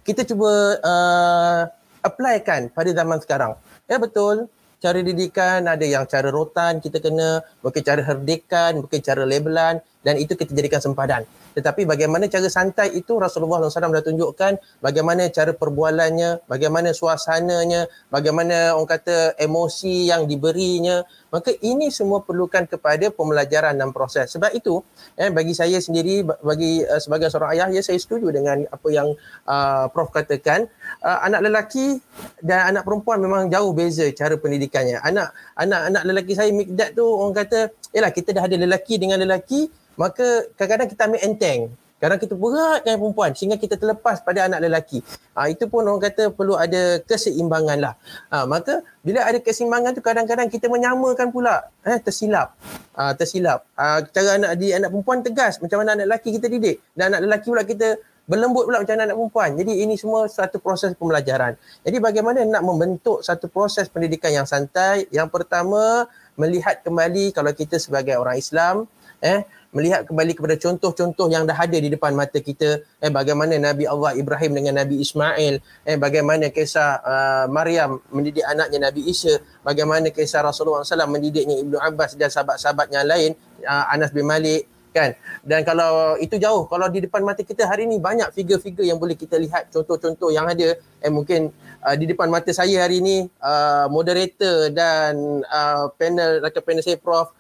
kita 0.02 0.26
cuba 0.26 0.82
uh, 0.82 1.62
applykan 2.02 2.74
pada 2.74 2.90
zaman 2.90 3.22
sekarang. 3.22 3.54
Ya 3.86 4.02
betul. 4.02 4.50
Cara 4.80 5.04
didikan 5.04 5.68
ada 5.68 5.84
yang 5.84 6.08
cara 6.08 6.32
rotan 6.32 6.80
kita 6.80 7.04
kena, 7.04 7.44
mungkin 7.60 7.84
cara 7.84 8.00
herdikan, 8.00 8.80
mungkin 8.80 9.04
cara 9.04 9.28
labelan 9.28 9.84
dan 10.00 10.16
itu 10.16 10.36
kita 10.36 10.56
jadikan 10.56 10.80
sempadan. 10.80 11.28
Tetapi 11.60 11.84
bagaimana 11.84 12.32
cara 12.32 12.48
santai 12.48 12.96
itu 12.96 13.20
Rasulullah 13.20 13.60
SAW 13.68 13.92
dah 13.92 14.06
tunjukkan 14.06 14.80
bagaimana 14.80 15.28
cara 15.28 15.52
perbualannya, 15.52 16.48
bagaimana 16.48 16.96
suasananya, 16.96 17.90
bagaimana 18.08 18.80
orang 18.80 18.88
kata 18.88 19.36
emosi 19.36 20.08
yang 20.08 20.24
diberinya. 20.30 21.04
Maka 21.30 21.54
ini 21.62 21.94
semua 21.94 22.26
perlukan 22.26 22.66
kepada 22.66 23.14
pembelajaran 23.14 23.78
dan 23.78 23.94
proses. 23.94 24.34
Sebab 24.34 24.50
itu 24.56 24.82
eh, 25.14 25.30
bagi 25.30 25.54
saya 25.54 25.78
sendiri, 25.78 26.26
bagi 26.26 26.82
uh, 26.82 26.98
sebagai 26.98 27.30
seorang 27.30 27.54
ayah, 27.54 27.68
ya 27.70 27.86
saya 27.86 28.02
setuju 28.02 28.34
dengan 28.34 28.66
apa 28.66 28.88
yang 28.90 29.14
uh, 29.46 29.86
Prof 29.94 30.10
katakan. 30.10 30.66
Uh, 31.06 31.20
anak 31.30 31.46
lelaki 31.46 32.02
dan 32.42 32.74
anak 32.74 32.82
perempuan 32.82 33.22
memang 33.22 33.46
jauh 33.46 33.78
beza 33.78 34.10
cara 34.16 34.42
pendidikannya. 34.42 34.98
Anak 35.06 35.38
anak 35.54 35.94
anak 35.94 36.04
lelaki 36.10 36.34
saya 36.34 36.50
Mikdad 36.50 36.98
tu 36.98 37.06
orang 37.06 37.36
kata, 37.38 37.70
yalah 37.94 38.10
kita 38.10 38.34
dah 38.34 38.50
ada 38.50 38.58
lelaki 38.58 38.98
dengan 38.98 39.22
lelaki, 39.22 39.70
maka 40.00 40.48
kadang-kadang 40.56 40.88
kita 40.88 41.02
ambil 41.12 41.22
enteng. 41.28 41.62
Kadang 42.00 42.16
kita 42.16 42.32
beratkan 42.32 42.96
perempuan 42.96 43.36
sehingga 43.36 43.60
kita 43.60 43.76
terlepas 43.76 44.24
pada 44.24 44.48
anak 44.48 44.64
lelaki. 44.64 45.04
Ha, 45.36 45.52
itu 45.52 45.68
pun 45.68 45.84
orang 45.84 46.00
kata 46.00 46.32
perlu 46.32 46.56
ada 46.56 47.04
keseimbangan 47.04 47.76
lah. 47.76 47.94
Ha, 48.32 48.48
maka 48.48 48.88
bila 49.04 49.28
ada 49.28 49.36
keseimbangan 49.44 49.92
tu 49.92 50.00
kadang-kadang 50.00 50.48
kita 50.48 50.72
menyamakan 50.72 51.28
pula. 51.36 51.68
Eh, 51.84 52.00
tersilap. 52.00 52.56
Ha, 52.96 53.12
tersilap. 53.20 53.68
Ha, 53.76 54.08
cara 54.16 54.40
anak 54.40 54.56
di 54.56 54.72
anak 54.72 54.96
perempuan 54.96 55.20
tegas 55.28 55.60
macam 55.60 55.84
mana 55.84 56.00
anak 56.00 56.08
lelaki 56.08 56.40
kita 56.40 56.48
didik. 56.48 56.80
Dan 56.96 57.12
anak 57.12 57.28
lelaki 57.28 57.48
pula 57.52 57.68
kita 57.68 58.00
berlembut 58.32 58.64
pula 58.72 58.80
macam 58.80 58.96
anak 58.96 59.18
perempuan. 59.20 59.50
Jadi 59.60 59.74
ini 59.84 60.00
semua 60.00 60.32
satu 60.32 60.64
proses 60.64 60.96
pembelajaran. 60.96 61.60
Jadi 61.84 61.98
bagaimana 62.00 62.48
nak 62.48 62.64
membentuk 62.64 63.20
satu 63.28 63.52
proses 63.52 63.92
pendidikan 63.92 64.32
yang 64.32 64.48
santai? 64.48 65.04
Yang 65.12 65.36
pertama, 65.36 66.08
melihat 66.40 66.80
kembali 66.80 67.36
kalau 67.36 67.52
kita 67.52 67.76
sebagai 67.76 68.16
orang 68.16 68.40
Islam, 68.40 68.88
eh, 69.20 69.44
melihat 69.70 70.02
kembali 70.10 70.34
kepada 70.34 70.56
contoh-contoh 70.58 71.30
yang 71.30 71.46
dah 71.46 71.54
ada 71.54 71.78
di 71.78 71.94
depan 71.94 72.18
mata 72.18 72.42
kita 72.42 72.82
eh 72.98 73.12
bagaimana 73.14 73.54
Nabi 73.62 73.86
Allah 73.86 74.18
Ibrahim 74.18 74.58
dengan 74.58 74.82
Nabi 74.82 74.98
Ismail 74.98 75.62
eh 75.86 75.98
bagaimana 75.98 76.50
kisah 76.50 76.90
uh, 77.06 77.46
Maryam 77.54 78.02
mendidik 78.10 78.42
anaknya 78.50 78.90
Nabi 78.90 79.06
Isa 79.06 79.38
bagaimana 79.62 80.10
kisah 80.10 80.42
Rasulullah 80.42 80.82
SAW 80.82 81.06
mendidiknya 81.06 81.62
Ibnu 81.62 81.78
Abbas 81.78 82.18
dan 82.18 82.34
sahabat-sahabat 82.34 82.90
yang 82.90 83.06
lain 83.06 83.32
uh, 83.62 83.94
Anas 83.94 84.10
bin 84.10 84.26
Malik 84.26 84.66
kan? 84.90 85.14
Dan 85.46 85.62
kalau 85.62 86.18
itu 86.18 86.42
jauh 86.42 86.66
kalau 86.66 86.90
di 86.90 87.06
depan 87.06 87.22
mata 87.22 87.46
kita 87.46 87.70
hari 87.70 87.86
ni 87.86 88.02
banyak 88.02 88.34
figure-figure 88.34 88.90
yang 88.90 88.98
boleh 88.98 89.14
kita 89.14 89.38
lihat 89.38 89.70
contoh-contoh 89.70 90.34
yang 90.34 90.50
ada 90.50 90.82
eh 90.82 91.12
mungkin 91.14 91.54
uh, 91.84 91.96
di 91.96 92.06
depan 92.10 92.28
mata 92.28 92.52
saya 92.52 92.84
hari 92.84 93.00
ni 93.00 93.28
uh, 93.40 93.86
moderator 93.92 94.72
dan 94.72 95.44
uh, 95.48 95.92
panel 95.96 96.44
rakan 96.44 96.62
panel 96.64 96.84
saya 96.84 96.98
prof 97.00 97.32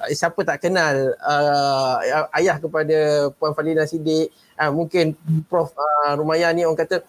uh, 0.00 0.08
siapa 0.12 0.40
tak 0.44 0.64
kenal 0.64 1.16
uh, 1.20 1.94
ayah 2.36 2.56
kepada 2.60 3.28
puan 3.36 3.52
Fadila 3.52 3.84
Siddiq 3.84 4.32
uh, 4.58 4.70
mungkin 4.70 5.14
Prof 5.46 5.74
uh, 5.74 6.12
Rumaya 6.16 6.50
ni 6.54 6.62
orang 6.64 6.78
kata 6.78 7.02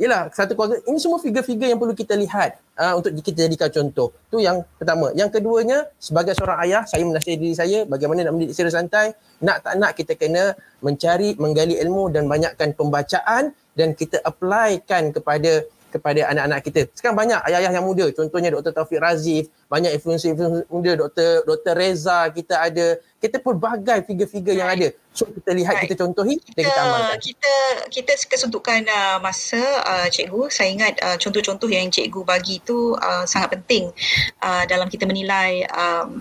yalah 0.00 0.32
satu 0.32 0.56
keluarga 0.56 0.80
ini 0.88 0.98
semua 0.98 1.20
figure-figure 1.20 1.70
yang 1.70 1.80
perlu 1.80 1.94
kita 1.94 2.16
lihat 2.16 2.58
uh, 2.80 2.96
untuk 2.96 3.12
kita 3.20 3.46
jadikan 3.46 3.68
contoh. 3.68 4.08
Tu 4.32 4.40
yang 4.40 4.64
pertama. 4.80 5.12
Yang 5.12 5.38
keduanya 5.38 5.86
sebagai 6.00 6.32
seorang 6.32 6.58
ayah 6.64 6.82
saya 6.88 7.04
menasihati 7.04 7.40
diri 7.40 7.56
saya 7.56 7.78
bagaimana 7.84 8.26
nak 8.26 8.32
mendidik 8.34 8.56
secara 8.56 8.72
santai 8.72 9.06
nak 9.44 9.60
tak 9.64 9.74
nak 9.76 9.92
kita 9.96 10.16
kena 10.16 10.56
mencari 10.80 11.36
menggali 11.36 11.76
ilmu 11.80 12.08
dan 12.08 12.26
banyakkan 12.26 12.72
pembacaan 12.72 13.52
dan 13.76 13.92
kita 13.92 14.20
applykan 14.24 15.12
kepada 15.14 15.64
kepada 15.90 16.30
anak-anak 16.30 16.60
kita. 16.62 16.80
Sekarang 16.94 17.18
banyak 17.18 17.38
ayah-ayah 17.50 17.72
yang 17.74 17.86
muda, 17.86 18.06
contohnya 18.14 18.54
Dr. 18.54 18.72
Taufik 18.72 19.02
Razif, 19.02 19.50
banyak 19.66 19.90
influencer-influencer 19.98 20.70
muda, 20.70 20.92
Dr. 20.94 21.42
Dr. 21.44 21.74
Reza 21.74 22.30
kita 22.30 22.62
ada. 22.62 22.96
Kita 23.20 23.36
pelbagai 23.36 24.08
figure-figure 24.08 24.56
yang 24.56 24.72
ada. 24.72 24.88
So 25.12 25.28
kita 25.28 25.52
lihat, 25.52 25.76
right. 25.76 25.84
kita 25.84 26.00
contohi 26.00 26.40
dan 26.56 26.62
kita 26.64 26.80
amalkan. 26.80 27.18
Kita 27.20 27.54
kita 27.92 28.12
kesuntukan 28.30 28.80
uh, 28.88 29.18
masa 29.20 29.60
uh, 29.84 30.08
cikgu, 30.08 30.48
saya 30.48 30.72
ingat 30.72 30.96
uh, 31.04 31.20
contoh-contoh 31.20 31.68
yang 31.68 31.92
cikgu 31.92 32.24
bagi 32.24 32.64
itu 32.64 32.96
uh, 32.96 33.28
sangat 33.28 33.60
penting 33.60 33.92
uh, 34.40 34.64
dalam 34.64 34.88
kita 34.88 35.04
menilai 35.04 35.68
um, 35.68 36.16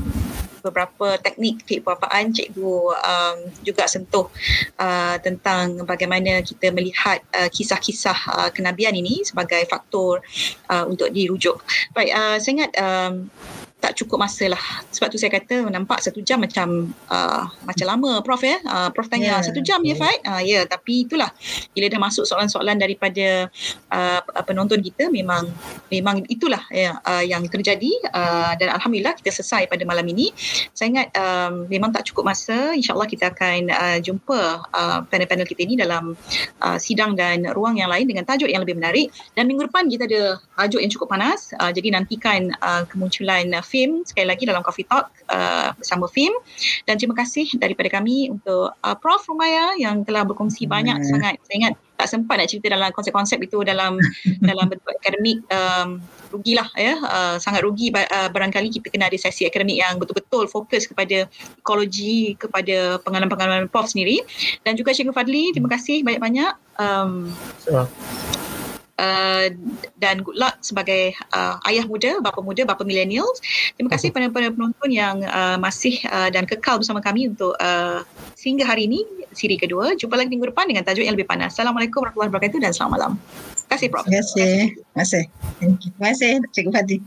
beberapa 0.61 1.17
teknik 1.19 1.65
keipapaan 1.65 2.31
cikgu 2.31 2.77
um, 2.93 3.37
juga 3.65 3.87
sentuh 3.87 4.27
uh, 4.79 5.15
tentang 5.19 5.83
bagaimana 5.83 6.43
kita 6.45 6.71
melihat 6.71 7.23
uh, 7.35 7.49
kisah-kisah 7.49 8.19
uh, 8.29 8.49
kenabian 8.53 8.95
ini 8.95 9.23
sebagai 9.25 9.63
faktor 9.65 10.21
uh, 10.69 10.85
untuk 10.87 11.09
dirujuk. 11.11 11.61
Baik, 11.95 12.11
uh, 12.13 12.37
saya 12.37 12.53
ingat 12.63 12.71
um, 12.77 13.13
tak 13.79 13.95
cukup 13.95 14.19
masa 14.27 14.51
lah. 14.51 14.63
Sebab 14.91 15.07
tu 15.07 15.15
saya 15.15 15.31
kata 15.31 15.63
nampak 15.71 16.03
satu 16.03 16.19
jam 16.19 16.43
macam 16.43 16.91
uh, 17.07 17.47
macam 17.63 17.85
lama 17.87 18.19
Prof 18.19 18.43
ya. 18.43 18.59
Uh, 18.67 18.91
Prof 18.91 19.07
tanya 19.07 19.39
yeah. 19.39 19.41
satu 19.41 19.63
jam 19.63 19.79
ya 19.87 19.95
Faid? 19.95 20.19
Uh, 20.27 20.43
ya 20.43 20.51
yeah, 20.59 20.63
tapi 20.67 21.07
itulah 21.07 21.31
bila 21.71 21.87
dah 21.87 21.99
masuk 21.99 22.27
soalan-soalan 22.27 22.75
daripada 22.75 23.47
uh, 23.87 24.19
penonton 24.43 24.83
kita 24.83 25.07
memang 25.07 25.47
memang 25.87 26.27
itulah 26.27 26.59
ya, 26.69 26.99
uh, 27.07 27.23
yang 27.23 27.47
terjadi 27.47 27.89
uh, 28.11 28.51
dan 28.59 28.75
Alhamdulillah 28.75 29.15
kita 29.15 29.31
selesai 29.31 29.71
pada 29.71 29.87
malam 29.87 30.03
ini. 30.11 30.35
Saya 30.75 30.91
ingat 30.91 31.07
um, 31.15 31.65
memang 31.71 31.95
tak 31.95 32.11
cukup 32.11 32.35
masa. 32.35 32.75
InsyaAllah 32.75 33.07
kita 33.07 33.31
akan 33.31 33.71
uh, 33.71 33.97
jumpa 34.03 34.39
uh, 34.75 34.99
panel-panel 35.07 35.47
kita 35.47 35.63
ini 35.63 35.79
dalam 35.79 36.19
uh, 36.59 36.77
sidang 36.77 37.15
dan 37.15 37.47
ruang 37.55 37.79
yang 37.79 37.87
lain 37.87 38.11
dengan 38.11 38.27
tajuk 38.27 38.51
yang 38.51 38.59
lebih 38.59 38.75
menarik. 38.75 39.07
Dan 39.39 39.47
minggu 39.47 39.71
depan 39.71 39.87
kita 39.87 40.03
ada 40.03 40.21
tajuk 40.59 40.83
yang 40.83 40.91
cukup 40.91 41.07
panas. 41.15 41.55
Uh, 41.55 41.71
jadi 41.71 41.95
nantikan 41.95 42.51
uh, 42.59 42.83
kemunculan 42.91 43.55
Fim 43.69 44.01
sekali 44.01 44.25
lagi 44.25 44.49
dalam 44.49 44.65
Coffee 44.65 44.89
Talk 44.89 45.13
uh, 45.29 45.77
bersama 45.77 46.09
Fim 46.09 46.33
dan 46.89 46.97
terima 46.97 47.13
kasih 47.13 47.45
daripada 47.61 47.85
kami 47.93 48.33
untuk 48.33 48.73
uh, 48.73 48.95
Prof. 48.97 49.21
Rumaya 49.29 49.77
yang 49.77 50.01
telah 50.01 50.25
berkongsi 50.25 50.65
hmm. 50.65 50.73
banyak 50.73 50.97
sangat. 51.05 51.37
Saya 51.45 51.55
ingat 51.61 51.73
tak 51.99 52.07
sempat 52.09 52.35
nak 52.41 52.47
cerita 52.49 52.71
dalam 52.73 52.89
konsep-konsep 52.89 53.37
itu 53.45 53.61
dalam 53.61 54.01
dalam 54.49 54.65
bentuk 54.65 54.89
akademik 54.89 55.45
um, 55.53 56.01
rugilah 56.33 56.65
ya. 56.73 56.97
Uh, 57.05 57.35
sangat 57.37 57.61
rugi 57.61 57.93
uh, 57.93 58.29
barangkali 58.33 58.73
kita 58.73 58.89
kena 58.89 59.05
ada 59.05 59.17
sesi 59.21 59.45
akademik 59.45 59.77
yang 59.77 60.01
betul-betul 60.01 60.49
fokus 60.49 60.89
kepada 60.89 61.29
ekologi 61.61 62.33
kepada 62.41 62.97
pengalaman-pengalaman 63.05 63.69
prof 63.69 63.85
sendiri. 63.85 64.25
Dan 64.65 64.73
juga 64.73 64.97
Cikgu 64.97 65.13
Fadli 65.13 65.53
terima 65.53 65.69
kasih 65.69 66.01
banyak-banyak. 66.01 66.53
Um, 66.81 67.29
Uh, 68.99 69.55
dan 69.95 70.19
good 70.27 70.35
luck 70.35 70.59
sebagai 70.59 71.15
uh, 71.31 71.55
ayah 71.71 71.87
muda, 71.87 72.19
bapa 72.19 72.43
muda, 72.43 72.67
bapa 72.67 72.83
millennials. 72.83 73.39
Terima 73.79 73.95
kasih 73.95 74.11
kepada 74.11 74.27
para 74.27 74.51
penonton 74.51 74.91
yang 74.91 75.23
uh, 75.23 75.55
masih 75.55 76.03
uh, 76.11 76.27
dan 76.27 76.43
kekal 76.43 76.83
bersama 76.83 76.99
kami 76.99 77.31
untuk 77.31 77.55
uh, 77.63 78.03
sehingga 78.35 78.67
hari 78.67 78.91
ini 78.91 79.07
siri 79.31 79.55
kedua. 79.55 79.95
Jumpa 79.95 80.19
lagi 80.19 80.27
minggu 80.27 80.51
depan 80.51 80.67
dengan 80.67 80.83
tajuk 80.83 81.07
yang 81.07 81.15
lebih 81.15 81.31
panas. 81.31 81.55
Assalamualaikum 81.55 82.03
warahmatullahi 82.03 82.27
wabarakatuh 82.27 82.59
dan 82.59 82.71
selamat 82.75 82.91
malam. 82.91 83.11
Terima 83.55 83.71
kasih 83.71 83.87
Prof. 83.87 84.03
Terima 84.03 84.19
kasih. 84.19 84.55
Terima 84.75 84.99
kasih. 84.99 85.23
Terima 85.79 86.07
kasih 86.11 86.31
Cikgu 86.51 86.71
Fadi. 86.75 86.97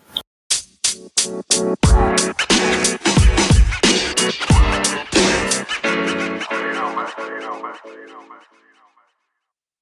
You 6.52 6.72
know, 6.72 6.88
man. 6.96 7.08
You 7.20 7.40
know, 7.44 7.56
man. 7.60 7.74
You 7.84 8.08
know, 8.08 8.22
man. 8.24 8.51